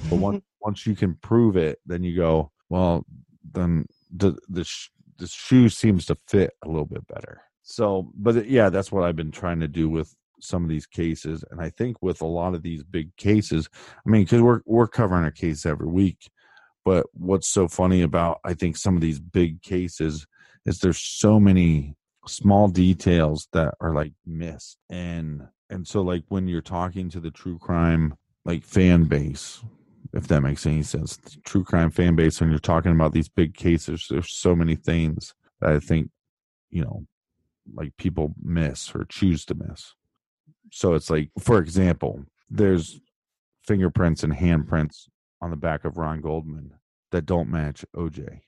But 0.08 0.16
once 0.16 0.44
once 0.60 0.86
you 0.86 0.94
can 0.94 1.14
prove 1.16 1.56
it, 1.56 1.80
then 1.86 2.02
you 2.02 2.16
go, 2.16 2.52
"Well, 2.68 3.04
then 3.52 3.86
the 4.14 4.36
the 4.48 4.64
sh- 4.64 4.90
the 5.18 5.26
shoe 5.26 5.68
seems 5.68 6.06
to 6.06 6.16
fit 6.28 6.52
a 6.64 6.68
little 6.68 6.86
bit 6.86 7.06
better." 7.06 7.42
So, 7.62 8.10
but 8.14 8.46
yeah, 8.48 8.68
that's 8.68 8.90
what 8.92 9.04
I've 9.04 9.16
been 9.16 9.30
trying 9.30 9.60
to 9.60 9.68
do 9.68 9.88
with 9.88 10.14
some 10.40 10.64
of 10.64 10.70
these 10.70 10.86
cases, 10.86 11.44
and 11.50 11.60
I 11.60 11.70
think 11.70 11.96
with 12.02 12.20
a 12.20 12.26
lot 12.26 12.54
of 12.54 12.62
these 12.62 12.82
big 12.82 13.14
cases, 13.16 13.68
I 13.74 14.10
mean, 14.10 14.22
because 14.22 14.42
we're 14.42 14.60
we're 14.66 14.88
covering 14.88 15.24
a 15.26 15.32
case 15.32 15.66
every 15.66 15.86
week, 15.86 16.30
but 16.84 17.06
what's 17.12 17.48
so 17.48 17.68
funny 17.68 18.02
about 18.02 18.40
I 18.44 18.54
think 18.54 18.76
some 18.76 18.96
of 18.96 19.00
these 19.00 19.20
big 19.20 19.62
cases 19.62 20.26
is 20.66 20.78
there's 20.78 21.00
so 21.00 21.40
many 21.40 21.96
small 22.26 22.68
details 22.68 23.48
that 23.52 23.74
are 23.80 23.94
like 23.94 24.12
missed, 24.26 24.78
and 24.90 25.42
and 25.70 25.86
so 25.86 26.02
like 26.02 26.24
when 26.28 26.48
you're 26.48 26.60
talking 26.60 27.08
to 27.10 27.20
the 27.20 27.30
true 27.30 27.58
crime 27.58 28.14
like 28.44 28.64
fan 28.64 29.04
base 29.04 29.62
if 30.14 30.26
that 30.26 30.42
makes 30.42 30.66
any 30.66 30.82
sense 30.82 31.16
the 31.16 31.30
true 31.44 31.62
crime 31.62 31.90
fan 31.90 32.16
base 32.16 32.40
when 32.40 32.50
you're 32.50 32.58
talking 32.58 32.90
about 32.90 33.12
these 33.12 33.28
big 33.28 33.54
cases 33.54 34.08
there's 34.10 34.32
so 34.32 34.54
many 34.54 34.74
things 34.74 35.32
that 35.60 35.70
i 35.70 35.78
think 35.78 36.10
you 36.70 36.82
know 36.82 37.06
like 37.72 37.96
people 37.96 38.34
miss 38.42 38.92
or 38.96 39.04
choose 39.04 39.44
to 39.44 39.54
miss 39.54 39.94
so 40.72 40.94
it's 40.94 41.10
like, 41.10 41.30
for 41.38 41.58
example, 41.58 42.24
there's 42.48 42.98
fingerprints 43.62 44.24
and 44.24 44.32
handprints 44.32 45.08
on 45.42 45.50
the 45.50 45.56
back 45.56 45.84
of 45.84 45.98
Ron 45.98 46.22
Goldman 46.22 46.72
that 47.10 47.26
don't 47.26 47.50
match 47.50 47.84
OJ. 47.94 48.40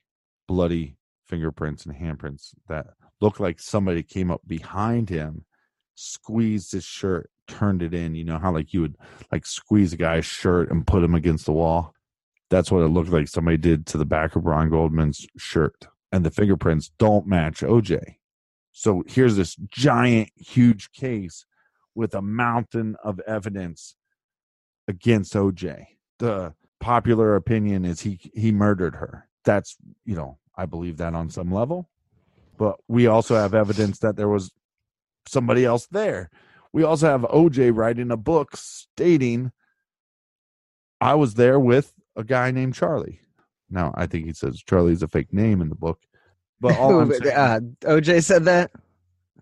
Bloody 0.47 0.97
fingerprints 1.27 1.85
and 1.85 1.95
handprints 1.95 2.53
that 2.67 2.87
look 3.21 3.39
like 3.39 3.59
somebody 3.59 4.03
came 4.03 4.31
up 4.31 4.41
behind 4.45 5.09
him, 5.09 5.45
squeezed 5.95 6.71
his 6.71 6.83
shirt, 6.83 7.29
turned 7.47 7.81
it 7.81 7.93
in. 7.93 8.15
You 8.15 8.23
know 8.23 8.39
how 8.39 8.51
like 8.51 8.73
you 8.73 8.81
would 8.81 8.95
like 9.31 9.45
squeeze 9.45 9.93
a 9.93 9.97
guy's 9.97 10.25
shirt 10.25 10.71
and 10.71 10.87
put 10.87 11.03
him 11.03 11.15
against 11.15 11.45
the 11.45 11.53
wall? 11.53 11.93
That's 12.49 12.71
what 12.71 12.83
it 12.83 12.89
looked 12.89 13.09
like 13.09 13.27
somebody 13.27 13.57
did 13.57 13.85
to 13.87 13.97
the 13.97 14.05
back 14.05 14.35
of 14.35 14.45
Ron 14.45 14.69
Goldman's 14.69 15.25
shirt. 15.37 15.87
And 16.11 16.23
the 16.23 16.31
fingerprints 16.31 16.91
don't 16.97 17.27
match 17.27 17.61
OJ. 17.61 18.17
So 18.71 19.03
here's 19.07 19.35
this 19.35 19.55
giant, 19.55 20.29
huge 20.35 20.91
case 20.91 21.45
with 21.95 22.13
a 22.13 22.21
mountain 22.21 22.95
of 23.03 23.19
evidence 23.21 23.95
against 24.87 25.33
OJ. 25.33 25.85
The 26.19 26.53
popular 26.79 27.35
opinion 27.35 27.85
is 27.85 28.01
he 28.01 28.19
he 28.33 28.51
murdered 28.51 28.95
her. 28.95 29.27
That's, 29.43 29.77
you 30.05 30.15
know, 30.15 30.37
I 30.57 30.65
believe 30.65 30.97
that 30.97 31.13
on 31.13 31.29
some 31.29 31.51
level. 31.51 31.89
But 32.57 32.77
we 32.87 33.07
also 33.07 33.35
have 33.35 33.53
evidence 33.53 33.99
that 33.99 34.15
there 34.15 34.29
was 34.29 34.51
somebody 35.27 35.65
else 35.65 35.87
there. 35.87 36.29
We 36.71 36.83
also 36.83 37.07
have 37.07 37.21
OJ 37.21 37.75
writing 37.75 38.11
a 38.11 38.17
book 38.17 38.55
stating 38.55 39.51
I 41.01 41.15
was 41.15 41.33
there 41.35 41.59
with 41.59 41.93
a 42.15 42.23
guy 42.23 42.51
named 42.51 42.75
Charlie. 42.75 43.19
Now, 43.69 43.93
I 43.95 44.07
think 44.07 44.25
he 44.25 44.33
says 44.33 44.63
Charlie's 44.63 45.03
a 45.03 45.07
fake 45.07 45.33
name 45.33 45.61
in 45.61 45.69
the 45.69 45.75
book. 45.75 45.99
But 46.59 46.77
all 46.77 46.99
I'm 47.01 47.11
saying, 47.11 47.35
uh, 47.35 47.59
OJ 47.81 48.23
said 48.23 48.45
that. 48.45 48.71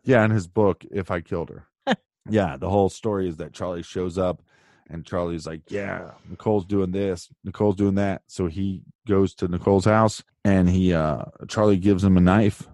yeah, 0.03 0.23
in 0.25 0.31
his 0.31 0.47
book, 0.47 0.83
If 0.91 1.11
I 1.11 1.21
Killed 1.21 1.49
Her. 1.49 1.67
yeah, 2.29 2.57
the 2.57 2.69
whole 2.69 2.89
story 2.89 3.27
is 3.27 3.37
that 3.37 3.53
Charlie 3.53 3.83
shows 3.83 4.17
up 4.17 4.41
and 4.89 5.05
Charlie's 5.05 5.45
like, 5.45 5.61
Yeah, 5.69 6.11
Nicole's 6.29 6.65
doing 6.65 6.91
this, 6.91 7.29
Nicole's 7.43 7.75
doing 7.75 7.95
that. 7.95 8.21
So 8.27 8.47
he 8.47 8.83
goes 9.07 9.33
to 9.35 9.47
Nicole's 9.47 9.85
house 9.85 10.23
and 10.43 10.69
he 10.69 10.93
uh 10.93 11.25
Charlie 11.47 11.77
gives 11.77 12.03
him 12.03 12.17
a 12.17 12.21
knife 12.21 12.67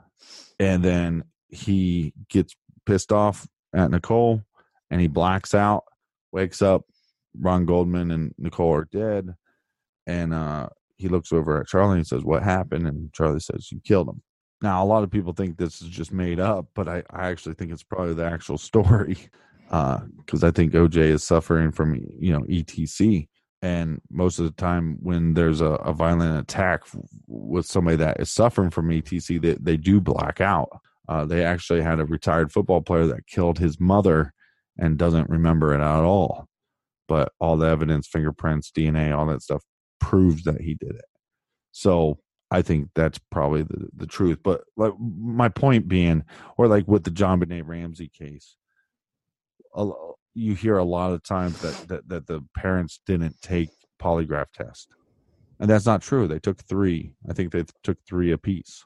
and 0.60 0.84
then 0.84 1.24
he 1.50 2.13
gets 2.30 2.56
pissed 2.86 3.12
off 3.12 3.48
at 3.74 3.91
Nicole 3.91 4.43
and 4.89 5.00
he 5.00 5.08
blacks 5.08 5.54
out, 5.54 5.84
wakes 6.32 6.62
up, 6.62 6.86
Ron 7.39 7.65
Goldman 7.65 8.12
and 8.12 8.34
Nicole 8.38 8.74
are 8.74 8.88
dead, 8.91 9.36
and 10.08 10.34
uh 10.34 10.69
he 11.00 11.08
looks 11.08 11.32
over 11.32 11.60
at 11.60 11.67
Charlie 11.67 11.98
and 11.98 12.06
says, 12.08 12.24
What 12.24 12.43
happened? 12.43 12.86
And 12.86 13.12
Charlie 13.13 13.39
says, 13.39 13.72
You 13.72 13.80
killed 13.84 14.10
him. 14.10 14.22
Now, 14.62 14.84
a 14.84 14.86
lot 14.86 15.04
of 15.04 15.10
people 15.10 15.32
think 15.32 15.58
this 15.58 15.82
is 15.82 15.88
just 15.88 16.12
made 16.12 16.39
up, 16.39 16.67
but 16.76 16.89
I, 16.89 17.04
I 17.10 17.30
actually 17.30 17.56
think 17.56 17.72
it's 17.72 17.84
probably 17.84 18.13
the 18.13 18.26
actual 18.26 18.58
story 18.58 19.17
because 19.70 20.44
uh, 20.44 20.48
I 20.48 20.52
think 20.52 20.74
OJ 20.74 20.98
is 20.98 21.24
suffering 21.24 21.72
from, 21.72 21.96
you 22.20 22.34
know, 22.34 22.42
ETC. 22.42 23.28
And 23.62 24.02
most 24.10 24.40
of 24.40 24.46
the 24.46 24.52
time, 24.52 24.98
when 25.02 25.34
there's 25.34 25.62
a, 25.62 25.72
a 25.72 25.94
violent 25.94 26.40
attack 26.40 26.84
with 27.28 27.66
somebody 27.66 27.98
that 27.98 28.20
is 28.20 28.32
suffering 28.32 28.70
from 28.70 28.90
ETC, 28.90 29.42
they, 29.42 29.56
they 29.60 29.78
do 29.78 30.00
black 30.02 30.42
out. 30.42 30.70
Uh, 31.08 31.26
they 31.26 31.44
actually 31.44 31.82
had 31.82 32.00
a 32.00 32.06
retired 32.06 32.52
football 32.52 32.82
player 32.82 33.06
that 33.08 33.28
killed 33.28 33.60
his 33.60 33.80
mother 33.80 34.34
and 34.78 34.98
doesn't 34.98 35.30
remember 35.30 35.74
it 35.74 35.82
at 35.82 36.04
all. 36.04 36.48
But 37.08 37.32
all 37.40 37.58
the 37.58 37.68
evidence, 37.68 38.08
fingerprints, 38.08 38.72
DNA, 38.72 39.16
all 39.16 39.26
that 39.28 39.42
stuff 39.42 39.64
proves 40.00 40.44
that 40.44 40.62
he 40.62 40.76
did 40.76 40.92
it. 40.92 41.06
So 41.72 42.20
I 42.52 42.62
think 42.62 42.90
that's 42.96 43.20
probably 43.32 43.64
the, 43.64 43.90
the 43.96 44.08
truth. 44.08 44.40
But 44.44 44.62
like 44.78 44.94
my 45.00 45.50
point 45.50 45.88
being, 45.88 46.24
or 46.58 46.68
like 46.68 46.88
with 46.88 47.04
the 47.04 47.12
JonBenét 47.12 47.64
Ramsey 47.66 48.10
case, 48.10 48.56
a, 49.76 49.92
you 50.34 50.56
hear 50.56 50.78
a 50.78 50.84
lot 50.84 51.12
of 51.12 51.24
times 51.24 51.60
that, 51.62 51.88
that 51.88 52.10
that 52.10 52.28
the 52.28 52.42
parents 52.56 53.00
didn't 53.06 53.42
take 53.42 53.70
polygraph 54.02 54.52
test, 54.54 54.90
and 55.60 55.70
that's 55.70 55.86
not 55.86 56.02
true. 56.02 56.28
They 56.28 56.40
took 56.40 56.62
three. 56.64 57.14
I 57.30 57.34
think 57.34 57.52
they 57.52 57.64
took 57.84 57.98
three 58.06 58.32
apiece. 58.32 58.86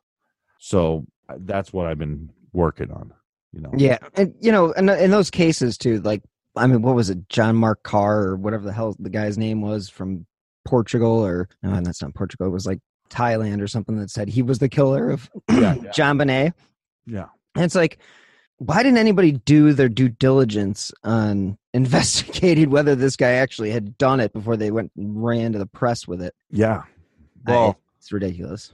So 0.60 1.06
uh, 1.30 1.36
that's 1.39 1.74
what 1.74 1.88
I've 1.88 2.00
been 2.00 2.30
working 2.54 2.91
on. 2.91 3.13
You 3.52 3.62
know. 3.62 3.72
Yeah, 3.76 4.00
and 4.15 4.34
you 4.39 4.52
know, 4.52 4.72
in, 4.72 4.89
in 4.89 5.12
those 5.12 5.30
cases 5.30 5.78
too, 5.78 6.02
like 6.02 6.24
I 6.56 6.67
mean, 6.67 6.82
what 6.82 6.96
was 6.96 7.10
it, 7.10 7.30
John 7.30 7.56
Mark 7.56 7.84
Karr 7.84 8.24
or 8.24 8.36
whatever 8.36 8.65
the 8.65 8.74
hell 8.74 8.96
the 9.00 9.10
guy's 9.10 9.38
name 9.38 9.62
was 9.62 9.89
from 9.89 10.26
Portugal, 10.65 11.24
or 11.26 11.50
no, 11.62 11.80
that's 11.82 12.02
not 12.02 12.15
Portugal. 12.15 12.48
It 12.48 12.52
was 12.52 12.65
like 12.65 12.80
Thailand 13.10 13.62
or 13.62 13.67
something 13.67 13.98
that 14.00 14.10
said 14.10 14.28
he 14.28 14.41
was 14.41 14.60
the 14.60 14.69
killer 14.69 15.12
of 15.12 15.30
yeah, 15.50 15.76
JonBenét. 15.96 16.54
Yeah. 17.06 17.28
And 17.56 17.65
it's 17.65 17.76
like, 17.76 18.00
why 18.57 18.83
didn't 18.83 18.97
anybody 18.97 19.33
do 19.33 19.73
their 19.73 19.89
due 19.89 20.09
diligence 20.09 20.91
on 21.03 21.57
investigating 21.73 22.69
whether 22.69 22.95
this 22.95 23.15
guy 23.15 23.31
actually 23.31 23.71
had 23.71 23.97
done 23.97 24.19
it 24.19 24.33
before 24.33 24.57
they 24.57 24.71
went 24.71 24.91
and 24.95 25.23
ran 25.23 25.53
to 25.53 25.59
the 25.59 25.65
press 25.65 26.07
with 26.07 26.21
it? 26.21 26.35
Yeah. 26.49 26.83
Well, 27.45 27.69
I, 27.69 27.75
it's 27.97 28.11
ridiculous. 28.11 28.73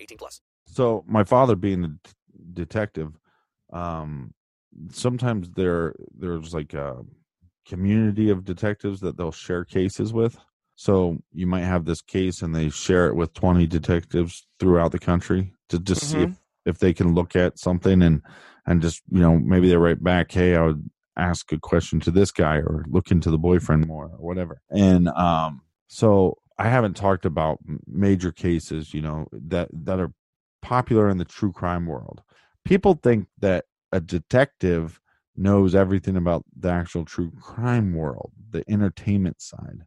18 0.00 0.18
plus. 0.18 0.40
So 0.66 1.04
my 1.06 1.24
father 1.24 1.56
being 1.56 1.84
a 1.84 1.88
d- 1.88 1.98
detective, 2.52 3.12
um, 3.72 4.32
sometimes 4.90 5.50
there 5.50 5.94
there's 6.16 6.54
like 6.54 6.74
a 6.74 7.04
community 7.66 8.30
of 8.30 8.44
detectives 8.44 9.00
that 9.00 9.16
they'll 9.16 9.32
share 9.32 9.64
cases 9.64 10.12
with. 10.12 10.38
So 10.76 11.18
you 11.32 11.46
might 11.46 11.64
have 11.64 11.84
this 11.84 12.00
case 12.00 12.40
and 12.42 12.54
they 12.54 12.70
share 12.70 13.06
it 13.08 13.14
with 13.14 13.34
20 13.34 13.66
detectives 13.66 14.46
throughout 14.58 14.92
the 14.92 14.98
country 14.98 15.52
to 15.68 15.78
just 15.78 16.10
see 16.10 16.22
if, 16.22 16.40
if 16.64 16.78
they 16.78 16.94
can 16.94 17.14
look 17.14 17.36
at 17.36 17.58
something 17.58 18.00
and 18.02 18.22
and 18.66 18.80
just 18.80 19.02
you 19.10 19.20
know 19.20 19.38
maybe 19.38 19.68
they 19.68 19.76
write 19.76 20.02
back, 20.02 20.32
hey, 20.32 20.56
I 20.56 20.62
would 20.62 20.88
ask 21.16 21.52
a 21.52 21.58
question 21.58 22.00
to 22.00 22.10
this 22.10 22.30
guy 22.30 22.56
or 22.56 22.84
look 22.88 23.10
into 23.10 23.30
the 23.30 23.38
boyfriend 23.38 23.86
more 23.86 24.06
or 24.06 24.18
whatever. 24.18 24.62
And 24.70 25.08
um, 25.08 25.62
so 25.88 26.38
I 26.60 26.68
haven't 26.68 26.94
talked 26.94 27.24
about 27.24 27.58
major 27.86 28.32
cases, 28.32 28.92
you 28.92 29.00
know, 29.00 29.26
that 29.32 29.70
that 29.72 29.98
are 29.98 30.12
popular 30.60 31.08
in 31.08 31.16
the 31.16 31.24
true 31.24 31.52
crime 31.52 31.86
world. 31.86 32.20
People 32.66 33.00
think 33.02 33.28
that 33.38 33.64
a 33.92 33.98
detective 33.98 35.00
knows 35.34 35.74
everything 35.74 36.18
about 36.18 36.44
the 36.54 36.68
actual 36.68 37.06
true 37.06 37.32
crime 37.40 37.94
world, 37.94 38.32
the 38.50 38.62
entertainment 38.70 39.40
side. 39.40 39.86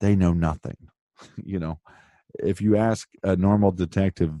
They 0.00 0.16
know 0.16 0.32
nothing. 0.32 0.76
you 1.44 1.60
know, 1.60 1.78
if 2.40 2.60
you 2.60 2.76
ask 2.76 3.08
a 3.22 3.36
normal 3.36 3.70
detective, 3.70 4.32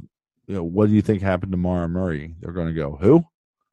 you 0.48 0.56
know, 0.56 0.64
what 0.64 0.88
do 0.88 0.94
you 0.94 1.02
think 1.02 1.22
happened 1.22 1.52
to 1.52 1.58
Maura 1.58 1.88
Murray? 1.88 2.34
They're 2.40 2.52
going 2.52 2.66
to 2.66 2.74
go, 2.74 2.98
who? 3.00 3.24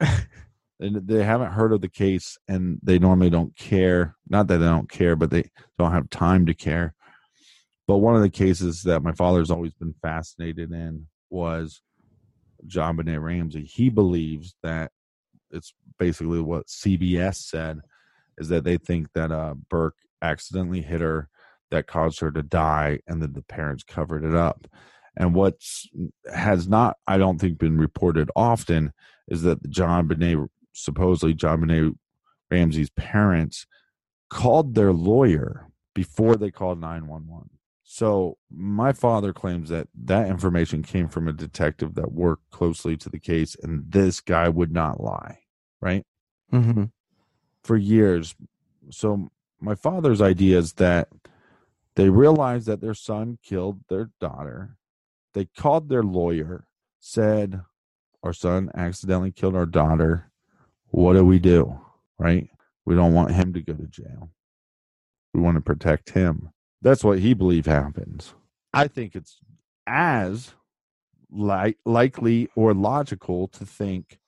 and 0.80 1.08
they 1.08 1.24
haven't 1.24 1.50
heard 1.50 1.72
of 1.72 1.80
the 1.80 1.88
case 1.88 2.38
and 2.46 2.78
they 2.80 3.00
normally 3.00 3.28
don't 3.30 3.56
care. 3.56 4.14
Not 4.28 4.46
that 4.46 4.58
they 4.58 4.66
don't 4.66 4.88
care, 4.88 5.16
but 5.16 5.30
they 5.30 5.50
don't 5.80 5.92
have 5.92 6.10
time 6.10 6.46
to 6.46 6.54
care. 6.54 6.94
But 7.86 7.98
one 7.98 8.14
of 8.14 8.22
the 8.22 8.30
cases 8.30 8.82
that 8.82 9.02
my 9.02 9.12
father's 9.12 9.50
always 9.50 9.74
been 9.74 9.94
fascinated 10.02 10.70
in 10.72 11.06
was 11.30 11.82
JonBenét 12.66 13.22
Ramsey. 13.22 13.64
He 13.64 13.88
believes 13.88 14.54
that 14.62 14.92
it's 15.50 15.74
basically 15.98 16.40
what 16.40 16.66
CBS 16.66 17.36
said 17.36 17.80
is 18.38 18.48
that 18.48 18.64
they 18.64 18.76
think 18.76 19.08
that 19.14 19.30
uh, 19.30 19.54
Burke 19.68 19.96
accidentally 20.22 20.80
hit 20.80 21.00
her 21.00 21.28
that 21.70 21.86
caused 21.86 22.20
her 22.20 22.30
to 22.30 22.42
die 22.42 23.00
and 23.06 23.22
that 23.22 23.34
the 23.34 23.42
parents 23.42 23.82
covered 23.82 24.24
it 24.24 24.34
up. 24.34 24.66
And 25.16 25.34
what 25.34 25.54
has 26.32 26.68
not, 26.68 26.96
I 27.06 27.18
don't 27.18 27.38
think, 27.38 27.58
been 27.58 27.78
reported 27.78 28.30
often 28.36 28.92
is 29.28 29.42
that 29.42 29.70
JonBenét, 29.70 30.48
supposedly 30.72 31.34
JonBenét 31.34 31.94
Ramsey's 32.50 32.90
parents 32.90 33.66
called 34.30 34.74
their 34.74 34.92
lawyer 34.92 35.68
before 35.94 36.36
they 36.36 36.50
called 36.50 36.80
911. 36.80 37.50
So 37.84 38.38
my 38.50 38.92
father 38.92 39.32
claims 39.32 39.68
that 39.70 39.88
that 40.04 40.28
information 40.28 40.82
came 40.82 41.08
from 41.08 41.28
a 41.28 41.32
detective 41.32 41.94
that 41.96 42.12
worked 42.12 42.50
closely 42.50 42.96
to 42.98 43.08
the 43.08 43.18
case, 43.18 43.56
and 43.62 43.90
this 43.90 44.20
guy 44.20 44.48
would 44.48 44.72
not 44.72 45.02
lie, 45.02 45.40
right? 45.80 46.06
Mm-hmm. 46.52 46.84
For 47.62 47.76
years. 47.76 48.34
So 48.90 49.30
my 49.60 49.74
father's 49.74 50.22
idea 50.22 50.58
is 50.58 50.74
that 50.74 51.08
they 51.94 52.08
realized 52.08 52.66
that 52.66 52.80
their 52.80 52.94
son 52.94 53.38
killed 53.42 53.80
their 53.88 54.10
daughter. 54.20 54.76
They 55.34 55.46
called 55.46 55.88
their 55.88 56.02
lawyer, 56.02 56.66
said, 57.00 57.60
Our 58.22 58.32
son 58.32 58.70
accidentally 58.74 59.32
killed 59.32 59.56
our 59.56 59.66
daughter. 59.66 60.30
What 60.88 61.14
do 61.14 61.24
we 61.24 61.38
do? 61.38 61.80
Right? 62.18 62.48
We 62.84 62.94
don't 62.94 63.14
want 63.14 63.32
him 63.32 63.52
to 63.52 63.60
go 63.60 63.74
to 63.74 63.86
jail. 63.86 64.30
We 65.34 65.40
want 65.40 65.56
to 65.56 65.60
protect 65.62 66.10
him. 66.10 66.51
That's 66.82 67.04
what 67.04 67.20
he 67.20 67.32
believes 67.32 67.68
happens. 67.68 68.34
I 68.74 68.88
think 68.88 69.14
it's 69.14 69.38
as 69.86 70.52
li- 71.30 71.76
likely 71.86 72.48
or 72.56 72.74
logical 72.74 73.48
to 73.48 73.64
think 73.64 74.18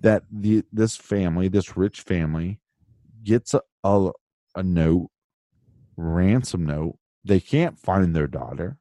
that 0.00 0.24
the 0.30 0.64
this 0.72 0.96
family, 0.96 1.48
this 1.48 1.76
rich 1.76 2.02
family, 2.02 2.60
gets 3.24 3.54
a, 3.54 3.62
a, 3.84 4.10
a 4.54 4.62
note, 4.62 5.10
ransom 5.96 6.66
note. 6.66 6.98
They 7.24 7.40
can't 7.40 7.78
find 7.78 8.14
their 8.14 8.26
daughter, 8.26 8.78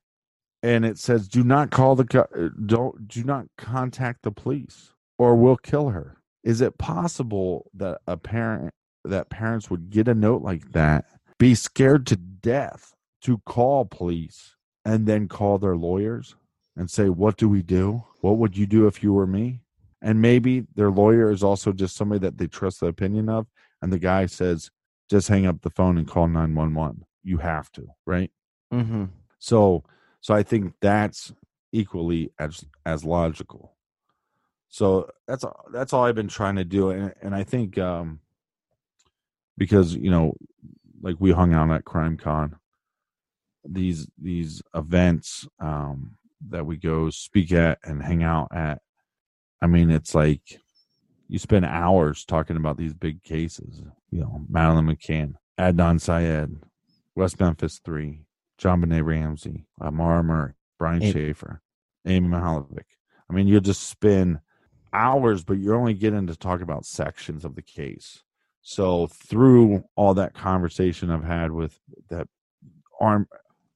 and 0.62 0.84
it 0.84 0.98
says, 0.98 1.28
"Do 1.28 1.44
not 1.44 1.70
call 1.70 1.96
the 1.96 2.52
don't 2.66 3.08
do 3.08 3.24
not 3.24 3.46
contact 3.58 4.24
the 4.24 4.32
police, 4.32 4.94
or 5.18 5.36
we'll 5.36 5.58
kill 5.58 5.90
her." 5.90 6.18
Is 6.44 6.60
it 6.60 6.80
possible 6.80 7.70
that 7.76 8.02
a 8.08 8.18
parent 8.18 8.74
that 9.06 9.30
parents 9.30 9.70
would 9.70 9.92
get 9.92 10.08
a 10.08 10.16
note 10.16 10.42
like 10.42 10.72
that 10.72 11.06
be 11.42 11.56
scared 11.56 12.06
to 12.06 12.16
death 12.16 12.94
to 13.20 13.40
call 13.48 13.84
police 13.84 14.56
and 14.86 15.08
then 15.08 15.28
call 15.28 15.58
their 15.58 15.76
lawyers 15.76 16.36
and 16.78 16.88
say, 16.88 17.10
What 17.10 17.36
do 17.36 17.50
we 17.50 17.64
do? 17.64 18.04
What 18.22 18.38
would 18.38 18.56
you 18.56 18.68
do 18.68 18.86
if 18.86 19.02
you 19.02 19.12
were 19.12 19.26
me? 19.26 19.62
And 20.04 20.22
maybe 20.22 20.68
their 20.76 20.92
lawyer 20.92 21.32
is 21.32 21.42
also 21.42 21.72
just 21.72 21.96
somebody 21.96 22.20
that 22.20 22.38
they 22.38 22.46
trust 22.46 22.80
the 22.80 22.86
opinion 22.86 23.28
of. 23.28 23.48
And 23.82 23.92
the 23.92 23.98
guy 23.98 24.28
says, 24.28 24.70
Just 25.10 25.30
hang 25.30 25.48
up 25.48 25.64
the 25.64 25.72
phone 25.72 25.98
and 25.98 26.08
call 26.08 26.28
911. 26.28 27.06
You 27.24 27.40
have 27.40 27.72
to, 27.72 27.88
right? 28.06 28.30
Mm-hmm. 28.72 29.06
So, 29.40 29.84
so 30.20 30.36
I 30.36 30.44
think 30.44 30.76
that's 30.80 31.34
equally 31.72 32.32
as 32.38 32.64
as 32.86 33.04
logical. 33.04 33.74
So 34.70 35.10
that's 35.28 35.44
that's 35.74 35.92
all 35.92 36.06
I've 36.06 36.14
been 36.14 36.28
trying 36.28 36.58
to 36.58 36.66
do, 36.66 36.92
and 36.92 37.16
and 37.20 37.34
I 37.34 37.44
think 37.44 37.80
um, 37.80 38.20
because 39.58 39.96
you 39.96 40.12
know 40.12 40.36
like 41.02 41.16
we 41.20 41.32
hung 41.32 41.54
out 41.54 41.72
at 41.72 41.86
crime 41.86 42.18
con. 42.18 42.58
These 43.64 44.08
these 44.18 44.62
events 44.74 45.48
um 45.60 46.18
that 46.50 46.66
we 46.66 46.78
go 46.78 47.10
speak 47.10 47.52
at 47.52 47.80
and 47.84 48.02
hang 48.02 48.24
out 48.24 48.48
at 48.54 48.82
i 49.62 49.68
mean 49.68 49.92
it's 49.92 50.16
like 50.16 50.60
you 51.28 51.40
spend 51.40 51.66
hours 51.66 52.26
talking 52.26 52.58
about 52.58 52.78
these 52.78 52.94
big 52.94 53.24
cases 53.24 53.82
you 54.10 54.20
know 54.20 54.42
madeleine 54.50 54.86
mccann 54.86 55.34
adnan 55.60 56.00
syed 56.00 56.52
west 57.16 57.40
memphis 57.40 57.80
3 57.84 58.24
JonBenét 58.60 59.06
ramsey 59.06 59.66
amara 59.82 60.24
murray 60.24 60.54
brian 60.80 61.04
Amy. 61.04 61.12
schaefer 61.12 61.62
amy 62.06 62.28
mihaljevic 62.28 62.86
i 63.30 63.34
mean 63.34 63.48
you'll 63.48 63.62
just 63.62 63.88
spend 63.88 64.40
hours 64.94 65.44
but 65.44 65.58
you're 65.58 65.76
only 65.76 65.94
getting 65.94 66.28
to 66.28 66.36
talk 66.36 66.62
about 66.62 66.86
sections 66.86 67.46
of 67.46 67.56
the 67.56 67.62
case 67.62 68.24
so 68.62 69.08
through 69.08 69.84
all 69.96 70.14
that 70.16 70.34
conversation 70.34 71.10
I've 71.10 71.24
had 71.24 71.52
with 71.52 71.80
that 72.10 72.28
arm, 73.00 73.28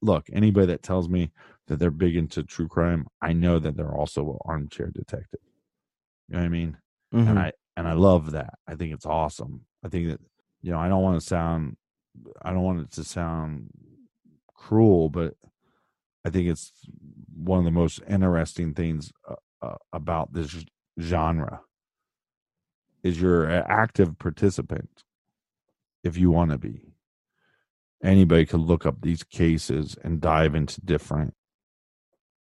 look, 0.02 0.28
anybody 0.34 0.68
that 0.68 0.84
tells 0.84 1.10
me 1.10 1.32
that 1.68 1.80
they're 1.80 1.92
big 1.92 2.16
into 2.16 2.44
true 2.44 2.68
crime, 2.68 3.08
I 3.22 3.34
know 3.34 3.60
that 3.60 3.76
they're 3.76 3.96
also 3.96 4.32
an 4.32 4.38
armchair 4.46 4.92
detective. 4.94 5.40
You 6.30 6.36
know 6.36 6.40
what 6.42 6.46
I 6.46 6.50
mean? 6.50 6.78
Mhm. 7.14 7.30
And 7.30 7.40
I 7.40 7.52
and 7.78 7.88
I 7.88 7.94
love 7.94 8.32
that. 8.32 8.56
I 8.68 8.76
think 8.76 8.94
it's 8.94 9.06
awesome. 9.06 9.66
I 9.84 9.90
think 9.90 10.10
that 10.10 10.22
you 10.62 10.72
know 10.72 10.80
I 10.80 10.88
don't 10.88 11.04
want 11.04 11.20
to 11.20 11.26
sound, 11.26 11.78
I 12.42 12.52
don't 12.52 12.64
want 12.64 12.82
it 12.82 12.92
to 12.94 13.04
sound 13.04 13.70
cruel, 14.56 15.10
but 15.10 15.36
I 16.26 16.30
think 16.30 16.48
it's 16.48 16.72
one 17.36 17.60
of 17.60 17.66
the 17.66 17.72
most 17.72 18.02
interesting 18.08 18.74
things 18.74 19.12
uh, 19.30 19.36
uh, 19.62 19.78
about 19.94 20.34
this 20.34 20.66
genre 21.00 21.62
is 23.06 23.22
you're 23.22 23.46
an 23.46 23.64
active 23.68 24.18
participant 24.18 25.04
if 26.04 26.18
you 26.18 26.32
want 26.32 26.50
to 26.50 26.58
be. 26.58 26.82
Anybody 28.04 28.48
could 28.48 28.62
look 28.62 28.84
up 28.84 29.00
these 29.00 29.24
cases 29.24 29.96
and 30.04 30.20
dive 30.20 30.56
into 30.56 30.82
different 30.82 31.36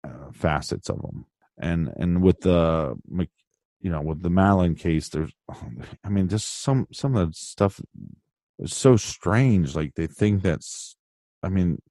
uh, 0.05 0.31
facets 0.31 0.89
of 0.89 1.01
them. 1.01 1.25
And 1.57 1.93
and 1.97 2.23
with 2.23 2.39
the 2.41 2.95
you 3.81 3.89
know 3.91 4.01
with 4.01 4.23
the 4.23 4.29
Malin 4.29 4.75
case, 4.75 5.09
there's 5.09 5.33
I 6.05 6.07
mean 6.09 6.29
just 6.29 6.63
some 6.63 6.87
some 6.93 7.17
of 7.17 7.27
the 7.27 7.33
stuff 7.35 7.81
is 8.57 8.73
so 8.73 8.95
strange. 8.95 9.75
Like 9.75 9.95
they 9.95 10.07
think 10.07 10.43
that's 10.43 10.95
I 11.43 11.49
mean 11.49 11.81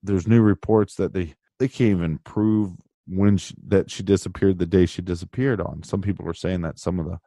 there's 0.00 0.28
new 0.28 0.42
reports 0.42 0.94
that 0.94 1.12
they 1.12 1.34
they 1.58 1.66
can't 1.66 1.90
even 1.98 2.18
prove 2.18 2.70
when 3.08 3.36
she, 3.36 3.52
that 3.66 3.90
she 3.90 4.04
disappeared 4.04 4.58
the 4.60 4.66
day 4.66 4.86
she 4.86 5.02
disappeared 5.02 5.60
on. 5.60 5.82
Some 5.82 6.02
people 6.02 6.28
are 6.28 6.34
saying 6.34 6.62
that 6.62 6.78
some 6.78 7.00
of 7.00 7.06
the 7.06 7.18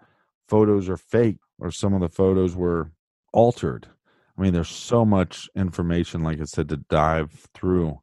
photos 0.47 0.89
are 0.89 0.97
fake 0.97 1.37
or 1.59 1.71
some 1.71 1.93
of 1.93 2.01
the 2.01 2.09
photos 2.09 2.55
were 2.55 2.91
altered. 3.33 3.87
I 4.37 4.41
mean, 4.41 4.53
there's 4.53 4.69
so 4.69 5.05
much 5.05 5.49
information, 5.55 6.23
like 6.23 6.41
I 6.41 6.45
said, 6.45 6.69
to 6.69 6.77
dive 6.77 7.31
through. 7.53 7.99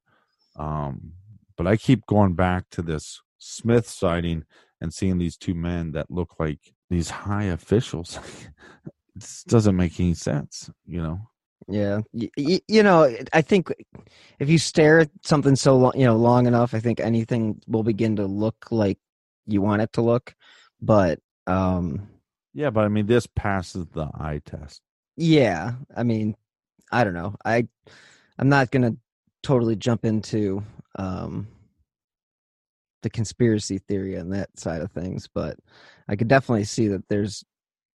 Um, 0.56 1.12
but 1.56 1.66
I 1.66 1.76
keep 1.76 2.06
going 2.06 2.34
back 2.34 2.64
to 2.70 2.82
this 2.82 3.20
Smith 3.38 3.88
sighting 3.88 4.44
and 4.80 4.92
seeing 4.92 5.18
these 5.18 5.36
two 5.36 5.54
men 5.54 5.92
that 5.92 6.10
look 6.10 6.34
like 6.38 6.72
these 6.90 7.10
high 7.10 7.44
officials. 7.44 8.18
this 9.14 9.44
doesn't 9.44 9.76
make 9.76 9.98
any 10.00 10.14
sense, 10.14 10.70
you 10.86 11.02
know? 11.02 11.20
Yeah, 11.68 12.00
y- 12.12 12.30
y- 12.36 12.60
you 12.66 12.82
know, 12.82 13.14
I 13.32 13.42
think 13.42 13.72
if 14.38 14.48
you 14.48 14.58
stare 14.58 15.00
at 15.00 15.10
something 15.22 15.54
so 15.54 15.76
long, 15.76 15.92
you 15.94 16.06
know, 16.06 16.16
long 16.16 16.46
enough, 16.46 16.74
I 16.74 16.80
think 16.80 16.98
anything 16.98 17.60
will 17.68 17.84
begin 17.84 18.16
to 18.16 18.26
look 18.26 18.68
like 18.70 18.98
you 19.46 19.60
want 19.60 19.82
it 19.82 19.92
to 19.94 20.02
look. 20.02 20.34
But 20.80 21.20
um, 21.46 22.08
Yeah, 22.54 22.70
but 22.70 22.84
I 22.84 22.88
mean, 22.88 23.06
this 23.06 23.26
passes 23.26 23.86
the 23.88 24.10
eye 24.14 24.40
test. 24.44 24.82
yeah, 25.16 25.72
I 25.96 26.02
mean, 26.02 26.36
I 26.90 27.04
don't 27.04 27.14
know. 27.14 27.34
I 27.44 27.66
I'm 28.38 28.48
not 28.48 28.70
gonna 28.70 28.96
totally 29.42 29.76
jump 29.76 30.04
into 30.04 30.62
um 30.98 31.48
the 33.02 33.10
conspiracy 33.10 33.78
theory 33.78 34.18
on 34.18 34.30
that 34.30 34.48
side 34.58 34.80
of 34.82 34.92
things, 34.92 35.28
but 35.32 35.58
I 36.08 36.16
could 36.16 36.28
definitely 36.28 36.64
see 36.64 36.88
that 36.88 37.08
there's 37.08 37.44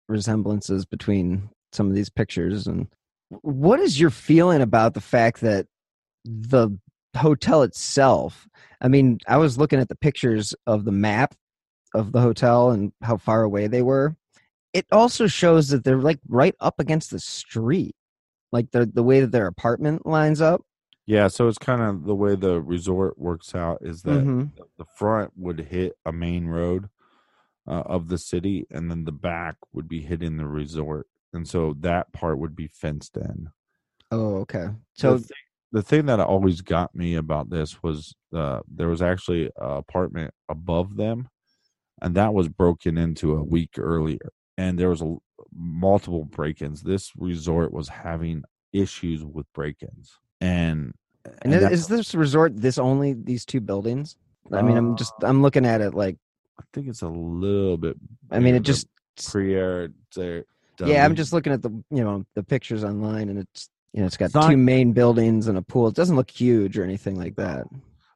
resemblances 0.09 0.85
between 0.85 1.49
some 1.71 1.87
of 1.87 1.95
these 1.95 2.09
pictures. 2.09 2.67
And 2.67 2.87
what 3.41 3.79
is 3.79 3.99
your 3.99 4.09
feeling 4.09 4.61
about 4.61 4.93
the 4.93 5.01
fact 5.01 5.41
that 5.41 5.67
the 6.25 6.77
hotel 7.15 7.63
itself? 7.63 8.47
I 8.81 8.89
mean, 8.89 9.19
I 9.27 9.37
was 9.37 9.57
looking 9.57 9.79
at 9.79 9.89
the 9.89 9.95
pictures 9.95 10.53
of 10.65 10.83
the 10.85 10.91
map 10.91 11.35
of 11.93 12.11
the 12.11 12.21
hotel 12.21 12.71
and 12.71 12.91
how 13.01 13.17
far 13.17 13.43
away 13.43 13.67
they 13.67 13.81
were. 13.81 14.15
It 14.77 14.85
also 14.91 15.25
shows 15.25 15.69
that 15.69 15.83
they're 15.83 15.97
like 15.97 16.19
right 16.27 16.53
up 16.59 16.79
against 16.79 17.09
the 17.09 17.19
street, 17.19 17.95
like 18.51 18.69
the 18.69 18.85
the 18.85 19.01
way 19.01 19.21
that 19.21 19.31
their 19.31 19.47
apartment 19.47 20.05
lines 20.05 20.39
up. 20.39 20.61
Yeah, 21.07 21.29
so 21.29 21.47
it's 21.47 21.57
kind 21.57 21.81
of 21.81 22.03
the 22.03 22.13
way 22.13 22.35
the 22.35 22.61
resort 22.61 23.17
works 23.17 23.55
out 23.55 23.79
is 23.81 24.03
that 24.03 24.19
Mhm. 24.23 24.51
the 24.77 24.85
front 24.85 25.31
would 25.35 25.59
hit 25.61 25.97
a 26.05 26.11
main 26.11 26.45
road, 26.45 26.89
uh, 27.65 27.81
of 27.87 28.09
the 28.09 28.19
city, 28.19 28.67
and 28.69 28.91
then 28.91 29.05
the 29.05 29.11
back 29.11 29.55
would 29.73 29.87
be 29.87 30.01
hitting 30.01 30.37
the 30.37 30.45
resort, 30.45 31.07
and 31.33 31.47
so 31.47 31.73
that 31.79 32.13
part 32.13 32.37
would 32.37 32.55
be 32.55 32.67
fenced 32.67 33.17
in. 33.17 33.49
Oh, 34.11 34.35
okay. 34.41 34.67
So 34.93 35.13
the 35.13 35.19
thing, 35.23 35.37
the 35.71 35.81
thing 35.81 36.05
that 36.05 36.19
always 36.19 36.61
got 36.61 36.93
me 36.93 37.15
about 37.15 37.49
this 37.49 37.81
was 37.81 38.13
uh, 38.31 38.61
there 38.67 38.89
was 38.89 39.01
actually 39.01 39.45
an 39.45 39.51
apartment 39.57 40.35
above 40.47 40.97
them, 40.97 41.29
and 41.99 42.13
that 42.13 42.35
was 42.35 42.47
broken 42.47 42.95
into 42.95 43.33
a 43.35 43.43
week 43.43 43.71
earlier, 43.79 44.29
and 44.57 44.77
there 44.77 44.89
was 44.89 45.01
a, 45.01 45.15
multiple 45.53 46.25
break-ins. 46.25 46.81
This 46.83 47.11
resort 47.17 47.71
was 47.71 47.87
having 47.89 48.43
issues 48.73 49.23
with 49.23 49.51
break-ins, 49.53 50.17
and 50.41 50.93
and, 51.41 51.53
and 51.53 51.71
is 51.71 51.87
this 51.87 52.15
resort 52.15 52.55
this 52.55 52.77
only 52.77 53.13
these 53.13 53.45
two 53.45 53.59
buildings? 53.61 54.17
I 54.51 54.61
mean, 54.61 54.77
I'm 54.77 54.95
just 54.95 55.13
I'm 55.23 55.41
looking 55.41 55.65
at 55.65 55.81
it 55.81 55.93
like 55.93 56.17
I 56.59 56.63
think 56.73 56.87
it's 56.87 57.01
a 57.01 57.07
little 57.09 57.77
bit. 57.77 57.97
I 58.31 58.39
mean, 58.39 58.55
it 58.55 58.63
just 58.63 58.87
Priere. 59.17 59.91
yeah. 60.85 61.03
I'm 61.05 61.15
just 61.15 61.33
looking 61.33 61.53
at 61.53 61.61
the 61.61 61.69
you 61.89 62.03
know 62.03 62.25
the 62.35 62.43
pictures 62.43 62.83
online, 62.83 63.29
and 63.29 63.39
it's 63.39 63.69
you 63.93 64.01
know 64.01 64.07
it's 64.07 64.17
got 64.17 64.25
It's 64.25 64.35
not- 64.35 64.49
two 64.49 64.57
main 64.57 64.93
buildings 64.93 65.47
and 65.47 65.57
a 65.57 65.61
pool. 65.61 65.87
It 65.87 65.95
doesn't 65.95 66.15
look 66.15 66.29
huge 66.29 66.77
or 66.77 66.83
anything 66.83 67.17
like 67.17 67.35
that. 67.35 67.65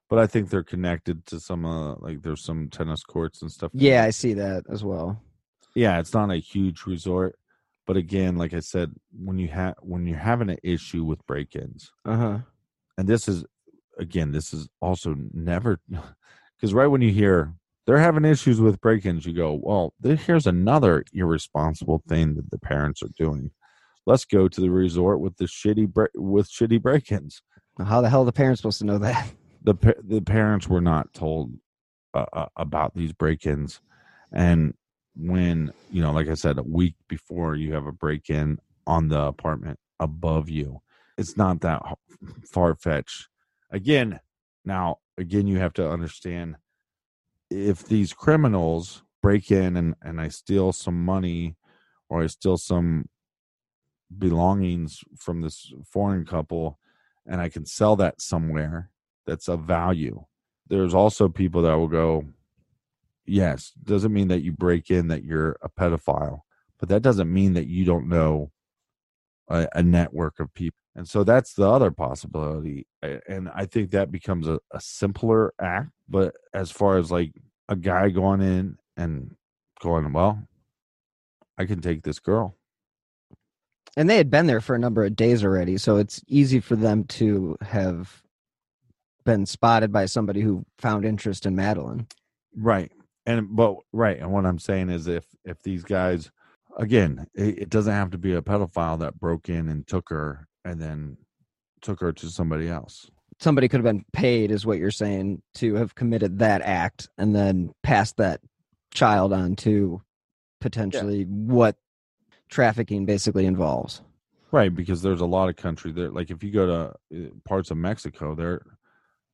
but 0.09 0.19
I 0.19 0.27
think 0.27 0.49
they're 0.49 0.63
connected 0.63 1.25
to 1.27 1.39
some 1.39 1.65
uh 1.65 1.95
like 1.95 2.21
there's 2.21 2.43
some 2.43 2.69
tennis 2.69 3.03
courts 3.03 3.41
and 3.41 3.51
stuff. 3.51 3.71
Yeah, 3.73 4.03
I 4.03 4.11
see 4.11 4.33
that 4.35 4.63
as 4.69 4.83
well. 4.83 5.21
Yeah, 5.75 5.99
it's 5.99 6.13
not 6.13 6.31
a 6.31 6.37
huge 6.37 6.85
resort, 6.85 7.37
but 7.87 7.97
again, 7.97 8.35
like 8.37 8.53
I 8.53 8.59
said, 8.59 8.93
when 9.11 9.37
you 9.37 9.47
have 9.49 9.75
when 9.81 10.05
you're 10.05 10.17
having 10.17 10.49
an 10.49 10.57
issue 10.63 11.03
with 11.03 11.25
break-ins, 11.27 11.91
Uh 12.05 12.17
huh. 12.17 12.37
and 12.97 13.07
this 13.07 13.27
is 13.27 13.45
again, 13.99 14.31
this 14.31 14.53
is 14.53 14.67
also 14.81 15.15
never 15.33 15.79
because 16.57 16.73
right 16.73 16.87
when 16.87 17.01
you 17.01 17.11
hear 17.11 17.53
they're 17.87 17.97
having 17.97 18.25
issues 18.25 18.61
with 18.61 18.79
break-ins, 18.79 19.25
you 19.25 19.33
go, 19.33 19.59
well, 19.61 19.93
here's 20.03 20.45
another 20.45 21.03
irresponsible 21.13 22.03
thing 22.07 22.35
that 22.35 22.51
the 22.51 22.59
parents 22.59 23.01
are 23.01 23.09
doing. 23.17 23.51
Let's 24.05 24.23
go 24.25 24.47
to 24.47 24.61
the 24.61 24.69
resort 24.69 25.19
with 25.19 25.37
the 25.37 25.45
shitty 25.45 25.87
bre- 25.91 26.05
with 26.15 26.49
shitty 26.49 26.81
break-ins. 26.81 27.41
How 27.83 28.01
the 28.01 28.09
hell 28.09 28.21
are 28.21 28.25
the 28.25 28.31
parents 28.31 28.61
supposed 28.61 28.79
to 28.79 28.85
know 28.85 28.99
that? 28.99 29.31
the 29.63 29.75
the 30.03 30.21
parents 30.21 30.67
were 30.67 30.81
not 30.81 31.13
told 31.13 31.53
uh, 32.13 32.25
uh, 32.33 32.45
about 32.55 32.93
these 32.93 33.13
break-ins 33.13 33.79
and 34.31 34.73
when 35.15 35.71
you 35.91 36.01
know 36.01 36.11
like 36.11 36.27
i 36.27 36.33
said 36.33 36.57
a 36.57 36.63
week 36.63 36.95
before 37.07 37.55
you 37.55 37.73
have 37.73 37.85
a 37.85 37.91
break-in 37.91 38.57
on 38.87 39.07
the 39.09 39.19
apartment 39.19 39.77
above 39.99 40.49
you 40.49 40.81
it's 41.17 41.37
not 41.37 41.61
that 41.61 41.81
far-fetched 42.45 43.27
again 43.71 44.19
now 44.65 44.97
again 45.17 45.47
you 45.47 45.59
have 45.59 45.73
to 45.73 45.89
understand 45.89 46.55
if 47.49 47.83
these 47.85 48.13
criminals 48.13 49.03
break 49.21 49.51
in 49.51 49.75
and 49.75 49.95
and 50.01 50.19
i 50.21 50.27
steal 50.27 50.71
some 50.71 51.03
money 51.03 51.55
or 52.09 52.23
i 52.23 52.27
steal 52.27 52.57
some 52.57 53.07
belongings 54.17 55.03
from 55.17 55.41
this 55.41 55.73
foreign 55.85 56.25
couple 56.25 56.79
and 57.27 57.41
i 57.41 57.49
can 57.49 57.65
sell 57.65 57.95
that 57.95 58.19
somewhere 58.21 58.91
that's 59.25 59.47
of 59.47 59.61
value. 59.61 60.23
There's 60.67 60.93
also 60.93 61.29
people 61.29 61.61
that 61.63 61.73
will 61.73 61.87
go, 61.87 62.25
yes, 63.31 63.71
doesn't 63.83 64.13
mean 64.13 64.27
that 64.27 64.43
you 64.43 64.51
break 64.51 64.91
in 64.91 65.07
that 65.07 65.23
you're 65.23 65.57
a 65.61 65.69
pedophile, 65.69 66.41
but 66.79 66.89
that 66.89 67.01
doesn't 67.01 67.31
mean 67.31 67.53
that 67.53 67.67
you 67.67 67.85
don't 67.85 68.09
know 68.09 68.51
a, 69.47 69.67
a 69.73 69.83
network 69.83 70.39
of 70.39 70.53
people. 70.53 70.77
And 70.95 71.07
so 71.07 71.23
that's 71.23 71.53
the 71.53 71.69
other 71.69 71.89
possibility. 71.89 72.85
And 73.01 73.49
I 73.55 73.65
think 73.65 73.91
that 73.91 74.11
becomes 74.11 74.47
a, 74.47 74.59
a 74.71 74.81
simpler 74.81 75.53
act. 75.61 75.91
But 76.09 76.35
as 76.53 76.69
far 76.69 76.97
as 76.97 77.09
like 77.09 77.31
a 77.69 77.77
guy 77.77 78.09
going 78.09 78.41
in 78.41 78.77
and 78.97 79.35
going, 79.79 80.11
well, 80.11 80.45
I 81.57 81.65
can 81.65 81.79
take 81.79 82.03
this 82.03 82.19
girl. 82.19 82.57
And 83.95 84.09
they 84.09 84.17
had 84.17 84.29
been 84.29 84.47
there 84.47 84.61
for 84.61 84.75
a 84.75 84.79
number 84.79 85.05
of 85.05 85.15
days 85.15 85.43
already, 85.43 85.77
so 85.77 85.97
it's 85.97 86.21
easy 86.27 86.59
for 86.59 86.75
them 86.75 87.05
to 87.05 87.57
have 87.61 88.21
been 89.25 89.45
spotted 89.45 89.91
by 89.91 90.05
somebody 90.05 90.41
who 90.41 90.65
found 90.77 91.05
interest 91.05 91.45
in 91.45 91.55
Madeleine. 91.55 92.07
Right. 92.55 92.91
And 93.25 93.55
but 93.55 93.75
right, 93.93 94.19
and 94.19 94.31
what 94.31 94.45
I'm 94.45 94.59
saying 94.59 94.89
is 94.89 95.07
if 95.07 95.25
if 95.45 95.61
these 95.61 95.83
guys 95.83 96.31
again, 96.77 97.27
it, 97.33 97.59
it 97.59 97.69
doesn't 97.69 97.93
have 97.93 98.11
to 98.11 98.17
be 98.17 98.33
a 98.33 98.41
pedophile 98.41 98.99
that 98.99 99.19
broke 99.19 99.49
in 99.49 99.69
and 99.69 99.85
took 99.87 100.09
her 100.09 100.47
and 100.65 100.81
then 100.81 101.17
took 101.81 101.99
her 101.99 102.11
to 102.13 102.29
somebody 102.29 102.67
else. 102.67 103.09
Somebody 103.39 103.67
could 103.67 103.83
have 103.83 103.95
been 103.95 104.05
paid, 104.13 104.51
is 104.51 104.65
what 104.65 104.77
you're 104.77 104.91
saying, 104.91 105.41
to 105.55 105.75
have 105.75 105.95
committed 105.95 106.39
that 106.39 106.61
act 106.61 107.09
and 107.17 107.35
then 107.35 107.71
passed 107.81 108.17
that 108.17 108.39
child 108.93 109.33
on 109.33 109.55
to 109.57 110.01
potentially 110.59 111.23
what 111.23 111.75
trafficking 112.49 113.05
basically 113.05 113.45
involves. 113.45 114.01
Right, 114.51 114.73
because 114.73 115.01
there's 115.01 115.21
a 115.21 115.25
lot 115.25 115.49
of 115.49 115.55
country 115.55 115.91
there. 115.91 116.09
Like 116.09 116.29
if 116.29 116.43
you 116.43 116.51
go 116.51 116.65
to 116.67 117.25
uh, 117.25 117.29
parts 117.45 117.71
of 117.71 117.77
Mexico, 117.77 118.35
there 118.35 118.61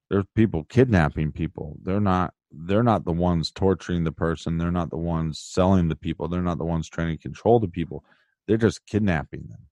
there's 0.10 0.26
people 0.36 0.64
kidnapping 0.64 1.32
people. 1.32 1.78
They're 1.84 2.00
not 2.00 2.34
they're 2.66 2.84
not 2.84 3.06
the 3.06 3.12
ones 3.14 3.52
torturing 3.52 4.04
the 4.04 4.12
person. 4.12 4.58
They're 4.58 4.72
not 4.72 4.90
the 4.90 4.98
ones 4.98 5.40
selling 5.40 5.88
the 5.90 5.96
people. 5.96 6.28
They're 6.28 6.42
not 6.42 6.58
the 6.58 6.66
ones 6.66 6.90
trying 6.90 7.16
to 7.16 7.22
control 7.22 7.60
the 7.60 7.68
people. 7.68 8.04
They're 8.48 8.58
just 8.58 8.86
kidnapping 8.88 9.48
them 9.50 9.68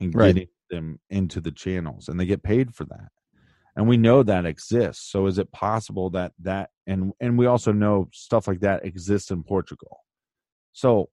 and 0.00 0.14
Right. 0.14 0.34
getting 0.34 0.48
them 0.70 1.00
into 1.10 1.40
the 1.40 1.50
channels, 1.52 2.08
and 2.08 2.18
they 2.18 2.26
get 2.26 2.42
paid 2.42 2.74
for 2.74 2.84
that. 2.86 3.08
And 3.76 3.88
we 3.88 3.96
know 3.96 4.22
that 4.22 4.44
exists. 4.46 5.10
So 5.10 5.26
is 5.26 5.38
it 5.38 5.52
possible 5.52 6.10
that 6.10 6.32
that 6.40 6.70
and 6.86 7.12
and 7.20 7.38
we 7.38 7.46
also 7.46 7.72
know 7.72 8.08
stuff 8.12 8.48
like 8.48 8.60
that 8.60 8.84
exists 8.84 9.30
in 9.30 9.42
Portugal. 9.44 9.98
So 10.72 11.10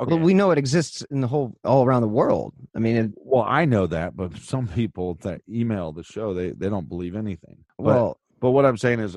okay, 0.00 0.14
Well, 0.14 0.22
we 0.24 0.32
know 0.34 0.50
it 0.50 0.58
exists 0.58 1.02
in 1.10 1.20
the 1.20 1.28
whole 1.28 1.56
all 1.64 1.84
around 1.84 2.02
the 2.02 2.08
world. 2.08 2.54
I 2.74 2.78
mean, 2.78 2.96
it, 2.96 3.10
Well, 3.16 3.44
I 3.46 3.64
know 3.66 3.86
that, 3.88 4.16
but 4.16 4.36
some 4.38 4.66
people 4.68 5.14
that 5.22 5.42
email 5.48 5.92
the 5.92 6.04
show, 6.04 6.32
they 6.32 6.50
they 6.52 6.68
don't 6.70 6.88
believe 6.88 7.16
anything. 7.16 7.64
But, 7.78 7.84
Well- 7.84 8.20
but 8.40 8.50
what 8.52 8.64
I'm 8.66 8.76
saying 8.76 9.00
is, 9.00 9.16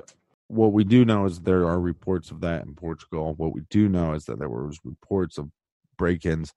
what 0.50 0.74
we 0.74 0.84
do 0.84 1.06
know 1.06 1.26
is 1.26 1.40
there 1.40 1.66
are 1.68 1.80
reports 1.80 2.32
of 2.32 2.42
that 2.42 2.66
in 2.66 2.74
Portugal. 2.74 3.36
What 3.38 3.54
we 3.54 3.62
do 3.70 3.88
know 3.88 4.14
is 4.14 4.26
that 4.26 4.40
there 4.40 4.50
was 4.50 4.80
reports 4.84 5.38
of 5.38 5.50
break-ins 5.98 6.54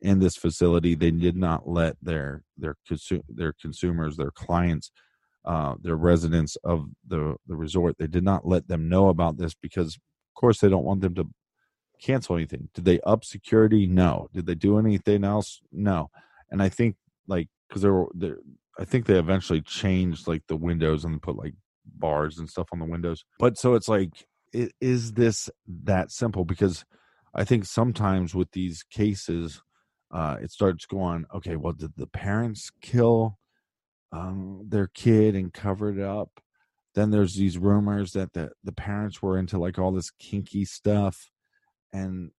in 0.00 0.20
this 0.20 0.36
facility. 0.36 0.94
They 0.94 1.10
did 1.10 1.36
not 1.36 1.68
let 1.68 1.96
their 2.00 2.44
their 2.56 2.76
consu- 2.88 3.24
their 3.28 3.52
consumers, 3.52 4.16
their 4.16 4.30
clients, 4.30 4.92
uh, 5.44 5.74
their 5.80 5.96
residents 5.96 6.56
of 6.64 6.86
the 7.06 7.36
the 7.46 7.56
resort, 7.56 7.96
they 7.98 8.06
did 8.06 8.24
not 8.24 8.46
let 8.46 8.68
them 8.68 8.88
know 8.88 9.08
about 9.08 9.38
this 9.38 9.54
because, 9.54 9.96
of 9.96 10.40
course, 10.40 10.60
they 10.60 10.68
don't 10.68 10.84
want 10.84 11.00
them 11.00 11.14
to 11.16 11.28
cancel 12.00 12.36
anything. 12.36 12.68
Did 12.74 12.84
they 12.84 13.00
up 13.00 13.24
security? 13.24 13.86
No. 13.86 14.28
Did 14.32 14.46
they 14.46 14.54
do 14.54 14.78
anything 14.78 15.24
else? 15.24 15.60
No. 15.72 16.10
And 16.50 16.62
I 16.62 16.68
think 16.68 16.96
like 17.26 17.48
because 17.68 17.82
there 17.82 17.92
were 17.92 18.08
there, 18.14 18.38
I 18.78 18.84
think 18.84 19.06
they 19.06 19.18
eventually 19.18 19.62
changed 19.62 20.28
like 20.28 20.42
the 20.46 20.56
windows 20.56 21.04
and 21.04 21.20
put 21.22 21.36
like 21.36 21.54
bars 21.98 22.38
and 22.38 22.48
stuff 22.48 22.68
on 22.72 22.78
the 22.78 22.84
windows. 22.86 23.24
But 23.38 23.58
so 23.58 23.74
it's 23.74 23.88
like, 23.88 24.10
i- 24.54 24.70
is 24.80 25.12
this 25.12 25.50
that 25.84 26.10
simple? 26.10 26.44
Because 26.44 26.84
I 27.34 27.44
think 27.44 27.64
sometimes 27.64 28.34
with 28.34 28.50
these 28.52 28.82
cases, 28.82 29.62
uh, 30.12 30.36
it 30.42 30.50
starts 30.50 30.84
going, 30.86 31.24
okay, 31.34 31.56
well, 31.56 31.72
did 31.72 31.92
the 31.96 32.06
parents 32.06 32.70
kill 32.80 33.38
um, 34.12 34.64
their 34.68 34.88
kid 34.88 35.34
and 35.34 35.52
cover 35.52 35.90
it 35.90 36.00
up? 36.00 36.40
Then 36.94 37.10
there's 37.10 37.34
these 37.34 37.56
rumors 37.56 38.12
that 38.12 38.34
the, 38.34 38.50
the 38.62 38.72
parents 38.72 39.22
were 39.22 39.38
into 39.38 39.58
like 39.58 39.78
all 39.78 39.92
this 39.92 40.10
kinky 40.10 40.64
stuff 40.66 41.30
and 41.92 42.30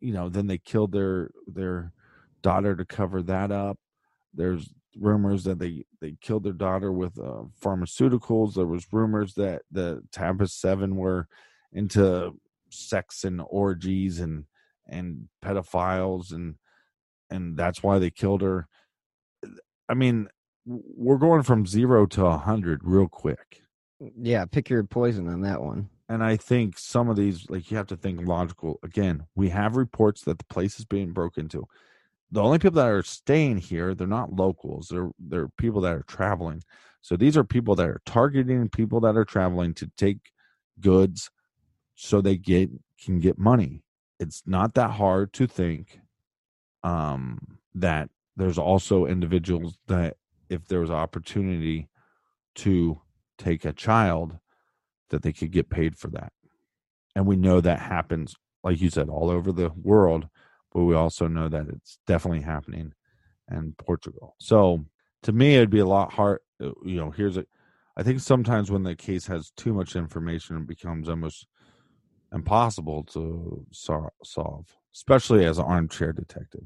you 0.00 0.12
know 0.12 0.28
then 0.28 0.46
they 0.46 0.58
killed 0.58 0.92
their 0.92 1.30
their 1.46 1.92
daughter 2.42 2.76
to 2.76 2.84
cover 2.84 3.22
that 3.22 3.50
up 3.50 3.78
there's 4.34 4.72
rumors 4.98 5.44
that 5.44 5.58
they 5.58 5.84
they 6.00 6.16
killed 6.20 6.44
their 6.44 6.52
daughter 6.52 6.92
with 6.92 7.18
uh, 7.18 7.42
pharmaceuticals 7.60 8.54
there 8.54 8.66
was 8.66 8.86
rumors 8.92 9.34
that 9.34 9.62
the 9.70 10.02
Tapas 10.12 10.50
7 10.50 10.96
were 10.96 11.28
into 11.72 12.32
sex 12.70 13.24
and 13.24 13.42
orgies 13.48 14.20
and 14.20 14.44
and 14.88 15.28
pedophiles 15.42 16.32
and 16.32 16.56
and 17.30 17.56
that's 17.56 17.82
why 17.82 17.98
they 17.98 18.10
killed 18.10 18.42
her 18.42 18.68
i 19.88 19.94
mean 19.94 20.28
we're 20.66 21.18
going 21.18 21.42
from 21.42 21.66
0 21.66 22.06
to 22.06 22.22
a 22.22 22.30
100 22.30 22.80
real 22.84 23.08
quick 23.08 23.62
yeah, 24.20 24.44
pick 24.44 24.70
your 24.70 24.84
poison 24.84 25.28
on 25.28 25.42
that 25.42 25.62
one. 25.62 25.88
and 26.08 26.22
I 26.22 26.36
think 26.36 26.78
some 26.78 27.08
of 27.08 27.16
these, 27.16 27.48
like 27.48 27.70
you 27.70 27.76
have 27.76 27.86
to 27.88 27.96
think 27.96 28.26
logical. 28.26 28.78
Again, 28.82 29.24
we 29.34 29.48
have 29.50 29.76
reports 29.76 30.22
that 30.22 30.38
the 30.38 30.44
place 30.44 30.78
is 30.78 30.84
being 30.84 31.12
broken 31.12 31.44
into. 31.44 31.66
The 32.30 32.42
only 32.42 32.58
people 32.58 32.76
that 32.82 32.88
are 32.90 33.02
staying 33.02 33.58
here, 33.58 33.94
they're 33.94 34.06
not 34.06 34.32
locals. 34.34 34.88
They're 34.88 35.10
they're 35.18 35.48
people 35.48 35.80
that 35.82 35.94
are 35.94 36.04
traveling. 36.04 36.62
So 37.00 37.16
these 37.16 37.36
are 37.36 37.44
people 37.44 37.74
that 37.76 37.88
are 37.88 38.00
targeting 38.06 38.68
people 38.68 39.00
that 39.00 39.16
are 39.16 39.24
traveling 39.24 39.74
to 39.74 39.90
take 39.96 40.18
goods 40.80 41.30
so 41.96 42.20
they 42.20 42.36
get 42.36 42.70
can 43.04 43.20
get 43.20 43.38
money. 43.38 43.82
It's 44.20 44.42
not 44.46 44.74
that 44.74 44.92
hard 44.92 45.32
to 45.34 45.46
think 45.46 46.00
um 46.82 47.38
that 47.74 48.10
there's 48.36 48.58
also 48.58 49.06
individuals 49.06 49.78
that 49.88 50.16
if 50.50 50.66
there 50.68 50.80
was 50.80 50.90
opportunity 50.90 51.88
to 52.56 53.00
take 53.38 53.64
a 53.64 53.72
child 53.72 54.38
that 55.10 55.22
they 55.22 55.32
could 55.32 55.52
get 55.52 55.70
paid 55.70 55.96
for 55.96 56.08
that. 56.08 56.32
and 57.14 57.26
we 57.26 57.36
know 57.36 57.60
that 57.60 57.80
happens, 57.80 58.34
like 58.62 58.80
you 58.80 58.90
said, 58.90 59.08
all 59.08 59.30
over 59.30 59.52
the 59.52 59.70
world. 59.76 60.28
But 60.74 60.84
we 60.84 60.94
also 60.94 61.28
know 61.28 61.48
that 61.48 61.68
it's 61.68 61.98
definitely 62.06 62.42
happening 62.42 62.92
in 63.50 63.74
Portugal. 63.78 64.34
So 64.38 64.84
to 65.22 65.32
me, 65.32 65.54
it'd 65.54 65.70
be 65.70 65.78
a 65.78 65.86
lot 65.86 66.12
hard. 66.12 66.40
uh, 66.62 66.72
You 66.84 66.96
know, 66.96 67.10
here's 67.10 67.36
a. 67.36 67.46
I 67.96 68.02
think 68.02 68.20
sometimes 68.20 68.72
when 68.72 68.82
the 68.82 68.96
case 68.96 69.26
has 69.28 69.52
too 69.56 69.72
much 69.72 69.94
information, 69.94 70.56
it 70.56 70.66
becomes 70.66 71.08
almost 71.08 71.46
impossible 72.32 73.04
to 73.04 73.64
solve, 73.72 74.66
especially 74.92 75.46
as 75.46 75.58
an 75.58 75.64
armchair 75.64 76.12
detective, 76.12 76.64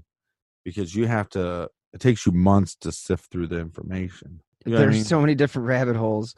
because 0.65 0.95
you 0.95 1.07
have 1.07 1.29
to. 1.31 1.69
It 1.93 2.01
takes 2.01 2.27
you 2.27 2.33
months 2.33 2.75
to 2.77 2.93
sift 2.93 3.31
through 3.31 3.49
the 3.49 3.61
information. 3.61 4.41
You 4.65 4.73
know 4.73 4.79
what 4.79 4.83
I 4.83 4.87
There's 4.87 4.97
mean? 4.97 5.05
so 5.05 5.21
many 5.21 5.35
different 5.35 5.69
rabbit 5.69 5.97
holes 5.97 6.35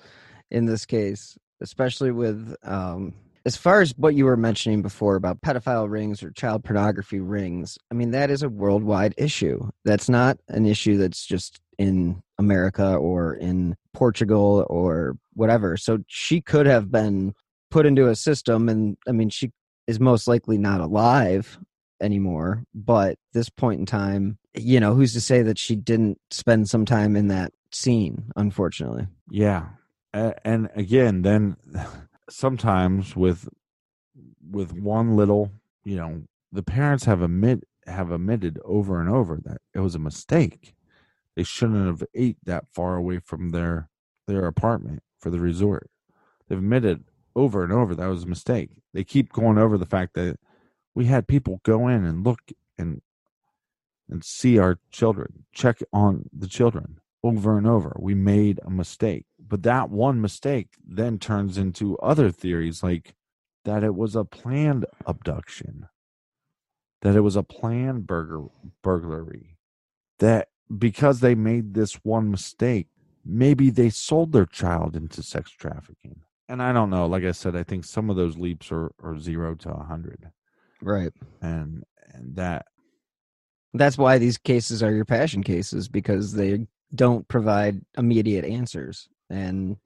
in 0.50 0.66
this 0.66 0.84
case, 0.86 1.38
especially 1.60 2.10
with 2.10 2.56
um 2.64 3.14
as 3.46 3.56
far 3.56 3.80
as 3.80 3.94
what 3.96 4.14
you 4.14 4.24
were 4.24 4.36
mentioning 4.36 4.82
before 4.82 5.16
about 5.16 5.40
pedophile 5.40 5.90
rings 5.90 6.22
or 6.22 6.30
child 6.30 6.64
pornography 6.64 7.20
rings. 7.20 7.78
I 7.90 7.94
mean, 7.94 8.10
that 8.10 8.30
is 8.30 8.42
a 8.42 8.48
worldwide 8.48 9.14
issue. 9.16 9.68
That's 9.84 10.08
not 10.08 10.38
an 10.48 10.66
issue 10.66 10.96
that's 10.98 11.24
just 11.24 11.60
in 11.78 12.22
America 12.38 12.94
or 12.94 13.34
in 13.34 13.76
Portugal 13.94 14.66
or 14.68 15.16
whatever. 15.34 15.76
So 15.76 15.98
she 16.06 16.40
could 16.40 16.66
have 16.66 16.90
been 16.90 17.34
put 17.70 17.86
into 17.86 18.08
a 18.08 18.16
system 18.16 18.68
and 18.68 18.96
I 19.08 19.12
mean, 19.12 19.30
she 19.30 19.52
is 19.86 19.98
most 19.98 20.28
likely 20.28 20.58
not 20.58 20.80
alive 20.80 21.58
anymore, 22.00 22.64
but 22.74 23.18
this 23.32 23.48
point 23.48 23.80
in 23.80 23.86
time, 23.86 24.38
you 24.54 24.80
know, 24.80 24.94
who's 24.94 25.12
to 25.14 25.20
say 25.20 25.42
that 25.42 25.58
she 25.58 25.76
didn't 25.76 26.18
spend 26.30 26.68
some 26.68 26.84
time 26.84 27.16
in 27.16 27.28
that 27.28 27.52
scene, 27.72 28.30
unfortunately. 28.36 29.06
Yeah, 29.30 29.66
A- 30.12 30.34
and 30.46 30.68
again, 30.74 31.22
then 31.22 31.56
sometimes 32.30 33.16
with 33.16 33.48
with 34.50 34.72
one 34.72 35.16
little, 35.16 35.52
you 35.84 35.96
know, 35.96 36.22
the 36.52 36.62
parents 36.62 37.04
have 37.04 37.22
admit 37.22 37.64
have 37.86 38.10
admitted 38.10 38.58
over 38.64 39.00
and 39.00 39.08
over 39.08 39.40
that 39.44 39.58
it 39.74 39.80
was 39.80 39.94
a 39.94 40.00
mistake. 40.00 40.74
They 41.36 41.42
shouldn't 41.42 41.86
have 41.86 42.06
ate 42.14 42.36
that 42.44 42.64
far 42.72 42.96
away 42.96 43.18
from 43.18 43.50
their 43.50 43.88
their 44.26 44.46
apartment 44.46 45.02
for 45.18 45.30
the 45.30 45.40
resort. 45.40 45.90
They've 46.48 46.58
admitted 46.58 47.04
over 47.34 47.64
and 47.64 47.72
over 47.72 47.94
that 47.94 48.06
was 48.06 48.24
a 48.24 48.28
mistake. 48.28 48.70
They 48.92 49.04
keep 49.04 49.32
going 49.32 49.58
over 49.58 49.78
the 49.78 49.86
fact 49.86 50.14
that 50.14 50.38
we 50.94 51.06
had 51.06 51.28
people 51.28 51.60
go 51.64 51.88
in 51.88 52.04
and 52.04 52.24
look 52.24 52.40
and 52.78 53.02
and 54.08 54.24
see 54.24 54.58
our 54.58 54.78
children, 54.90 55.44
check 55.52 55.78
on 55.92 56.28
the 56.36 56.48
children 56.48 56.99
over 57.22 57.58
and 57.58 57.66
over. 57.66 57.96
We 57.98 58.14
made 58.14 58.60
a 58.64 58.70
mistake. 58.70 59.26
But 59.38 59.62
that 59.64 59.90
one 59.90 60.20
mistake 60.20 60.68
then 60.86 61.18
turns 61.18 61.58
into 61.58 61.98
other 61.98 62.30
theories 62.30 62.82
like 62.82 63.14
that 63.64 63.84
it 63.84 63.94
was 63.94 64.16
a 64.16 64.24
planned 64.24 64.86
abduction, 65.06 65.88
that 67.02 67.16
it 67.16 67.20
was 67.20 67.36
a 67.36 67.42
planned 67.42 68.06
burger 68.06 68.44
burglary, 68.82 69.58
that 70.18 70.48
because 70.78 71.20
they 71.20 71.34
made 71.34 71.74
this 71.74 71.94
one 72.04 72.30
mistake, 72.30 72.88
maybe 73.24 73.70
they 73.70 73.90
sold 73.90 74.32
their 74.32 74.46
child 74.46 74.96
into 74.96 75.22
sex 75.22 75.50
trafficking. 75.50 76.20
And 76.48 76.62
I 76.62 76.72
don't 76.72 76.90
know. 76.90 77.06
Like 77.06 77.24
I 77.24 77.32
said, 77.32 77.56
I 77.56 77.62
think 77.64 77.84
some 77.84 78.10
of 78.10 78.16
those 78.16 78.38
leaps 78.38 78.72
are, 78.72 78.92
are 79.02 79.18
zero 79.18 79.54
to 79.56 79.70
a 79.70 79.84
hundred. 79.84 80.30
Right. 80.82 81.12
And 81.42 81.84
and 82.12 82.36
that 82.36 82.66
That's 83.74 83.98
why 83.98 84.18
these 84.18 84.38
cases 84.38 84.82
are 84.82 84.92
your 84.92 85.04
passion 85.04 85.42
cases 85.42 85.88
because 85.88 86.32
they 86.32 86.66
don't 86.94 87.26
provide 87.28 87.80
immediate 87.96 88.44
answers. 88.44 89.08
And 89.28 89.76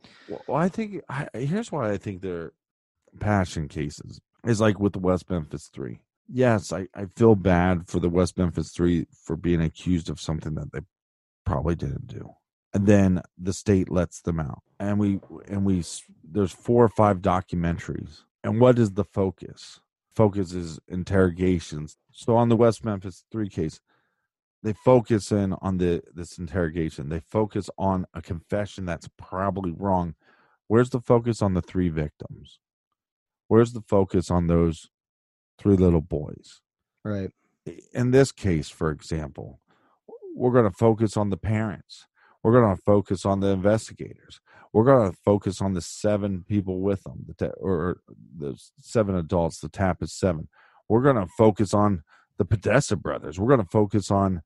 Well, 0.49 0.59
I 0.59 0.69
think 0.69 1.03
I, 1.09 1.29
here's 1.35 1.71
why 1.71 1.91
I 1.91 1.99
think 1.99 2.23
they're 2.23 2.53
passion 3.21 3.69
cases 3.69 4.21
is 4.45 4.61
like 4.61 4.79
with 4.79 4.93
the 4.93 4.99
West 4.99 5.29
Memphis 5.31 5.69
Three. 5.73 6.01
Yes, 6.29 6.73
I, 6.73 6.89
I 6.95 7.07
feel 7.17 7.35
bad 7.35 7.87
for 7.87 8.01
the 8.01 8.09
West 8.09 8.39
Memphis 8.39 8.73
Three 8.73 9.07
for 9.13 9.37
being 9.37 9.61
accused 9.61 10.09
of 10.09 10.21
something 10.21 10.55
that 10.55 10.73
they 10.73 10.81
probably 11.45 11.75
didn't 11.75 12.07
do, 12.07 12.31
and 12.73 12.87
then 12.87 13.23
the 13.39 13.53
state 13.53 13.91
lets 13.91 14.21
them 14.23 14.41
out, 14.41 14.63
and 14.81 14.99
we 14.99 15.21
and 15.49 15.65
we 15.65 15.85
there's 16.23 16.53
four 16.53 16.85
or 16.85 16.89
five 16.89 17.19
documentaries, 17.19 18.23
and 18.43 18.61
what 18.61 18.79
is 18.79 18.93
the 18.93 19.05
focus? 19.05 19.81
Focus 20.15 20.53
is 20.53 20.79
interrogations. 20.89 21.97
So 22.13 22.37
on 22.37 22.49
the 22.49 22.57
West 22.57 22.85
Memphis 22.85 23.25
Three 23.31 23.49
case, 23.49 23.81
they 24.65 24.73
focus 24.73 25.31
in 25.31 25.53
on 25.61 25.77
the 25.77 26.03
this 26.15 26.39
interrogation. 26.39 27.11
They 27.11 27.21
focus 27.21 27.69
on 27.79 28.07
a 28.15 28.23
confession 28.23 28.87
that's 28.87 29.09
probably 29.19 29.71
wrong. 29.71 30.15
Where's 30.67 30.91
the 30.91 31.01
focus 31.01 31.43
on 31.43 31.53
the 31.53 31.62
three 31.62 31.91
victims? 31.91 32.59
Where's 33.47 33.75
the 33.75 33.83
focus 33.83 34.31
on 34.31 34.47
those 34.47 34.89
three 35.59 35.77
little 35.77 36.01
boys? 36.01 36.62
Right. 37.05 37.31
In 37.93 38.11
this 38.11 38.33
case 38.33 38.69
for 38.71 38.91
example 38.91 39.61
we're 40.35 40.53
going 40.53 40.71
to 40.71 40.77
focus 40.77 41.17
on 41.17 41.31
the 41.31 41.37
parents. 41.37 42.07
We're 42.43 42.61
going 42.61 42.75
to 42.77 42.83
focus 42.83 43.25
on 43.25 43.41
the 43.41 43.49
investigators. 43.49 44.41
We're 44.73 44.85
going 44.85 45.11
to 45.11 45.17
focus 45.25 45.62
on 45.62 45.75
the 45.75 45.81
seven 45.81 46.45
people 46.47 46.81
with 46.81 47.05
them 47.05 47.25
the 47.27 47.35
ta- 47.35 47.55
or 47.61 47.99
the 48.37 48.59
seven 48.81 49.15
adults 49.15 49.61
the 49.61 49.69
Tapas 49.69 50.11
seven. 50.11 50.49
We're 50.89 51.03
going 51.03 51.17
to 51.17 51.29
focus 51.39 51.73
on 51.73 52.03
the 52.37 52.45
Podesta 52.45 52.97
brothers. 52.97 53.39
We're 53.39 53.49
going 53.49 53.62
to 53.62 53.71
focus 53.71 54.11
on 54.11 54.43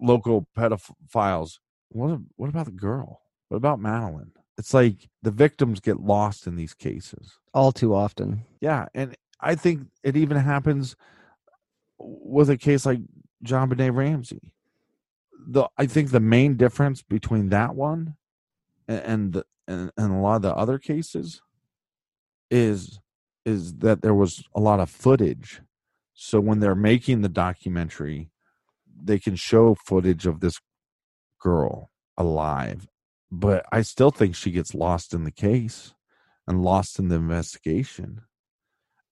local 0.00 0.46
pedophiles. 0.56 1.58
What 1.90 2.20
what 2.36 2.48
about 2.48 2.66
the 2.66 2.72
girl? 2.72 3.20
What 3.48 3.56
about 3.56 3.80
Madeleine? 3.80 4.32
It's 4.58 4.74
like 4.74 5.08
the 5.22 5.30
victims 5.30 5.80
get 5.80 6.00
lost 6.00 6.46
in 6.46 6.56
these 6.56 6.74
cases. 6.74 7.38
all 7.54 7.72
too 7.72 7.94
often. 7.94 8.44
Yeah, 8.60 8.86
and 8.94 9.16
I 9.40 9.54
think 9.54 9.88
it 10.04 10.16
even 10.16 10.36
happens 10.36 10.96
with 11.98 12.50
a 12.50 12.56
case 12.56 12.86
like 12.86 13.00
JonBenét 13.44 13.94
Ramsey. 13.94 14.52
The 15.48 15.68
I 15.78 15.86
think 15.86 16.10
the 16.10 16.20
main 16.20 16.56
difference 16.56 17.02
between 17.02 17.48
that 17.48 17.74
one 17.74 18.16
and 18.86 19.00
and, 19.04 19.32
the, 19.32 19.44
and 19.66 19.90
and 19.96 20.12
a 20.12 20.18
lot 20.18 20.36
of 20.36 20.42
the 20.42 20.54
other 20.54 20.78
cases 20.78 21.40
is 22.50 23.00
is 23.46 23.76
that 23.76 24.02
there 24.02 24.14
was 24.14 24.44
a 24.54 24.60
lot 24.60 24.80
of 24.80 24.90
footage. 24.90 25.62
So 26.12 26.38
when 26.40 26.60
they're 26.60 26.74
making 26.74 27.22
the 27.22 27.30
documentary, 27.30 28.30
they 29.02 29.18
can 29.18 29.36
show 29.36 29.74
footage 29.74 30.26
of 30.26 30.40
this 30.40 30.60
girl 31.40 31.90
alive, 32.16 32.88
but 33.30 33.64
I 33.72 33.82
still 33.82 34.10
think 34.10 34.34
she 34.34 34.50
gets 34.50 34.74
lost 34.74 35.14
in 35.14 35.24
the 35.24 35.30
case 35.30 35.94
and 36.46 36.62
lost 36.62 36.98
in 36.98 37.08
the 37.08 37.16
investigation. 37.16 38.22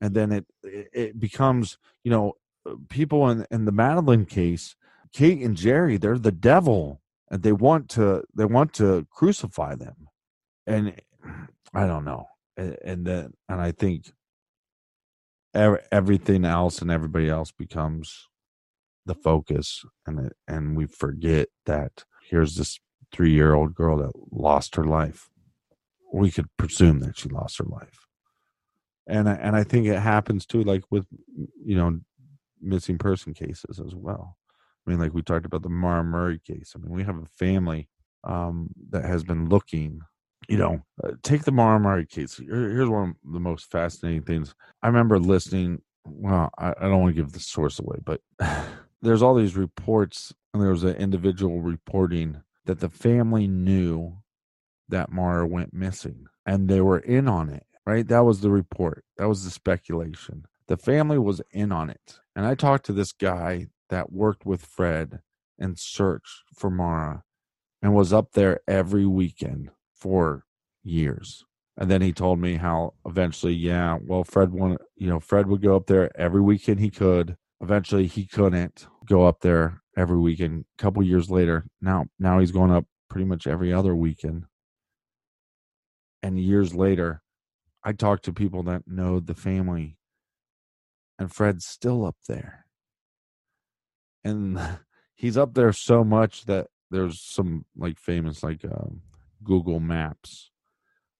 And 0.00 0.14
then 0.14 0.32
it 0.32 0.46
it 0.62 1.18
becomes, 1.18 1.78
you 2.04 2.10
know, 2.10 2.34
uh, 2.66 2.74
people 2.88 3.28
in 3.30 3.46
in 3.50 3.64
the 3.64 3.72
Madeleine 3.72 4.26
case, 4.26 4.76
Kate 5.12 5.42
and 5.42 5.56
Gerry, 5.56 5.96
they're 5.96 6.18
the 6.18 6.32
devil 6.32 7.00
and 7.30 7.42
they 7.42 7.52
want 7.52 7.88
to 7.90 8.24
they 8.34 8.44
want 8.44 8.72
to 8.74 9.06
crucify 9.10 9.74
them. 9.74 10.08
And 10.66 11.00
I 11.74 11.86
don't 11.86 12.04
know. 12.04 12.26
And, 12.56 12.76
and 12.84 13.06
then 13.06 13.32
and 13.48 13.60
I 13.60 13.72
think 13.72 14.12
everything 15.54 16.44
else 16.44 16.80
and 16.80 16.90
everybody 16.90 17.28
else 17.28 17.50
becomes 17.50 18.28
the 19.08 19.14
focus 19.14 19.84
and 20.06 20.20
it, 20.26 20.32
and 20.46 20.76
we 20.76 20.86
forget 20.86 21.48
that 21.66 22.04
here's 22.30 22.54
this 22.54 22.78
3-year-old 23.14 23.74
girl 23.74 23.98
that 23.98 24.12
lost 24.30 24.76
her 24.76 24.84
life. 24.84 25.28
We 26.12 26.30
could 26.30 26.46
presume 26.56 27.00
that 27.00 27.18
she 27.18 27.28
lost 27.28 27.58
her 27.58 27.64
life. 27.64 28.06
And 29.06 29.28
I, 29.28 29.34
and 29.34 29.56
I 29.56 29.64
think 29.64 29.86
it 29.86 29.98
happens 29.98 30.46
too 30.46 30.62
like 30.62 30.84
with 30.90 31.06
you 31.64 31.76
know 31.76 32.00
missing 32.60 32.98
person 32.98 33.34
cases 33.34 33.80
as 33.84 33.94
well. 33.94 34.36
I 34.86 34.90
mean 34.90 35.00
like 35.00 35.14
we 35.14 35.22
talked 35.22 35.46
about 35.46 35.62
the 35.62 35.68
Maura 35.68 36.04
Murray 36.04 36.40
case. 36.46 36.74
I 36.76 36.78
mean 36.78 36.92
we 36.92 37.02
have 37.04 37.16
a 37.18 37.26
family 37.26 37.88
um 38.24 38.68
that 38.90 39.04
has 39.04 39.24
been 39.24 39.48
looking 39.48 40.00
you 40.48 40.56
know, 40.56 40.80
uh, 41.04 41.10
take 41.22 41.42
the 41.44 41.52
Maura 41.52 41.78
Murray 41.78 42.06
case. 42.06 42.36
Here- 42.38 42.70
Here's 42.70 42.88
one 42.88 43.10
of 43.26 43.32
the 43.32 43.40
most 43.40 43.70
fascinating 43.70 44.22
things. 44.22 44.54
I 44.82 44.86
remember 44.86 45.18
listening. 45.18 45.82
Well, 46.06 46.50
I, 46.56 46.70
I 46.70 46.82
don't 46.88 47.02
want 47.02 47.14
to 47.14 47.22
give 47.22 47.32
the 47.32 47.40
source 47.40 47.78
away, 47.78 47.98
but 48.02 48.20
there's 49.02 49.22
all 49.22 49.34
these 49.34 49.56
reports, 49.56 50.34
and 50.52 50.62
there 50.62 50.70
was 50.70 50.84
an 50.84 50.96
individual 50.96 51.60
reporting 51.60 52.42
that 52.64 52.80
the 52.80 52.88
family 52.88 53.46
knew 53.46 54.18
that 54.88 55.10
Maura 55.10 55.46
went 55.46 55.72
missing, 55.74 56.26
and 56.44 56.68
they 56.68 56.80
were 56.80 56.98
in 56.98 57.28
on 57.28 57.48
it. 57.48 57.64
Right? 57.86 58.06
That 58.06 58.24
was 58.26 58.40
the 58.40 58.50
report. 58.50 59.04
That 59.16 59.28
was 59.28 59.44
the 59.44 59.50
speculation. 59.50 60.44
The 60.66 60.76
family 60.76 61.18
was 61.18 61.40
in 61.50 61.72
on 61.72 61.88
it, 61.88 62.18
and 62.36 62.44
I 62.44 62.54
talked 62.54 62.84
to 62.86 62.92
this 62.92 63.12
guy 63.12 63.68
that 63.88 64.12
worked 64.12 64.44
with 64.44 64.60
Fred 64.66 65.20
and 65.58 65.78
searched 65.78 66.42
for 66.54 66.70
Maura, 66.70 67.24
and 67.80 67.94
was 67.94 68.12
up 68.12 68.32
there 68.32 68.60
every 68.68 69.06
weekend 69.06 69.70
for 69.94 70.44
years. 70.82 71.44
And 71.76 71.90
then 71.90 72.02
he 72.02 72.12
told 72.12 72.40
me 72.40 72.56
how 72.56 72.94
eventually, 73.06 73.54
yeah, 73.54 73.98
well, 74.04 74.24
Fred 74.24 74.52
wanted, 74.52 74.78
you 74.96 75.08
know, 75.08 75.20
Fred 75.20 75.46
would 75.46 75.62
go 75.62 75.76
up 75.76 75.86
there 75.86 76.10
every 76.20 76.40
weekend 76.40 76.80
he 76.80 76.90
could. 76.90 77.36
Eventually, 77.60 78.06
he 78.06 78.24
couldn't 78.26 78.86
go 79.04 79.26
up 79.26 79.40
there 79.40 79.82
every 79.96 80.18
weekend. 80.18 80.64
A 80.78 80.82
couple 80.82 81.02
years 81.02 81.30
later, 81.30 81.66
now 81.80 82.06
now 82.18 82.38
he's 82.38 82.52
going 82.52 82.70
up 82.70 82.86
pretty 83.10 83.24
much 83.24 83.46
every 83.46 83.72
other 83.72 83.94
weekend. 83.94 84.44
And 86.22 86.38
years 86.38 86.74
later, 86.74 87.22
I 87.84 87.92
talked 87.92 88.24
to 88.24 88.32
people 88.32 88.62
that 88.64 88.82
know 88.86 89.20
the 89.20 89.34
family, 89.34 89.96
and 91.18 91.32
Fred's 91.32 91.66
still 91.66 92.04
up 92.04 92.16
there. 92.28 92.66
And 94.24 94.58
he's 95.14 95.36
up 95.36 95.54
there 95.54 95.72
so 95.72 96.04
much 96.04 96.44
that 96.46 96.68
there's 96.90 97.20
some 97.20 97.64
like 97.76 97.98
famous 97.98 98.42
like 98.42 98.64
um, 98.64 99.02
Google 99.42 99.80
Maps 99.80 100.50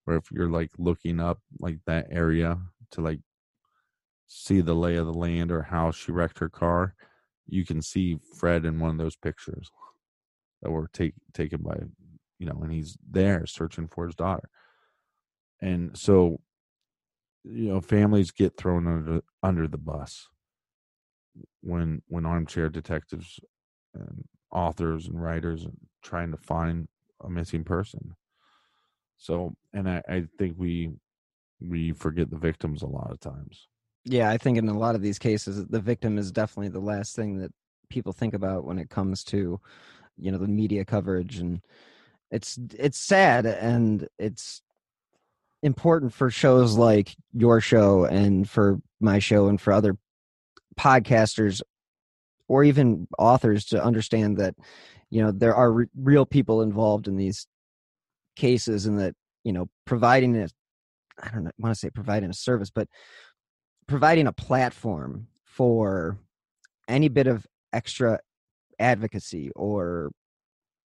where 0.04 0.16
if 0.16 0.30
you're 0.32 0.48
like 0.48 0.70
looking 0.78 1.20
up 1.20 1.38
like 1.60 1.78
that 1.86 2.06
area 2.10 2.58
to 2.90 3.02
like 3.02 3.20
see 4.28 4.60
the 4.60 4.74
lay 4.74 4.96
of 4.96 5.06
the 5.06 5.12
land 5.12 5.50
or 5.50 5.62
how 5.62 5.90
she 5.90 6.12
wrecked 6.12 6.38
her 6.38 6.50
car, 6.50 6.94
you 7.48 7.64
can 7.64 7.82
see 7.82 8.18
Fred 8.36 8.64
in 8.64 8.78
one 8.78 8.90
of 8.90 8.98
those 8.98 9.16
pictures 9.16 9.70
that 10.62 10.70
were 10.70 10.88
take, 10.92 11.14
taken 11.32 11.62
by, 11.62 11.78
you 12.38 12.46
know, 12.46 12.60
and 12.62 12.70
he's 12.70 12.96
there 13.10 13.46
searching 13.46 13.88
for 13.88 14.06
his 14.06 14.14
daughter. 14.14 14.48
And 15.60 15.96
so, 15.96 16.40
you 17.42 17.72
know, 17.72 17.80
families 17.80 18.30
get 18.30 18.56
thrown 18.56 18.86
under 18.86 19.22
under 19.42 19.66
the 19.66 19.78
bus 19.78 20.28
when 21.62 22.02
when 22.06 22.26
armchair 22.26 22.68
detectives 22.68 23.40
and 23.94 24.24
authors 24.52 25.06
and 25.06 25.20
writers 25.20 25.64
are 25.64 25.72
trying 26.02 26.30
to 26.30 26.36
find 26.36 26.88
a 27.24 27.30
missing 27.30 27.64
person. 27.64 28.14
So, 29.16 29.54
and 29.72 29.88
I, 29.88 30.02
I 30.08 30.24
think 30.38 30.54
we 30.58 30.90
we 31.60 31.92
forget 31.92 32.30
the 32.30 32.36
victims 32.36 32.82
a 32.82 32.86
lot 32.86 33.10
of 33.10 33.18
times. 33.18 33.66
Yeah, 34.08 34.30
I 34.30 34.38
think 34.38 34.56
in 34.56 34.68
a 34.68 34.78
lot 34.78 34.94
of 34.94 35.02
these 35.02 35.18
cases, 35.18 35.66
the 35.66 35.80
victim 35.80 36.16
is 36.16 36.32
definitely 36.32 36.70
the 36.70 36.80
last 36.80 37.14
thing 37.14 37.38
that 37.38 37.52
people 37.90 38.12
think 38.12 38.32
about 38.32 38.64
when 38.64 38.78
it 38.78 38.88
comes 38.88 39.22
to, 39.24 39.60
you 40.16 40.32
know, 40.32 40.38
the 40.38 40.48
media 40.48 40.84
coverage, 40.84 41.38
and 41.38 41.60
it's 42.30 42.58
it's 42.78 42.98
sad 42.98 43.46
and 43.46 44.08
it's 44.18 44.62
important 45.62 46.12
for 46.14 46.30
shows 46.30 46.76
like 46.76 47.16
your 47.34 47.60
show 47.60 48.04
and 48.04 48.48
for 48.48 48.80
my 49.00 49.18
show 49.18 49.48
and 49.48 49.60
for 49.60 49.72
other 49.72 49.96
podcasters 50.78 51.60
or 52.48 52.64
even 52.64 53.08
authors 53.18 53.64
to 53.66 53.82
understand 53.82 54.36
that 54.38 54.54
you 55.10 55.22
know 55.22 55.32
there 55.32 55.54
are 55.54 55.72
re- 55.72 55.86
real 55.96 56.24
people 56.24 56.62
involved 56.62 57.08
in 57.08 57.16
these 57.16 57.46
cases 58.36 58.86
and 58.86 59.00
that 59.00 59.14
you 59.44 59.52
know 59.52 59.68
providing 59.84 60.36
a 60.36 60.48
i 61.22 61.28
don't 61.30 61.44
know, 61.44 61.50
want 61.58 61.74
to 61.74 61.78
say 61.78 61.90
providing 61.90 62.30
a 62.30 62.34
service 62.34 62.70
but 62.70 62.88
providing 63.88 64.28
a 64.28 64.32
platform 64.32 65.26
for 65.44 66.18
any 66.86 67.08
bit 67.08 67.26
of 67.26 67.46
extra 67.72 68.20
advocacy 68.78 69.50
or 69.56 70.12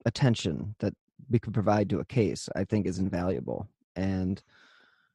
attention 0.05 0.73
that 0.79 0.93
we 1.29 1.37
could 1.37 1.53
provide 1.53 1.89
to 1.89 1.99
a 1.99 2.05
case 2.05 2.49
i 2.55 2.63
think 2.63 2.87
is 2.87 2.97
invaluable. 2.97 3.69
And 3.95 4.41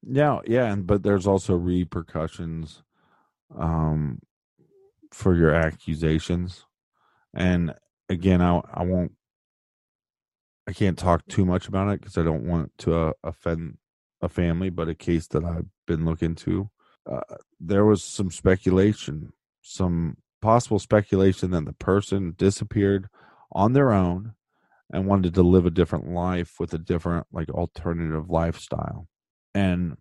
yeah 0.06 0.38
yeah 0.46 0.72
and 0.72 0.86
but 0.86 1.02
there's 1.02 1.26
also 1.26 1.56
repercussions 1.56 2.82
um 3.58 4.20
for 5.12 5.34
your 5.34 5.52
accusations. 5.52 6.64
And 7.34 7.74
again 8.08 8.40
i 8.40 8.60
i 8.72 8.84
won't 8.84 9.12
i 10.68 10.72
can't 10.72 10.98
talk 10.98 11.26
too 11.26 11.44
much 11.44 11.66
about 11.68 11.88
it 11.88 12.00
because 12.00 12.16
i 12.16 12.22
don't 12.22 12.46
want 12.46 12.70
to 12.78 12.94
uh, 12.94 13.12
offend 13.24 13.78
a 14.22 14.28
family 14.28 14.70
but 14.70 14.88
a 14.88 14.94
case 14.94 15.26
that 15.28 15.44
i've 15.44 15.66
been 15.86 16.04
looking 16.04 16.34
to 16.34 16.70
uh, 17.10 17.36
there 17.60 17.84
was 17.84 18.04
some 18.04 18.30
speculation, 18.30 19.32
some 19.62 20.16
possible 20.40 20.78
speculation 20.78 21.50
that 21.50 21.64
the 21.64 21.72
person 21.72 22.34
disappeared 22.36 23.08
on 23.52 23.72
their 23.72 23.92
own 23.92 24.34
and 24.92 25.06
wanted 25.06 25.34
to 25.34 25.42
live 25.42 25.66
a 25.66 25.70
different 25.70 26.08
life 26.08 26.54
with 26.58 26.72
a 26.72 26.78
different, 26.78 27.26
like, 27.32 27.50
alternative 27.50 28.30
lifestyle. 28.30 29.06
And 29.54 29.96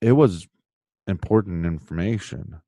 it 0.00 0.12
was 0.12 0.46
important 1.06 1.66
information. 1.66 2.60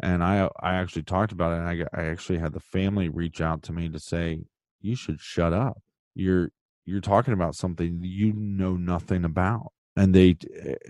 And 0.00 0.22
I, 0.22 0.48
I 0.60 0.74
actually 0.74 1.04
talked 1.04 1.32
about 1.32 1.52
it, 1.52 1.58
and 1.60 1.68
I, 1.68 2.00
I 2.00 2.06
actually 2.06 2.38
had 2.38 2.52
the 2.52 2.60
family 2.60 3.08
reach 3.08 3.40
out 3.40 3.62
to 3.64 3.72
me 3.72 3.88
to 3.88 3.98
say, 3.98 4.44
"You 4.80 4.94
should 4.94 5.20
shut 5.20 5.52
up. 5.52 5.80
You're, 6.14 6.50
you're 6.84 7.00
talking 7.00 7.32
about 7.32 7.54
something 7.54 8.00
you 8.02 8.32
know 8.34 8.76
nothing 8.76 9.24
about." 9.24 9.72
And 9.96 10.14
they 10.14 10.36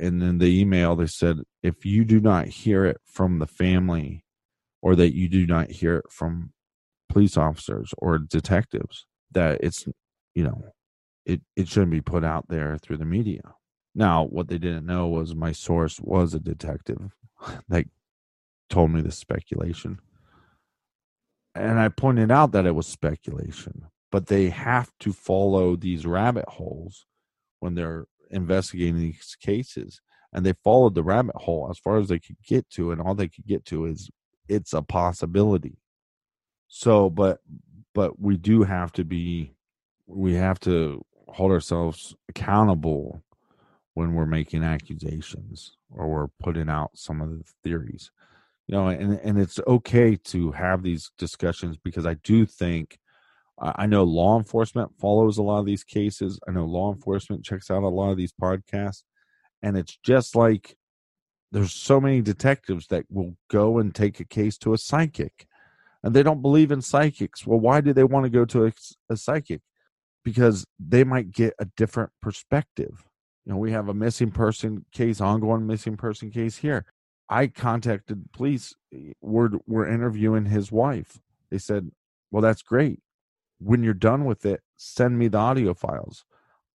and 0.00 0.22
in 0.22 0.38
the 0.38 0.60
email 0.60 0.96
they 0.96 1.06
said 1.06 1.40
if 1.62 1.86
you 1.86 2.04
do 2.04 2.20
not 2.20 2.46
hear 2.46 2.84
it 2.84 3.00
from 3.04 3.38
the 3.38 3.46
family 3.46 4.24
or 4.82 4.96
that 4.96 5.14
you 5.14 5.28
do 5.28 5.46
not 5.46 5.70
hear 5.70 5.96
it 5.96 6.10
from 6.10 6.52
police 7.08 7.36
officers 7.36 7.94
or 7.98 8.18
detectives 8.18 9.06
that 9.30 9.58
it's 9.62 9.86
you 10.34 10.44
know 10.44 10.64
it 11.24 11.40
it 11.54 11.68
shouldn't 11.68 11.92
be 11.92 12.00
put 12.00 12.24
out 12.24 12.46
there 12.48 12.78
through 12.78 12.96
the 12.96 13.04
media. 13.04 13.42
Now 13.94 14.24
what 14.24 14.48
they 14.48 14.58
didn't 14.58 14.86
know 14.86 15.08
was 15.08 15.34
my 15.34 15.52
source 15.52 15.98
was 16.00 16.34
a 16.34 16.40
detective 16.40 17.14
that 17.68 17.86
told 18.68 18.90
me 18.90 19.00
this 19.00 19.18
speculation. 19.18 20.00
And 21.54 21.80
i 21.80 21.88
pointed 21.88 22.30
out 22.30 22.52
that 22.52 22.66
it 22.66 22.74
was 22.74 22.86
speculation 22.86 23.86
but 24.12 24.26
they 24.26 24.48
have 24.48 24.90
to 25.00 25.12
follow 25.12 25.76
these 25.76 26.06
rabbit 26.06 26.48
holes 26.48 27.06
when 27.60 27.74
they're 27.74 28.06
investigating 28.30 28.98
these 28.98 29.36
cases 29.40 30.00
and 30.32 30.44
they 30.44 30.52
followed 30.64 30.94
the 30.94 31.02
rabbit 31.02 31.36
hole 31.36 31.68
as 31.70 31.78
far 31.78 31.98
as 31.98 32.08
they 32.08 32.18
could 32.18 32.36
get 32.46 32.68
to 32.70 32.90
and 32.90 33.00
all 33.00 33.14
they 33.14 33.28
could 33.28 33.46
get 33.46 33.64
to 33.64 33.86
is 33.86 34.10
it's 34.48 34.72
a 34.72 34.82
possibility. 34.82 35.78
So 36.68 37.10
but 37.10 37.38
but 37.94 38.20
we 38.20 38.36
do 38.36 38.62
have 38.62 38.92
to 38.92 39.04
be 39.04 39.54
we 40.06 40.34
have 40.34 40.60
to 40.60 41.04
hold 41.28 41.52
ourselves 41.52 42.14
accountable 42.28 43.22
when 43.94 44.14
we're 44.14 44.26
making 44.26 44.62
accusations 44.62 45.76
or 45.90 46.06
we're 46.08 46.28
putting 46.42 46.68
out 46.68 46.90
some 46.94 47.20
of 47.20 47.30
the 47.30 47.44
theories. 47.64 48.10
You 48.66 48.74
know 48.74 48.88
and 48.88 49.18
and 49.20 49.38
it's 49.38 49.58
okay 49.66 50.16
to 50.16 50.52
have 50.52 50.82
these 50.82 51.10
discussions 51.18 51.76
because 51.76 52.04
i 52.04 52.14
do 52.14 52.44
think 52.44 52.98
I 53.58 53.86
know 53.86 54.04
law 54.04 54.36
enforcement 54.36 54.92
follows 54.98 55.38
a 55.38 55.42
lot 55.42 55.60
of 55.60 55.66
these 55.66 55.84
cases. 55.84 56.38
I 56.46 56.52
know 56.52 56.66
law 56.66 56.92
enforcement 56.92 57.44
checks 57.44 57.70
out 57.70 57.82
a 57.82 57.88
lot 57.88 58.10
of 58.10 58.18
these 58.18 58.32
podcasts. 58.32 59.02
And 59.62 59.78
it's 59.78 59.96
just 60.04 60.36
like 60.36 60.76
there's 61.52 61.72
so 61.72 61.98
many 61.98 62.20
detectives 62.20 62.88
that 62.88 63.06
will 63.08 63.36
go 63.50 63.78
and 63.78 63.94
take 63.94 64.20
a 64.20 64.24
case 64.24 64.58
to 64.58 64.74
a 64.74 64.78
psychic 64.78 65.46
and 66.02 66.14
they 66.14 66.22
don't 66.22 66.42
believe 66.42 66.70
in 66.70 66.82
psychics. 66.82 67.46
Well, 67.46 67.58
why 67.58 67.80
do 67.80 67.94
they 67.94 68.04
want 68.04 68.24
to 68.24 68.30
go 68.30 68.44
to 68.44 68.66
a, 68.66 68.72
a 69.08 69.16
psychic? 69.16 69.62
Because 70.22 70.66
they 70.78 71.02
might 71.02 71.32
get 71.32 71.54
a 71.58 71.64
different 71.76 72.10
perspective. 72.20 73.04
You 73.46 73.52
know, 73.52 73.58
we 73.58 73.72
have 73.72 73.88
a 73.88 73.94
missing 73.94 74.32
person 74.32 74.84
case, 74.92 75.20
ongoing 75.20 75.66
missing 75.66 75.96
person 75.96 76.30
case 76.30 76.58
here. 76.58 76.84
I 77.28 77.46
contacted 77.46 78.30
police. 78.32 78.74
Eh, 78.92 79.12
we're, 79.22 79.50
we're 79.66 79.88
interviewing 79.88 80.44
his 80.44 80.70
wife. 80.70 81.18
They 81.50 81.58
said, 81.58 81.90
well, 82.30 82.42
that's 82.42 82.62
great 82.62 83.00
when 83.58 83.82
you're 83.82 83.94
done 83.94 84.24
with 84.24 84.44
it, 84.46 84.60
send 84.76 85.18
me 85.18 85.28
the 85.28 85.38
audio 85.38 85.74
files. 85.74 86.24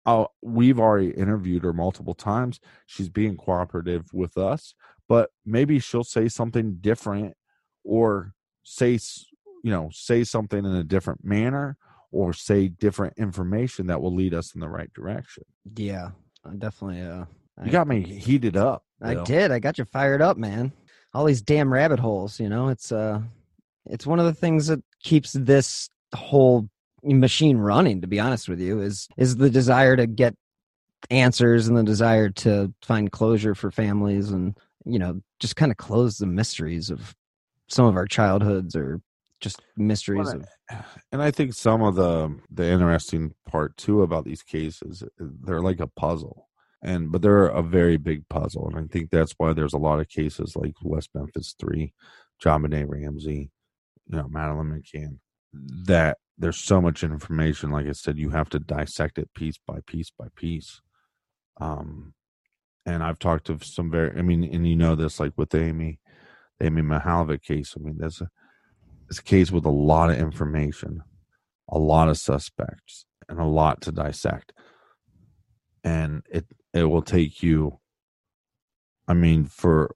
Uh, 0.07 0.25
we've 0.43 0.81
already 0.81 1.11
interviewed 1.11 1.63
her 1.63 1.73
multiple 1.73 2.15
times. 2.15 2.59
She's 2.87 3.09
being 3.09 3.37
cooperative 3.37 4.07
with 4.13 4.39
us, 4.39 4.75
but 5.09 5.31
maybe 5.45 5.79
she'll 5.79 6.05
say 6.05 6.29
something 6.29 6.79
different 6.81 7.37
or 7.85 8.33
say, 8.63 8.99
you 9.63 9.71
know, 9.71 9.91
say 9.93 10.25
something 10.25 10.65
in 10.65 10.75
a 10.75 10.85
different 10.85 11.25
manner 11.25 11.77
or 12.13 12.33
say 12.33 12.69
different 12.69 13.15
information 13.19 13.87
that 13.89 14.01
will 14.01 14.15
lead 14.15 14.35
us 14.35 14.55
in 14.55 14.61
the 14.61 14.69
right 14.69 14.93
direction. 14.95 15.45
Yeah, 15.77 16.11
definitely. 16.59 17.03
Uh, 17.03 17.27
you 17.63 17.71
got 17.71 17.87
me 17.87 18.03
heated 18.03 18.57
up. 18.57 18.85
I 19.03 19.23
did. 19.23 19.51
I 19.51 19.59
got 19.59 19.79
you 19.79 19.85
fired 19.85 20.23
up, 20.23 20.37
man. 20.37 20.73
All 21.13 21.25
these 21.25 21.43
damn 21.43 21.73
rabbit 21.73 21.99
holes, 21.99 22.41
you 22.41 22.49
know, 22.49 22.69
it's, 22.69 22.91
uh, 22.91 23.21
it's 23.87 24.07
one 24.07 24.19
of 24.19 24.27
the 24.27 24.35
things 24.35 24.67
that 24.69 24.83
keeps 25.03 25.33
this 25.33 25.91
whole 26.15 26.69
machine 27.03 27.57
running 27.57 28.01
to 28.01 28.07
be 28.07 28.21
honest 28.21 28.49
with 28.49 28.61
you 28.61 28.81
is 28.81 29.09
is 29.17 29.37
the 29.37 29.51
desire 29.51 29.97
to 29.97 30.07
get 30.07 30.35
answers 31.11 31.67
and 31.67 31.77
the 31.77 31.83
desire 31.83 32.29
to 32.29 32.73
find 32.83 33.11
closure 33.11 33.55
for 33.55 33.71
families 33.71 34.31
and 34.31 34.57
you 34.85 34.99
know 34.99 35.21
just 35.39 35.57
kind 35.57 35.73
of 35.73 35.79
close 35.79 36.19
the 36.19 36.27
mysteries 36.27 36.91
of 36.91 37.15
some 37.69 37.87
of 37.87 37.97
our 37.97 38.07
childhoods 38.07 38.77
or 38.77 39.01
just 39.41 39.63
mysteries 39.77 40.27
well, 40.27 40.43
of 40.71 40.85
and 41.13 41.23
i 41.23 41.31
think 41.31 41.55
some 41.55 41.83
of 41.83 41.95
the 41.95 42.35
the 42.51 42.67
interesting 42.67 43.35
part 43.49 43.77
too 43.77 44.03
about 44.03 44.25
these 44.25 44.43
cases 44.43 45.03
they're 45.19 45.63
like 45.63 45.81
a 45.81 45.87
puzzle 45.87 46.49
and 46.83 47.11
but 47.11 47.23
they're 47.23 47.47
a 47.47 47.63
very 47.63 47.97
big 47.97 48.29
puzzle 48.29 48.69
and 48.69 48.79
i 48.79 48.87
think 48.93 49.11
that's 49.11 49.33
why 49.39 49.53
there's 49.53 49.75
a 49.75 49.79
lot 49.79 50.01
of 50.01 50.09
cases 50.09 50.55
like 50.55 50.75
west 50.83 51.11
memphis 51.15 51.55
3 51.59 51.93
JonBenét 52.45 52.87
Ramsey 52.89 53.51
you 54.07 54.19
know 54.19 54.29
madeleine 54.29 54.83
mccann 54.83 55.19
that 55.53 56.19
there's 56.39 56.59
so 56.59 56.81
much 56.81 57.03
information 57.03 57.71
like 57.71 57.87
i 57.87 57.93
said 57.93 58.19
you 58.19 58.31
have 58.31 58.49
to 58.49 58.59
dissect 58.59 59.19
it 59.19 59.33
piece 59.35 59.59
by 59.67 59.79
piece 59.87 60.11
by 60.17 60.27
piece. 60.37 60.81
Um 61.61 62.15
and 62.87 63.03
i've 63.03 63.19
talked 63.19 63.47
to 63.47 63.59
some 63.63 63.91
very 63.91 64.17
i 64.19 64.23
mean 64.23 64.45
and 64.45 64.67
you 64.67 64.77
know 64.77 64.95
this 64.95 65.21
like 65.21 65.33
with 65.37 65.55
amy 65.55 65.99
the 66.59 66.67
amy 66.67 66.83
mihaljevic 66.83 67.43
case 67.43 67.75
i 67.77 67.83
mean 67.83 67.97
there's 67.99 68.21
a 68.21 68.31
it's 69.09 69.19
a 69.19 69.25
case 69.25 69.51
with 69.51 69.65
a 69.65 69.71
lot 69.71 70.09
of 70.09 70.19
information 70.19 71.03
a 71.71 71.79
lot 71.79 72.09
of 72.09 72.19
suspects 72.19 73.07
and 73.29 73.39
a 73.39 73.45
lot 73.45 73.81
to 73.83 73.93
dissect. 73.93 74.53
And 75.85 76.23
it 76.31 76.47
it 76.75 76.85
will 76.85 77.03
take 77.03 77.43
you 77.43 77.79
i 79.09 79.15
mean 79.15 79.45
for 79.45 79.95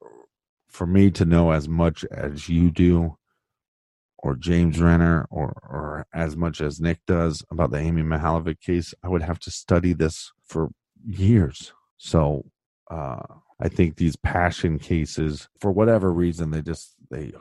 for 0.69 0.87
me 0.87 1.11
to 1.11 1.25
know 1.25 1.53
as 1.53 1.69
much 1.69 2.05
as 2.07 2.49
you 2.49 2.71
do, 2.71 3.17
or 4.25 4.35
James 4.37 4.81
Renner, 4.81 5.27
or 5.31 5.53
or 5.69 6.07
as 6.15 6.35
much 6.35 6.63
as 6.63 6.81
Nick 6.81 7.01
does 7.07 7.45
about 7.51 7.71
the 7.71 7.77
Amy 7.77 8.03
Mihaljevic 8.03 8.59
case, 8.59 8.95
I 9.03 9.09
would 9.09 9.21
have 9.21 9.39
to 9.41 9.51
study 9.51 9.93
this 9.93 10.33
for 10.47 10.71
years. 11.07 11.75
So 11.99 12.47
uh, 12.91 13.21
I 13.61 13.69
think 13.69 13.97
these 13.97 14.17
passion 14.17 14.79
cases, 14.79 15.49
for 15.61 15.71
whatever 15.71 16.11
reason, 16.11 16.51
they 16.51 16.63
just 16.63 16.95
they 17.11 17.33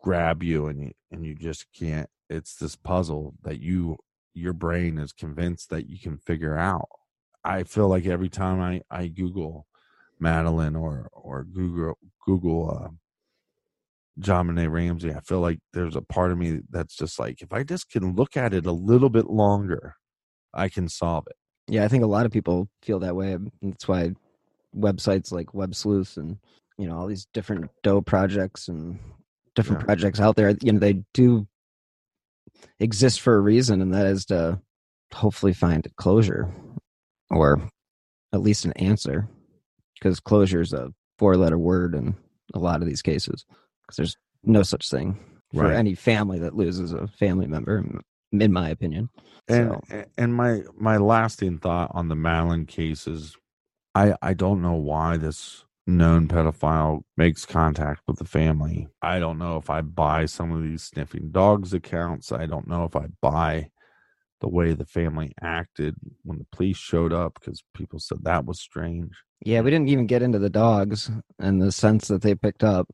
grab 0.00 0.42
you 0.42 0.68
and 0.68 0.80
you 0.80 0.92
and 1.10 1.26
you 1.26 1.34
just 1.34 1.66
can't. 1.78 2.08
It's 2.30 2.56
this 2.56 2.76
puzzle 2.76 3.34
that 3.42 3.60
you 3.60 3.98
your 4.32 4.54
brain 4.54 4.96
is 4.96 5.12
convinced 5.12 5.68
that 5.68 5.86
you 5.90 5.98
can 5.98 6.16
figure 6.16 6.56
out. 6.56 6.88
I 7.44 7.64
feel 7.64 7.88
like 7.88 8.06
every 8.06 8.30
time 8.30 8.58
I 8.58 8.80
I 8.90 9.08
Google 9.08 9.66
Madeleine 10.18 10.76
or 10.76 11.10
or 11.12 11.44
Google 11.44 11.98
Google 12.24 12.96
JonBenét 14.20 14.70
Ramsey, 14.70 15.12
I 15.12 15.20
feel 15.20 15.40
like 15.40 15.58
there's 15.72 15.96
a 15.96 16.02
part 16.02 16.32
of 16.32 16.38
me 16.38 16.60
that's 16.70 16.94
just 16.94 17.18
like, 17.18 17.40
if 17.42 17.52
I 17.52 17.62
just 17.62 17.88
can 17.90 18.14
look 18.14 18.36
at 18.36 18.52
it 18.52 18.66
a 18.66 18.72
little 18.72 19.08
bit 19.08 19.26
longer, 19.26 19.94
I 20.52 20.68
can 20.68 20.88
solve 20.88 21.26
it. 21.28 21.36
Yeah, 21.68 21.84
I 21.84 21.88
think 21.88 22.04
a 22.04 22.08
lot 22.08 22.26
of 22.26 22.32
people 22.32 22.68
feel 22.82 22.98
that 23.00 23.16
way. 23.16 23.36
That's 23.62 23.88
why 23.88 24.12
websites 24.76 25.32
like 25.32 25.54
Web 25.54 25.74
Sleuth 25.74 26.16
and 26.16 26.38
you 26.78 26.88
know 26.88 26.96
all 26.96 27.06
these 27.06 27.26
different 27.34 27.70
Doe 27.82 28.00
projects 28.00 28.68
and 28.68 28.98
different 29.54 29.82
Yeah. 29.82 29.86
projects 29.86 30.20
out 30.20 30.36
there, 30.36 30.50
you 30.62 30.72
know, 30.72 30.78
they 30.78 31.04
do 31.14 31.46
exist 32.80 33.20
for 33.20 33.36
a 33.36 33.40
reason, 33.40 33.80
and 33.80 33.94
that 33.94 34.06
is 34.06 34.24
to 34.26 34.60
hopefully 35.12 35.52
find 35.52 35.86
closure 35.96 36.50
or 37.30 37.60
at 38.32 38.40
least 38.40 38.64
an 38.64 38.72
answer, 38.72 39.28
because 39.94 40.20
closure 40.20 40.60
is 40.60 40.72
a 40.72 40.92
four-letter 41.18 41.58
word 41.58 41.94
in 41.94 42.14
a 42.54 42.58
lot 42.58 42.80
of 42.82 42.88
these 42.88 43.02
cases. 43.02 43.44
Because 43.92 44.14
there's 44.14 44.16
no 44.44 44.62
such 44.62 44.88
thing 44.88 45.18
for 45.54 45.64
Right. 45.64 45.74
any 45.76 45.94
family 45.94 46.38
that 46.40 46.56
loses 46.56 46.92
a 46.92 47.06
family 47.06 47.46
member, 47.46 47.84
in 48.32 48.52
my 48.52 48.70
opinion. 48.70 49.10
And 49.48 49.76
So- 49.88 50.04
and 50.16 50.34
my 50.34 50.62
my 50.78 50.96
lasting 50.96 51.58
thought 51.58 51.90
on 51.94 52.08
the 52.08 52.14
Madeleine 52.16 52.66
case 52.66 53.06
is, 53.06 53.36
I 53.94 54.16
I 54.22 54.32
don't 54.34 54.62
know 54.62 54.74
why 54.74 55.16
this 55.18 55.64
known 55.86 56.28
pedophile 56.28 57.02
makes 57.16 57.44
contact 57.44 58.02
with 58.06 58.16
the 58.18 58.24
family. 58.24 58.88
I 59.02 59.18
don't 59.18 59.36
know 59.38 59.56
if 59.58 59.68
I 59.68 59.80
buy 59.82 60.26
some 60.26 60.52
of 60.52 60.62
these 60.62 60.82
sniffing 60.84 61.30
dogs 61.32 61.74
accounts. 61.74 62.32
I 62.32 62.46
don't 62.46 62.68
know 62.68 62.84
if 62.84 62.94
I 62.96 63.08
buy 63.20 63.70
the 64.40 64.48
way 64.48 64.72
the 64.74 64.86
family 64.86 65.32
acted 65.40 65.96
when 66.22 66.38
the 66.38 66.46
police 66.52 66.76
showed 66.76 67.12
up 67.12 67.34
because 67.34 67.62
people 67.74 67.98
said 67.98 68.18
that 68.22 68.44
was 68.46 68.60
strange. 68.60 69.12
Yeah, 69.44 69.60
we 69.60 69.70
didn't 69.70 69.88
even 69.88 70.06
get 70.06 70.22
into 70.22 70.38
the 70.38 70.50
dogs 70.50 71.10
and 71.38 71.60
the 71.60 71.72
sense 71.72 72.08
that 72.08 72.22
they 72.22 72.34
picked 72.36 72.62
up, 72.64 72.88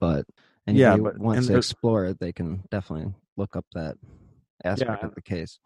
but 0.00 0.26
and 0.66 0.76
Yeah, 0.76 0.96
but- 0.96 1.18
they 1.18 1.40
the- 1.40 1.56
explore 1.56 2.04
it, 2.04 2.18
they 2.20 2.32
can 2.32 2.62
definitely 2.70 3.12
look 3.36 3.56
up 3.56 3.64
that 3.74 3.96
aspect 4.64 5.02
Yeah. 5.02 5.08
of 5.08 5.14
the 5.14 5.22
case. 5.22 5.58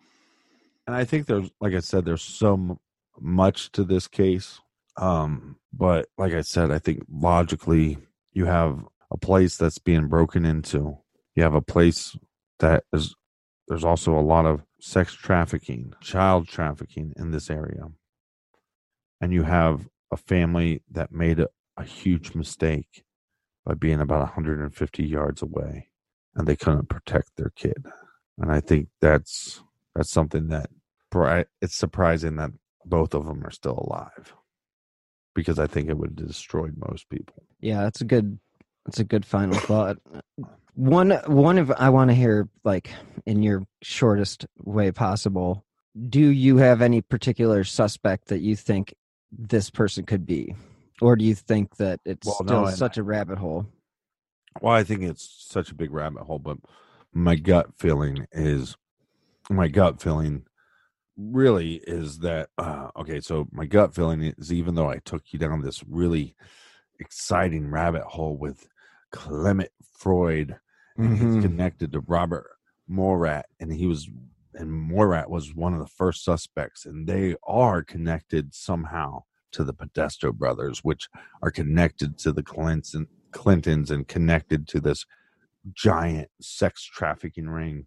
and 0.87 0.97
I 0.97 1.05
think 1.05 1.27
there's 1.27 1.51
like 1.61 1.75
I 1.75 1.81
said, 1.81 2.05
there's 2.05 2.23
so 2.23 2.55
m- 2.55 2.79
much 3.21 3.71
to 3.73 3.85
this 3.85 4.09
case. 4.09 4.61
Um, 4.97 5.57
but 5.73 6.09
like 6.19 6.33
I 6.35 6.41
said, 6.43 6.71
I 6.71 6.79
think 6.79 7.05
logically 7.11 7.99
you 8.33 8.47
have 8.47 8.85
a 9.11 9.17
place 9.17 9.57
that's 9.57 9.79
being 9.79 10.09
broken 10.09 10.45
into. 10.45 10.99
You 11.35 11.43
have 11.45 11.55
a 11.55 11.63
place 11.63 12.17
that 12.59 12.85
is 12.93 13.15
there's 13.69 13.85
also 13.85 14.19
a 14.19 14.21
lot 14.35 14.45
of 14.45 14.63
sex 14.81 15.15
trafficking, 15.15 15.95
child 16.01 16.49
trafficking 16.49 17.13
in 17.17 17.31
this 17.31 17.49
area. 17.49 17.85
And 19.21 19.33
you 19.33 19.45
have 19.45 19.89
a 20.11 20.17
family 20.17 20.83
that 20.91 21.13
made 21.13 21.39
a, 21.41 21.49
a 21.77 21.85
huge 21.85 22.35
mistake 22.35 23.05
by 23.65 23.75
being 23.75 24.01
about 24.01 24.21
150 24.21 25.05
yards 25.05 25.43
away 25.43 25.89
and 26.35 26.47
they 26.47 26.57
couldn't 26.57 26.89
protect 26.89 27.37
their 27.37 27.53
kid. 27.55 27.87
And 28.39 28.51
I 28.51 28.61
think 28.61 28.89
that's 29.01 29.63
that's 29.95 30.11
something 30.11 30.49
that 30.49 30.71
it's 31.61 31.77
surprising 31.77 32.37
that 32.37 32.51
both 32.87 33.15
of 33.15 33.27
them 33.27 33.45
are 33.45 33.51
still 33.51 33.85
alive 33.87 34.35
because 35.35 35.59
I 35.59 35.67
think 35.67 35.89
it 35.89 35.99
would 35.99 36.19
have 36.19 36.29
destroyed 36.29 36.75
most 36.77 37.09
people. 37.11 37.45
Yeah, 37.61 37.83
that's 37.83 38.01
a 38.01 38.05
good 38.05 38.39
that's 38.87 39.01
a 39.01 39.05
good 39.05 39.25
final 39.25 39.59
thought. 39.59 39.99
One 40.75 41.11
one 41.27 41.59
of 41.59 41.71
I 41.73 41.91
want 41.91 42.11
to 42.11 42.15
hear 42.15 42.49
like 42.65 42.91
in 43.27 43.43
your 43.43 43.65
shortest 43.83 44.47
way 44.59 44.91
possible. 44.91 45.65
Do 46.09 46.21
you 46.21 46.57
have 46.57 46.81
any 46.81 47.03
particular 47.03 47.65
suspect 47.65 48.29
that 48.29 48.41
you 48.41 48.57
think 48.57 48.95
this 49.31 49.69
person 49.69 50.07
could 50.07 50.25
be? 50.25 50.55
Or 51.01 51.17
do 51.17 51.25
you 51.25 51.35
think 51.35 51.77
that 51.77 52.01
it's 52.05 52.29
Well, 52.29 52.37
still 52.45 52.67
no, 52.67 52.67
such 52.67 52.97
a 52.99 53.03
rabbit 53.03 53.39
hole? 53.39 53.67
Well, 54.61 54.75
I 54.75 54.85
think 54.85 55.03
it's 55.03 55.47
such 55.49 55.71
a 55.71 55.75
big 55.75 55.91
rabbit 55.93 56.25
hole, 56.25 56.39
but 56.39 56.59
my 57.13 57.37
gut 57.37 57.75
feeling 57.77 58.27
is 58.33 58.77
my 59.51 59.69
gut 59.69 60.01
feeling 60.03 60.47
really 61.17 61.77
is 61.87 62.21
that 62.21 62.51
uh, 62.59 62.91
okay. 62.97 63.21
So 63.21 63.49
my 63.53 63.67
gut 63.67 63.95
feeling 63.95 64.23
is 64.23 64.53
even 64.53 64.75
though 64.75 64.91
I 64.91 64.99
took 64.99 65.33
you 65.33 65.39
down 65.39 65.63
this 65.63 65.85
really 65.85 66.37
exciting 67.01 67.71
rabbit 67.71 68.05
hole 68.05 68.37
with 68.37 68.69
Clement 69.13 69.71
Freud 69.99 70.59
and 71.03 71.15
Mhm. 71.15 71.17
he's 71.17 71.37
connected 71.37 71.93
to 71.93 72.01
Robert 72.01 72.49
Murat, 72.89 73.47
and 73.61 73.73
he 73.73 73.87
was 73.87 74.09
and 74.55 74.73
Murat 74.73 75.31
was 75.31 75.55
one 75.55 75.75
of 75.75 75.81
the 75.81 75.87
first 75.87 76.25
suspects, 76.25 76.87
and 76.87 77.09
they 77.09 77.37
are 77.47 77.83
connected 77.83 78.55
somehow 78.55 79.25
to 79.53 79.65
the 79.65 79.73
Podesta 79.73 80.33
brothers, 80.33 80.81
which 80.81 81.09
are 81.43 81.51
connected 81.51 82.19
to 82.19 82.33
the 82.33 82.43
Clinton 82.43 83.07
Clintons 83.33 83.91
and 83.91 84.07
connected 84.07 84.69
to 84.69 84.81
this 84.81 85.07
giant 85.73 86.29
sex 86.41 86.85
trafficking 86.85 87.49
ring 87.49 87.87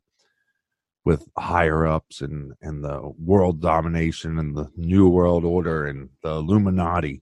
with 1.04 1.28
higher 1.38 1.86
ups 1.86 2.20
and 2.22 2.54
and 2.62 2.84
the 2.84 3.12
world 3.18 3.62
domination 3.62 4.40
and 4.40 4.58
the 4.58 4.70
new 4.76 5.08
world 5.08 5.46
order 5.46 5.86
and 5.86 6.10
the 6.24 6.30
Illuminati. 6.30 7.22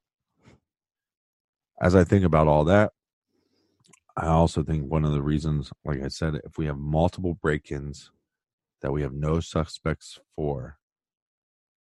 As 1.81 1.95
I 1.95 2.03
think 2.05 2.23
about 2.23 2.47
all 2.47 2.63
that, 2.65 2.93
I 4.15 4.27
also 4.27 4.63
think 4.63 4.89
one 4.89 5.03
of 5.03 5.11
the 5.11 5.21
reasons, 5.21 5.71
like 5.83 6.01
I 6.01 6.07
said, 6.07 6.39
if 6.45 6.57
we 6.57 6.65
have 6.67 6.77
multiple 6.77 7.33
break-ins 7.33 8.11
that 8.81 8.91
we 8.91 9.01
have 9.01 9.13
no 9.13 9.39
suspects 9.39 10.19
for, 10.35 10.77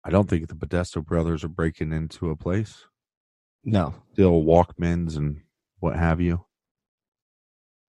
I 0.04 0.10
don't 0.10 0.30
think 0.30 0.48
the 0.48 0.56
Podesta 0.56 1.02
brothers 1.02 1.44
are 1.44 1.50
breaking 1.50 1.92
into 1.92 2.30
a 2.30 2.36
place. 2.36 2.86
No. 3.64 3.94
Still 4.14 4.44
Walkmans 4.44 5.18
and 5.18 5.42
what 5.80 5.96
have 5.96 6.22
you. 6.22 6.46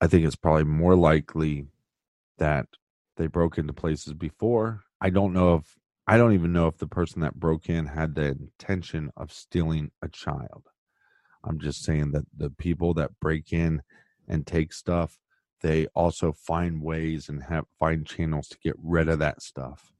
I 0.00 0.06
think 0.06 0.26
it's 0.26 0.36
probably 0.36 0.64
more 0.64 0.96
likely 0.96 1.66
that 2.38 2.66
they 3.16 3.26
broke 3.26 3.58
into 3.58 3.72
places 3.72 4.14
before. 4.14 4.82
I 5.00 5.11
don't 5.11 5.32
know 5.32 5.56
if 5.56 5.76
I 6.06 6.16
don't 6.16 6.32
even 6.32 6.52
know 6.52 6.66
if 6.66 6.78
the 6.78 6.88
person 6.88 7.20
that 7.20 7.38
broke 7.38 7.68
in 7.68 7.86
had 7.86 8.14
the 8.14 8.24
intention 8.24 9.12
of 9.16 9.32
stealing 9.32 9.92
a 10.02 10.08
child. 10.08 10.64
I'm 11.44 11.61
just 11.61 11.84
saying 11.84 12.12
that 12.12 12.24
the 12.36 12.50
people 12.50 12.94
that 12.94 13.20
break 13.20 13.52
in 13.52 13.82
and 14.26 14.46
take 14.46 14.72
stuff, 14.72 15.18
they 15.61 15.86
also 15.94 16.32
find 16.32 16.82
ways 16.82 17.28
and 17.28 17.44
have 17.44 17.66
find 17.78 18.06
channels 18.06 18.48
to 18.48 18.58
get 18.58 18.74
rid 18.82 19.08
of 19.08 19.20
that 19.20 19.42
stuff. 19.42 19.92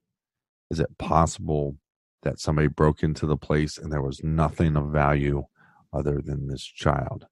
Is 0.71 0.81
it 0.81 0.99
possible 0.99 1.77
that 2.23 2.41
somebody 2.41 2.69
broke 2.69 3.03
into 3.03 3.27
the 3.27 3.37
place 3.37 3.79
and 3.79 3.93
there 3.93 4.03
was 4.03 4.23
nothing 4.23 4.77
of 4.77 4.91
value 4.91 5.45
other 5.93 6.21
than 6.25 6.49
this 6.49 6.65
child? 6.65 7.27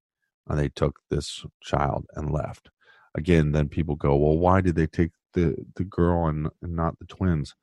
And 0.49 0.59
they 0.59 0.69
took 0.69 1.01
this 1.11 1.45
child 1.63 2.07
and 2.15 2.33
left. 2.33 2.71
Again, 3.15 3.53
then 3.53 3.69
people 3.69 3.97
go, 3.97 4.17
Well, 4.17 4.39
why 4.39 4.61
did 4.61 4.77
they 4.77 4.87
take 4.87 5.11
the, 5.35 5.57
the 5.77 5.85
girl 5.85 6.27
and, 6.27 6.49
and 6.63 6.75
not 6.75 6.99
the 6.99 7.05
twins? 7.05 7.55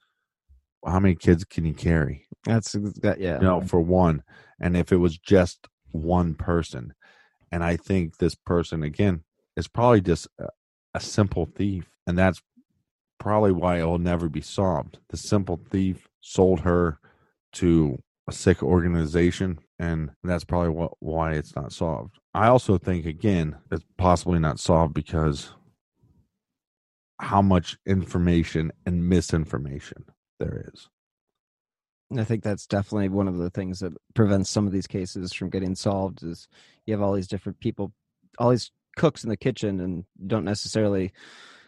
How 0.85 0.99
many 0.99 1.15
kids 1.15 1.43
can 1.43 1.65
you 1.65 1.73
carry? 1.73 2.27
That's 2.45 2.73
that 2.73 3.19
yeah. 3.19 3.37
you 3.37 3.43
know, 3.43 3.61
for 3.61 3.79
one. 3.79 4.23
And 4.59 4.77
if 4.77 4.91
it 4.91 4.97
was 4.97 5.17
just 5.17 5.67
one 5.91 6.35
person, 6.35 6.93
and 7.51 7.63
I 7.63 7.77
think 7.77 8.17
this 8.17 8.35
person 8.35 8.83
again 8.83 9.23
is 9.55 9.67
probably 9.67 10.01
just 10.01 10.27
a, 10.39 10.49
a 10.93 10.99
simple 10.99 11.45
thief, 11.45 11.89
and 12.05 12.17
that's 12.17 12.41
probably 13.19 13.51
why 13.51 13.79
it 13.79 13.85
will 13.85 13.97
never 13.97 14.29
be 14.29 14.41
solved. 14.41 14.99
The 15.09 15.17
simple 15.17 15.59
thief 15.69 16.07
sold 16.21 16.61
her 16.61 16.99
to 17.55 17.97
a 18.27 18.31
sick 18.31 18.63
organization, 18.63 19.59
and 19.79 20.11
that's 20.23 20.43
probably 20.43 20.69
what 20.69 20.93
why 20.99 21.33
it's 21.33 21.55
not 21.55 21.71
solved. 21.71 22.19
I 22.33 22.47
also 22.47 22.77
think 22.77 23.05
again 23.05 23.57
it's 23.71 23.85
possibly 23.97 24.39
not 24.39 24.59
solved 24.59 24.93
because 24.93 25.53
how 27.19 27.41
much 27.41 27.77
information 27.85 28.71
and 28.85 29.07
misinformation 29.07 30.05
there 30.39 30.65
is. 30.73 30.89
I 32.15 32.23
think 32.23 32.43
that's 32.43 32.67
definitely 32.67 33.09
one 33.09 33.27
of 33.27 33.37
the 33.37 33.49
things 33.49 33.79
that 33.79 33.93
prevents 34.13 34.49
some 34.49 34.67
of 34.67 34.73
these 34.73 34.87
cases 34.87 35.33
from 35.33 35.49
getting 35.49 35.75
solved 35.75 36.23
is 36.23 36.47
you 36.85 36.93
have 36.93 37.01
all 37.01 37.13
these 37.13 37.27
different 37.27 37.59
people, 37.59 37.93
all 38.37 38.51
these 38.51 38.71
cooks 38.95 39.23
in 39.23 39.29
the 39.29 39.37
kitchen 39.37 39.79
and 39.79 40.05
don't 40.27 40.45
necessarily 40.45 41.11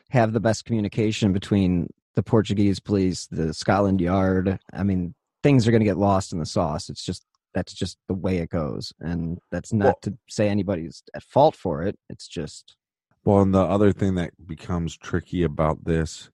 have 0.09 0.33
the 0.33 0.39
best 0.39 0.65
communication 0.65 1.33
between 1.33 1.87
the 2.15 2.23
Portuguese 2.23 2.79
police, 2.79 3.27
the 3.27 3.53
Scotland 3.53 3.99
Yard. 3.99 4.59
I 4.73 4.83
mean, 4.83 5.15
things 5.47 5.65
are 5.65 5.71
going 5.71 5.79
to 5.79 5.85
get 5.85 5.97
lost 5.97 6.33
in 6.33 6.39
the 6.39 6.45
sauce. 6.45 6.89
It's 6.89 7.05
just 7.05 7.25
that's 7.53 7.73
just 7.73 7.97
the 8.09 8.13
way 8.13 8.39
it 8.39 8.49
goes 8.49 8.91
and 8.99 9.39
that's 9.49 9.71
not 9.71 9.85
well, 9.85 9.99
to 10.01 10.17
say 10.29 10.49
anybody's 10.49 11.01
at 11.15 11.23
fault 11.23 11.55
for 11.55 11.83
it. 11.83 11.97
It's 12.09 12.27
just 12.27 12.75
well 13.23 13.39
and 13.39 13.53
the 13.53 13.61
other 13.61 13.93
thing 13.93 14.15
that 14.15 14.31
becomes 14.45 14.97
tricky 14.97 15.43
about 15.43 15.85
this 15.85 16.29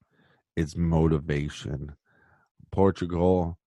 is 0.55 0.75
motivation. 0.75 1.95
Portugal 2.71 3.59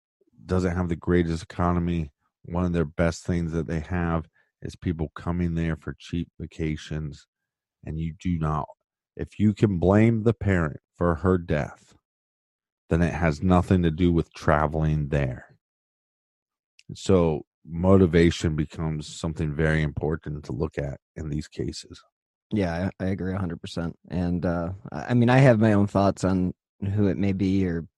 doesn't 0.47 0.77
have 0.77 0.89
the 0.89 0.97
greatest 0.97 1.45
economy. 1.45 2.11
One 2.47 2.65
of 2.65 2.73
their 2.73 2.85
best 2.85 3.25
things 3.25 3.53
that 3.53 3.69
they 3.69 3.81
have 3.81 4.27
is 4.63 4.75
people 4.75 5.13
coming 5.15 5.55
there 5.55 5.77
for 5.77 5.95
cheap 5.97 6.29
vacations 6.41 7.25
and 7.85 8.01
you 8.01 8.15
do 8.21 8.37
not. 8.37 8.67
If 9.17 9.39
you 9.39 9.55
can 9.55 9.79
blame 9.79 10.25
the 10.25 10.35
parent 10.35 10.81
for 10.97 11.15
her 11.15 11.39
death 11.39 11.95
then 12.89 13.03
it 13.03 13.13
has 13.13 13.43
nothing 13.43 13.83
to 13.83 13.91
do 13.91 14.13
with 14.13 14.33
traveling 14.33 15.09
there. 15.09 15.57
So 16.95 17.43
motivation 17.65 18.55
becomes 18.55 19.07
something 19.07 19.53
very 19.53 19.83
important 19.83 20.45
to 20.45 20.53
look 20.53 20.79
at 20.79 21.01
in 21.17 21.29
these 21.29 21.49
cases. 21.49 22.03
Yeah 22.53 22.91
i, 23.01 23.05
I 23.05 23.09
agree 23.09 23.35
100% 23.35 23.93
and 24.09 24.47
uh, 24.47 24.69
i 24.93 25.15
mean 25.15 25.29
i 25.29 25.39
have 25.39 25.59
my 25.59 25.73
own 25.73 25.89
thoughts 25.89 26.23
on 26.23 26.55
who 26.95 27.09
it 27.09 27.17
may 27.17 27.33
be 27.33 27.67
or 27.67 27.89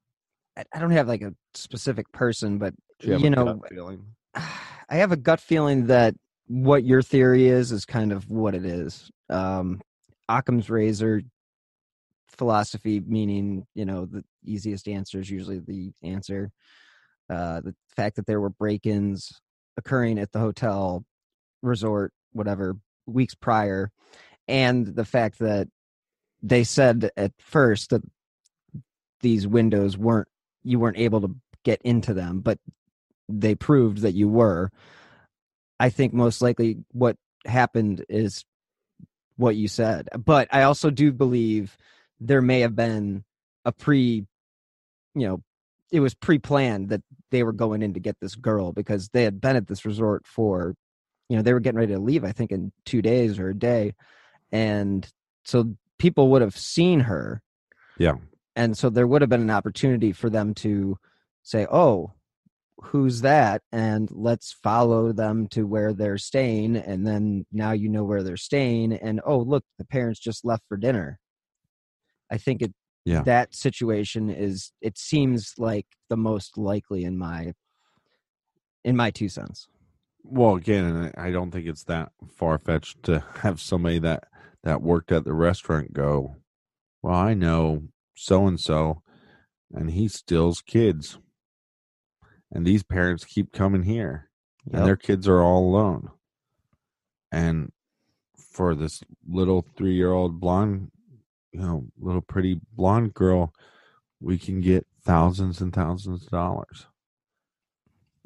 i 0.56 0.78
don't 0.78 0.92
have 0.92 1.06
like 1.06 1.20
a 1.20 1.34
specific 1.52 2.10
person 2.12 2.56
but 2.56 2.72
you, 3.02 3.18
you 3.18 3.28
know 3.28 3.60
i 4.34 4.96
have 4.96 5.12
a 5.12 5.18
gut 5.18 5.38
feeling 5.38 5.88
that 5.88 6.14
what 6.48 6.82
your 6.82 7.02
theory 7.02 7.46
is 7.46 7.70
is 7.72 7.84
kind 7.84 8.10
of 8.10 8.28
what 8.30 8.54
it 8.54 8.64
is. 8.64 9.10
Um, 9.28 9.80
Occam's 10.28 10.68
razor 10.68 11.22
philosophy, 12.28 13.00
meaning 13.06 13.66
you 13.74 13.84
know 13.84 14.06
the 14.06 14.24
easiest 14.50 14.88
answer 14.88 15.20
is 15.20 15.30
usually 15.30 15.58
the 15.58 15.92
answer. 16.02 16.50
Uh, 17.30 17.60
the 17.60 17.74
fact 17.94 18.16
that 18.16 18.26
there 18.26 18.40
were 18.40 18.50
break-ins 18.50 19.40
occurring 19.76 20.18
at 20.18 20.32
the 20.32 20.38
hotel, 20.38 21.04
resort, 21.62 22.12
whatever, 22.32 22.76
weeks 23.06 23.34
prior, 23.34 23.90
and 24.46 24.86
the 24.86 25.04
fact 25.04 25.38
that 25.38 25.68
they 26.42 26.64
said 26.64 27.10
at 27.16 27.32
first 27.38 27.90
that 27.90 28.02
these 29.20 29.46
windows 29.46 29.98
weren't 29.98 30.28
you 30.62 30.78
weren't 30.78 30.98
able 30.98 31.20
to 31.20 31.34
get 31.64 31.80
into 31.82 32.14
them, 32.14 32.40
but 32.40 32.58
they 33.28 33.54
proved 33.54 33.98
that 33.98 34.14
you 34.14 34.28
were. 34.28 34.70
I 35.80 35.90
think 35.90 36.12
most 36.12 36.42
likely 36.42 36.78
what 36.92 37.16
happened 37.44 38.04
is 38.08 38.44
what 39.36 39.56
you 39.56 39.68
said. 39.68 40.08
But 40.16 40.48
I 40.50 40.62
also 40.62 40.90
do 40.90 41.12
believe 41.12 41.76
there 42.20 42.42
may 42.42 42.60
have 42.60 42.74
been 42.74 43.24
a 43.64 43.72
pre, 43.72 44.26
you 45.14 45.26
know, 45.26 45.42
it 45.90 46.00
was 46.00 46.14
pre 46.14 46.38
planned 46.38 46.90
that 46.90 47.02
they 47.30 47.42
were 47.42 47.52
going 47.52 47.82
in 47.82 47.94
to 47.94 48.00
get 48.00 48.16
this 48.20 48.34
girl 48.34 48.72
because 48.72 49.08
they 49.08 49.24
had 49.24 49.40
been 49.40 49.56
at 49.56 49.66
this 49.66 49.84
resort 49.84 50.26
for, 50.26 50.74
you 51.28 51.36
know, 51.36 51.42
they 51.42 51.52
were 51.52 51.60
getting 51.60 51.78
ready 51.78 51.94
to 51.94 52.00
leave, 52.00 52.24
I 52.24 52.32
think, 52.32 52.52
in 52.52 52.72
two 52.84 53.02
days 53.02 53.38
or 53.38 53.50
a 53.50 53.58
day. 53.58 53.94
And 54.52 55.06
so 55.44 55.74
people 55.98 56.30
would 56.30 56.42
have 56.42 56.56
seen 56.56 57.00
her. 57.00 57.42
Yeah. 57.98 58.14
And 58.54 58.76
so 58.76 58.90
there 58.90 59.06
would 59.06 59.22
have 59.22 59.30
been 59.30 59.40
an 59.40 59.50
opportunity 59.50 60.12
for 60.12 60.28
them 60.28 60.54
to 60.54 60.98
say, 61.42 61.66
oh, 61.70 62.12
who's 62.82 63.22
that 63.22 63.62
and 63.72 64.08
let's 64.12 64.52
follow 64.52 65.12
them 65.12 65.48
to 65.48 65.64
where 65.64 65.92
they're 65.92 66.18
staying 66.18 66.76
and 66.76 67.06
then 67.06 67.44
now 67.52 67.72
you 67.72 67.88
know 67.88 68.04
where 68.04 68.22
they're 68.22 68.36
staying 68.36 68.92
and 68.92 69.20
oh 69.26 69.38
look 69.38 69.64
the 69.78 69.84
parents 69.84 70.20
just 70.20 70.44
left 70.44 70.62
for 70.68 70.76
dinner 70.76 71.18
i 72.30 72.38
think 72.38 72.62
it 72.62 72.72
yeah. 73.08 73.22
that 73.22 73.54
situation 73.54 74.30
is 74.30 74.72
it 74.80 74.98
seems 74.98 75.54
like 75.58 75.86
the 76.08 76.16
most 76.16 76.58
likely 76.58 77.04
in 77.04 77.18
my 77.18 77.54
in 78.84 78.96
my 78.96 79.10
two 79.10 79.28
cents. 79.28 79.68
Well 80.24 80.56
again 80.56 81.12
i 81.16 81.30
don't 81.30 81.50
think 81.50 81.66
it's 81.66 81.84
that 81.84 82.12
far-fetched 82.30 83.02
to 83.04 83.24
have 83.40 83.60
somebody 83.60 83.98
that 84.00 84.24
that 84.62 84.82
worked 84.82 85.10
at 85.10 85.24
the 85.24 85.32
restaurant 85.32 85.92
go 85.92 86.36
well 87.02 87.14
i 87.14 87.32
know 87.32 87.84
so 88.14 88.46
and 88.46 88.60
so 88.60 89.02
and 89.72 89.92
he 89.92 90.08
steals 90.08 90.60
kids 90.60 91.18
and 92.50 92.66
these 92.66 92.82
parents 92.82 93.24
keep 93.24 93.52
coming 93.52 93.82
here 93.82 94.30
yep. 94.66 94.76
and 94.76 94.86
their 94.86 94.96
kids 94.96 95.28
are 95.28 95.42
all 95.42 95.68
alone. 95.68 96.10
And 97.30 97.72
for 98.36 98.74
this 98.74 99.02
little 99.28 99.64
three 99.76 99.94
year 99.94 100.12
old 100.12 100.40
blonde 100.40 100.90
you 101.52 101.60
know 101.60 101.86
little 101.98 102.20
pretty 102.20 102.60
blonde 102.72 103.14
girl 103.14 103.52
we 104.20 104.38
can 104.38 104.60
get 104.60 104.86
thousands 105.04 105.60
and 105.60 105.72
thousands 105.72 106.24
of 106.24 106.30
dollars 106.30 106.86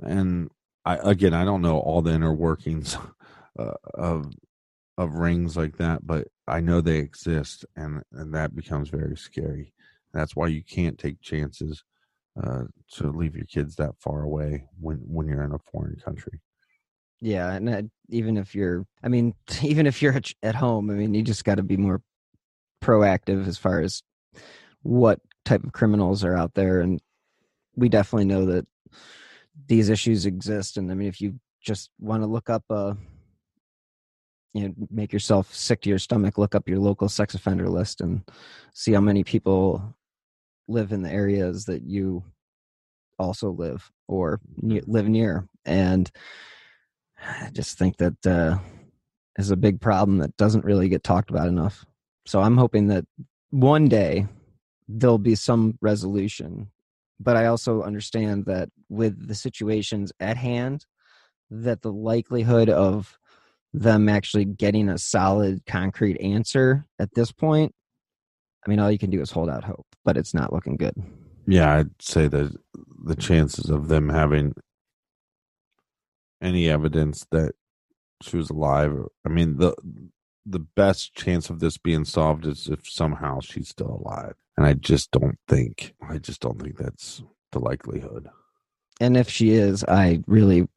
and 0.02 0.50
i 0.84 0.96
again 0.96 1.34
i 1.34 1.44
don't 1.44 1.62
know 1.62 1.78
all 1.78 2.02
the 2.02 2.12
inner 2.12 2.32
workings 2.32 2.96
uh, 3.58 3.74
of 3.94 4.26
of 4.98 5.14
rings 5.14 5.56
like 5.56 5.76
that 5.76 6.06
but 6.06 6.28
i 6.46 6.60
know 6.60 6.80
they 6.80 6.98
exist 6.98 7.64
and 7.76 8.02
and 8.12 8.34
that 8.34 8.54
becomes 8.54 8.88
very 8.88 9.16
scary 9.16 9.72
that's 10.12 10.36
why 10.36 10.46
you 10.46 10.62
can't 10.62 10.98
take 10.98 11.20
chances 11.20 11.84
uh, 12.40 12.64
to 12.92 13.10
leave 13.10 13.36
your 13.36 13.46
kids 13.46 13.76
that 13.76 13.94
far 13.98 14.22
away 14.22 14.64
when 14.80 14.96
when 15.06 15.26
you're 15.26 15.44
in 15.44 15.52
a 15.52 15.58
foreign 15.70 15.96
country. 15.96 16.40
Yeah, 17.20 17.52
and 17.52 17.68
uh, 17.68 17.82
even 18.08 18.36
if 18.36 18.54
you're, 18.54 18.86
I 19.02 19.08
mean, 19.08 19.34
even 19.62 19.86
if 19.86 20.02
you're 20.02 20.18
at 20.42 20.54
home, 20.54 20.90
I 20.90 20.94
mean, 20.94 21.14
you 21.14 21.22
just 21.22 21.44
got 21.44 21.56
to 21.56 21.62
be 21.62 21.76
more 21.76 22.00
proactive 22.82 23.46
as 23.46 23.56
far 23.56 23.80
as 23.80 24.02
what 24.82 25.20
type 25.44 25.64
of 25.64 25.72
criminals 25.72 26.24
are 26.24 26.36
out 26.36 26.54
there, 26.54 26.80
and 26.80 27.00
we 27.76 27.88
definitely 27.88 28.26
know 28.26 28.46
that 28.46 28.66
these 29.66 29.88
issues 29.88 30.26
exist. 30.26 30.76
And 30.76 30.90
I 30.90 30.94
mean, 30.94 31.08
if 31.08 31.20
you 31.20 31.38
just 31.62 31.90
want 31.98 32.22
to 32.22 32.26
look 32.26 32.50
up 32.50 32.64
a 32.70 32.74
uh, 32.74 32.94
you 34.52 34.68
know 34.68 34.74
make 34.90 35.12
yourself 35.12 35.54
sick 35.54 35.80
to 35.82 35.88
your 35.88 35.98
stomach 35.98 36.38
look 36.38 36.54
up 36.54 36.68
your 36.68 36.78
local 36.78 37.08
sex 37.08 37.34
offender 37.34 37.68
list 37.68 38.00
and 38.00 38.22
see 38.74 38.92
how 38.92 39.00
many 39.00 39.24
people 39.24 39.94
live 40.68 40.92
in 40.92 41.02
the 41.02 41.10
areas 41.10 41.64
that 41.64 41.82
you 41.82 42.22
also 43.18 43.50
live 43.50 43.90
or 44.08 44.40
live 44.60 45.08
near 45.08 45.46
and 45.64 46.10
i 47.26 47.48
just 47.52 47.78
think 47.78 47.96
that 47.96 48.26
uh, 48.26 48.58
is 49.38 49.50
a 49.50 49.56
big 49.56 49.80
problem 49.80 50.18
that 50.18 50.36
doesn't 50.36 50.64
really 50.64 50.88
get 50.88 51.02
talked 51.02 51.30
about 51.30 51.48
enough 51.48 51.84
so 52.26 52.40
i'm 52.40 52.56
hoping 52.56 52.88
that 52.88 53.04
one 53.50 53.88
day 53.88 54.26
there'll 54.88 55.18
be 55.18 55.34
some 55.34 55.78
resolution 55.80 56.70
but 57.20 57.36
i 57.36 57.46
also 57.46 57.82
understand 57.82 58.44
that 58.46 58.68
with 58.88 59.28
the 59.28 59.34
situations 59.34 60.12
at 60.20 60.36
hand 60.36 60.86
that 61.50 61.82
the 61.82 61.92
likelihood 61.92 62.68
of 62.68 63.18
them 63.74 64.08
actually 64.08 64.44
getting 64.44 64.88
a 64.88 64.98
solid 64.98 65.64
concrete 65.66 66.20
answer 66.20 66.84
at 66.98 67.14
this 67.14 67.32
point 67.32 67.74
I 68.64 68.70
mean, 68.70 68.78
all 68.78 68.90
you 68.90 68.98
can 68.98 69.10
do 69.10 69.20
is 69.20 69.30
hold 69.30 69.50
out 69.50 69.64
hope, 69.64 69.86
but 70.04 70.16
it's 70.16 70.34
not 70.34 70.52
looking 70.52 70.76
good. 70.76 70.94
Yeah, 71.46 71.74
I'd 71.74 71.90
say 72.00 72.28
that 72.28 72.56
the 73.04 73.16
chances 73.16 73.70
of 73.70 73.88
them 73.88 74.08
having 74.08 74.54
any 76.40 76.68
evidence 76.68 77.26
that 77.32 77.54
she 78.22 78.36
was 78.36 78.50
alive, 78.50 78.96
I 79.26 79.28
mean, 79.28 79.56
the 79.56 79.74
the 80.44 80.58
best 80.58 81.14
chance 81.14 81.50
of 81.50 81.60
this 81.60 81.78
being 81.78 82.04
solved 82.04 82.46
is 82.46 82.68
if 82.68 82.88
somehow 82.88 83.40
she's 83.40 83.68
still 83.68 84.02
alive. 84.04 84.34
And 84.56 84.66
I 84.66 84.74
just 84.74 85.10
don't 85.10 85.38
think 85.48 85.94
I 86.08 86.18
just 86.18 86.40
don't 86.40 86.60
think 86.60 86.76
that's 86.76 87.22
the 87.52 87.58
likelihood. 87.58 88.28
And 89.00 89.16
if 89.16 89.28
she 89.28 89.50
is, 89.50 89.84
I 89.84 90.22
really 90.26 90.68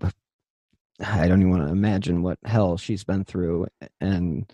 I 1.06 1.28
don't 1.28 1.42
even 1.42 1.52
want 1.52 1.64
to 1.66 1.72
imagine 1.72 2.22
what 2.22 2.40
hell 2.46 2.78
she's 2.78 3.04
been 3.04 3.26
through. 3.26 3.68
And 4.00 4.52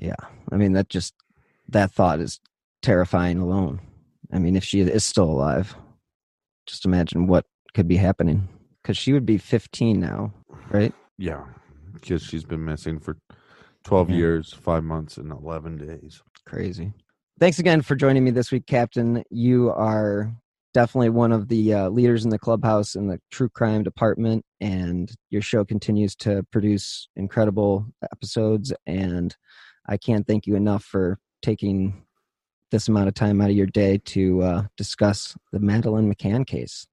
yeah 0.00 0.14
i 0.52 0.56
mean 0.56 0.72
that 0.74 0.88
just 0.88 1.14
that 1.68 1.90
thought 1.90 2.20
is 2.20 2.40
terrifying 2.82 3.38
alone. 3.38 3.80
I 4.32 4.38
mean 4.38 4.56
if 4.56 4.64
she 4.64 4.80
is 4.80 5.04
still 5.04 5.24
alive 5.24 5.74
just 6.66 6.84
imagine 6.84 7.28
what 7.28 7.46
could 7.74 7.86
be 7.86 7.96
happening. 7.96 8.48
Because 8.82 8.96
she 8.96 9.12
would 9.12 9.26
be 9.26 9.38
15 9.38 9.98
now 9.98 10.32
right? 10.70 10.92
Yeah 11.18 11.44
because 12.00 12.22
she's 12.22 12.44
been 12.44 12.64
missing 12.64 12.98
for 12.98 13.16
12 13.84 14.10
yeah. 14.10 14.16
years 14.16 14.52
5 14.52 14.84
months 14.84 15.16
and 15.16 15.30
11 15.30 15.78
days 15.78 16.22
crazy 16.44 16.92
thanks 17.38 17.58
again 17.58 17.82
for 17.82 17.94
joining 17.94 18.24
me 18.24 18.30
this 18.30 18.50
week 18.50 18.66
captain 18.66 19.22
you 19.30 19.70
are 19.70 20.32
definitely 20.74 21.08
one 21.08 21.32
of 21.32 21.48
the 21.48 21.72
uh, 21.72 21.88
leaders 21.88 22.24
in 22.24 22.30
the 22.30 22.38
clubhouse 22.38 22.94
in 22.94 23.06
the 23.06 23.18
true 23.30 23.48
crime 23.48 23.82
department 23.82 24.44
and 24.60 25.12
your 25.30 25.42
show 25.42 25.64
continues 25.64 26.14
to 26.14 26.42
produce 26.52 27.08
incredible 27.16 27.86
episodes 28.12 28.72
and 28.86 29.36
I 29.88 29.96
can't 29.96 30.26
thank 30.26 30.46
you 30.46 30.56
enough 30.56 30.84
for 30.84 31.18
taking 31.42 32.04
this 32.70 32.88
amount 32.88 33.08
of 33.08 33.14
time 33.14 33.40
out 33.40 33.50
of 33.50 33.56
your 33.56 33.66
day 33.66 33.98
to 33.98 34.42
uh, 34.42 34.62
discuss 34.76 35.36
the 35.52 35.60
Madeleine 35.60 36.12
McCann 36.12 36.46
case. 36.46 36.86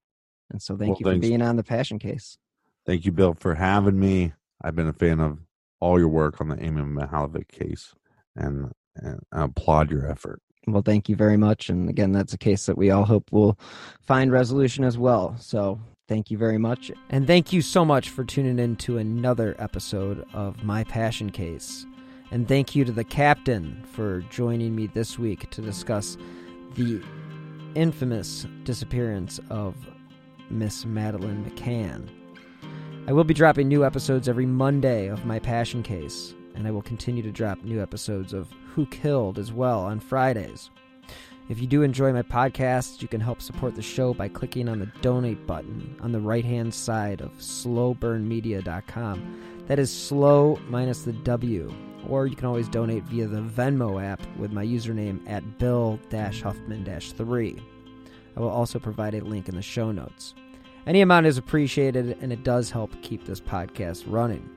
And 0.52 0.62
so 0.62 0.78
thank 0.78 1.00
well, 1.00 1.14
you 1.14 1.18
for 1.18 1.20
being 1.20 1.42
on 1.42 1.56
the 1.56 1.64
Passion 1.64 1.98
case. 1.98 2.38
Thank 2.86 3.06
you, 3.06 3.12
Bill, 3.12 3.34
for 3.34 3.56
having 3.56 4.00
me. 4.00 4.34
I've 4.64 4.76
been 4.76 4.88
a 4.88 4.94
fan 4.94 5.20
of 5.20 5.40
all 5.80 6.00
your 6.00 6.08
work 6.08 6.40
on 6.40 6.48
the 6.48 6.64
Amy 6.64 6.82
Mihaljevic 6.82 7.50
case, 7.50 7.94
and, 8.36 8.72
and 8.96 9.20
I 9.32 9.44
applaud 9.44 9.92
your 9.92 10.10
effort. 10.10 10.42
Well, 10.66 10.82
thank 10.82 11.10
you 11.10 11.16
very 11.16 11.36
much. 11.36 11.70
And 11.70 11.90
again, 11.90 12.14
that's 12.14 12.34
a 12.34 12.38
case 12.38 12.66
that 12.68 12.78
we 12.78 12.90
all 12.90 13.04
hope 13.04 13.32
will 13.32 13.60
find 14.02 14.32
resolution 14.32 14.86
as 14.86 14.98
well. 14.98 15.36
So 15.38 15.80
thank 16.08 16.32
you 16.32 16.38
very 16.38 16.58
much. 16.58 16.90
And 17.10 17.28
thank 17.28 17.52
you 17.52 17.62
so 17.62 17.84
much 17.84 18.10
for 18.10 18.24
tuning 18.24 18.60
in 18.60 18.78
to 18.78 18.98
another 18.98 19.56
episode 19.60 20.26
of 20.34 20.64
My 20.64 20.86
Passion 20.86 21.32
Case. 21.32 21.86
And 22.32 22.48
thank 22.48 22.76
you 22.76 22.86
to 22.86 22.92
the 22.92 23.04
captain 23.04 23.84
for 23.92 24.22
joining 24.30 24.76
me 24.76 24.88
this 24.88 25.20
week 25.20 25.50
to 25.52 25.62
discuss 25.62 26.18
the 26.76 27.02
infamous 27.76 28.48
disappearance 28.64 29.40
of 29.50 29.76
Miss 30.50 30.86
Madeleine 30.86 31.44
McCann. 31.44 32.10
I 33.06 33.12
will 33.12 33.26
be 33.26 33.34
dropping 33.34 33.68
new 33.68 33.84
episodes 33.84 34.30
every 34.30 34.46
Monday 34.46 35.08
of 35.08 35.26
My 35.26 35.38
Passion 35.38 35.84
Case, 35.84 36.34
and 36.56 36.66
I 36.66 36.72
will 36.72 36.82
continue 36.82 37.22
to 37.22 37.34
drop 37.34 37.62
new 37.62 37.82
episodes 37.82 38.32
of 38.32 38.48
Who 38.74 38.86
Killed 38.86 39.38
as 39.38 39.52
well 39.52 39.82
on 39.82 40.00
Fridays. 40.00 40.70
If 41.50 41.60
you 41.60 41.68
do 41.68 41.82
enjoy 41.82 42.14
my 42.14 42.22
podcast, 42.22 43.02
you 43.02 43.10
can 43.10 43.20
help 43.20 43.42
support 43.42 43.76
the 43.76 43.82
show 43.82 44.14
by 44.14 44.30
clicking 44.30 44.70
on 44.70 44.80
the 44.80 44.90
donate 45.02 45.46
button 45.46 45.98
on 46.00 46.14
the 46.14 46.22
right 46.22 46.46
hand 46.46 46.74
side 46.74 47.20
of 47.20 47.34
sloburnmedia.com. 47.34 49.66
That 49.68 49.80
is 49.80 49.92
slow 49.92 50.58
minus 50.70 51.02
the 51.02 51.12
W. 51.12 51.74
Or 52.08 52.26
you 52.26 52.38
can 52.38 52.46
always 52.46 52.70
donate 52.70 53.04
via 53.04 53.28
the 53.28 53.42
Venmo 53.42 54.02
app 54.02 54.22
with 54.38 54.54
my 54.54 54.66
username 54.66 55.20
at 55.30 55.58
Bill 55.58 56.00
Huffman 56.10 56.86
3. 56.86 57.62
I 58.36 58.40
will 58.40 58.48
also 58.48 58.80
provide 58.80 59.14
a 59.14 59.26
link 59.26 59.50
in 59.50 59.56
the 59.56 59.62
show 59.62 59.92
notes. 59.92 60.36
Any 60.86 61.02
amount 61.02 61.28
is 61.28 61.38
appreciated, 61.38 62.18
and 62.22 62.34
it 62.34 62.44
does 62.44 62.70
help 62.70 62.92
keep 63.02 63.26
this 63.26 63.40
podcast 63.40 64.04
running. 64.06 64.50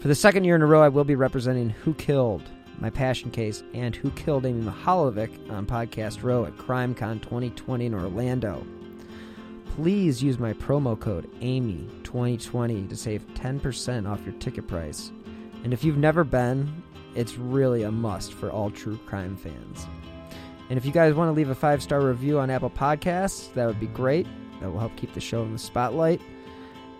For 0.00 0.08
the 0.08 0.14
second 0.14 0.44
year 0.44 0.56
in 0.56 0.62
a 0.62 0.66
row, 0.66 0.82
I 0.82 0.88
will 0.88 1.04
be 1.04 1.14
representing 1.14 1.70
Who 1.70 1.92
Killed, 1.94 2.42
my 2.78 2.88
passion 2.88 3.30
case, 3.30 3.62
and 3.74 3.94
Who 3.94 4.10
Killed 4.12 4.46
Amy 4.46 4.62
Mihaljevic 4.62 5.50
on 5.50 5.66
Podcast 5.66 6.22
Row 6.22 6.46
at 6.46 6.56
CrimeCon 6.56 7.20
2020 7.20 7.86
in 7.86 7.94
Orlando. 7.94 8.66
Please 9.76 10.22
use 10.22 10.38
my 10.38 10.54
promo 10.54 10.98
code 10.98 11.30
AMY2020 11.40 12.88
to 12.88 12.96
save 12.96 13.26
10% 13.34 14.10
off 14.10 14.24
your 14.24 14.34
ticket 14.34 14.66
price. 14.66 15.12
And 15.64 15.72
if 15.72 15.84
you've 15.84 15.98
never 15.98 16.24
been, 16.24 16.82
it's 17.14 17.36
really 17.36 17.82
a 17.82 17.92
must 17.92 18.32
for 18.32 18.50
all 18.50 18.70
true 18.70 18.98
crime 19.06 19.36
fans. 19.36 19.86
And 20.70 20.78
if 20.78 20.86
you 20.86 20.92
guys 20.92 21.14
want 21.14 21.28
to 21.28 21.32
leave 21.32 21.50
a 21.50 21.54
five 21.54 21.82
star 21.82 22.00
review 22.00 22.38
on 22.38 22.48
Apple 22.48 22.70
Podcasts, 22.70 23.52
that 23.52 23.66
would 23.66 23.78
be 23.80 23.86
great. 23.86 24.26
That 24.62 24.70
will 24.70 24.78
help 24.78 24.96
keep 24.96 25.12
the 25.12 25.20
show 25.20 25.42
in 25.42 25.52
the 25.52 25.58
spotlight. 25.58 26.20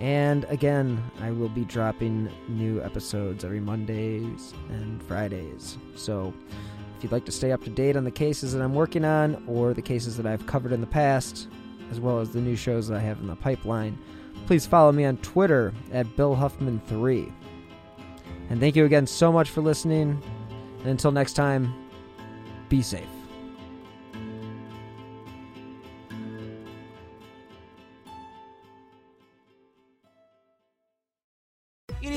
And 0.00 0.44
again, 0.48 1.00
I 1.20 1.30
will 1.30 1.48
be 1.48 1.64
dropping 1.64 2.28
new 2.48 2.82
episodes 2.82 3.44
every 3.44 3.60
Mondays 3.60 4.52
and 4.68 5.00
Fridays. 5.04 5.78
So 5.94 6.34
if 6.96 7.04
you'd 7.04 7.12
like 7.12 7.24
to 7.26 7.32
stay 7.32 7.52
up 7.52 7.62
to 7.62 7.70
date 7.70 7.96
on 7.96 8.02
the 8.02 8.10
cases 8.10 8.52
that 8.52 8.60
I'm 8.60 8.74
working 8.74 9.04
on 9.04 9.44
or 9.46 9.74
the 9.74 9.82
cases 9.82 10.16
that 10.16 10.26
I've 10.26 10.44
covered 10.44 10.72
in 10.72 10.80
the 10.80 10.88
past, 10.88 11.46
as 11.92 12.00
well 12.00 12.18
as 12.18 12.30
the 12.30 12.40
new 12.40 12.56
shows 12.56 12.88
that 12.88 12.96
I 12.96 13.00
have 13.00 13.20
in 13.20 13.28
the 13.28 13.36
pipeline, 13.36 13.96
please 14.46 14.66
follow 14.66 14.90
me 14.90 15.04
on 15.04 15.18
Twitter 15.18 15.72
at 15.92 16.16
Bill 16.16 16.34
Huffman3. 16.34 17.32
And 18.50 18.58
thank 18.58 18.74
you 18.74 18.84
again 18.84 19.06
so 19.06 19.30
much 19.30 19.50
for 19.50 19.60
listening. 19.60 20.20
And 20.80 20.88
until 20.88 21.12
next 21.12 21.34
time, 21.34 21.72
be 22.68 22.82
safe. 22.82 23.21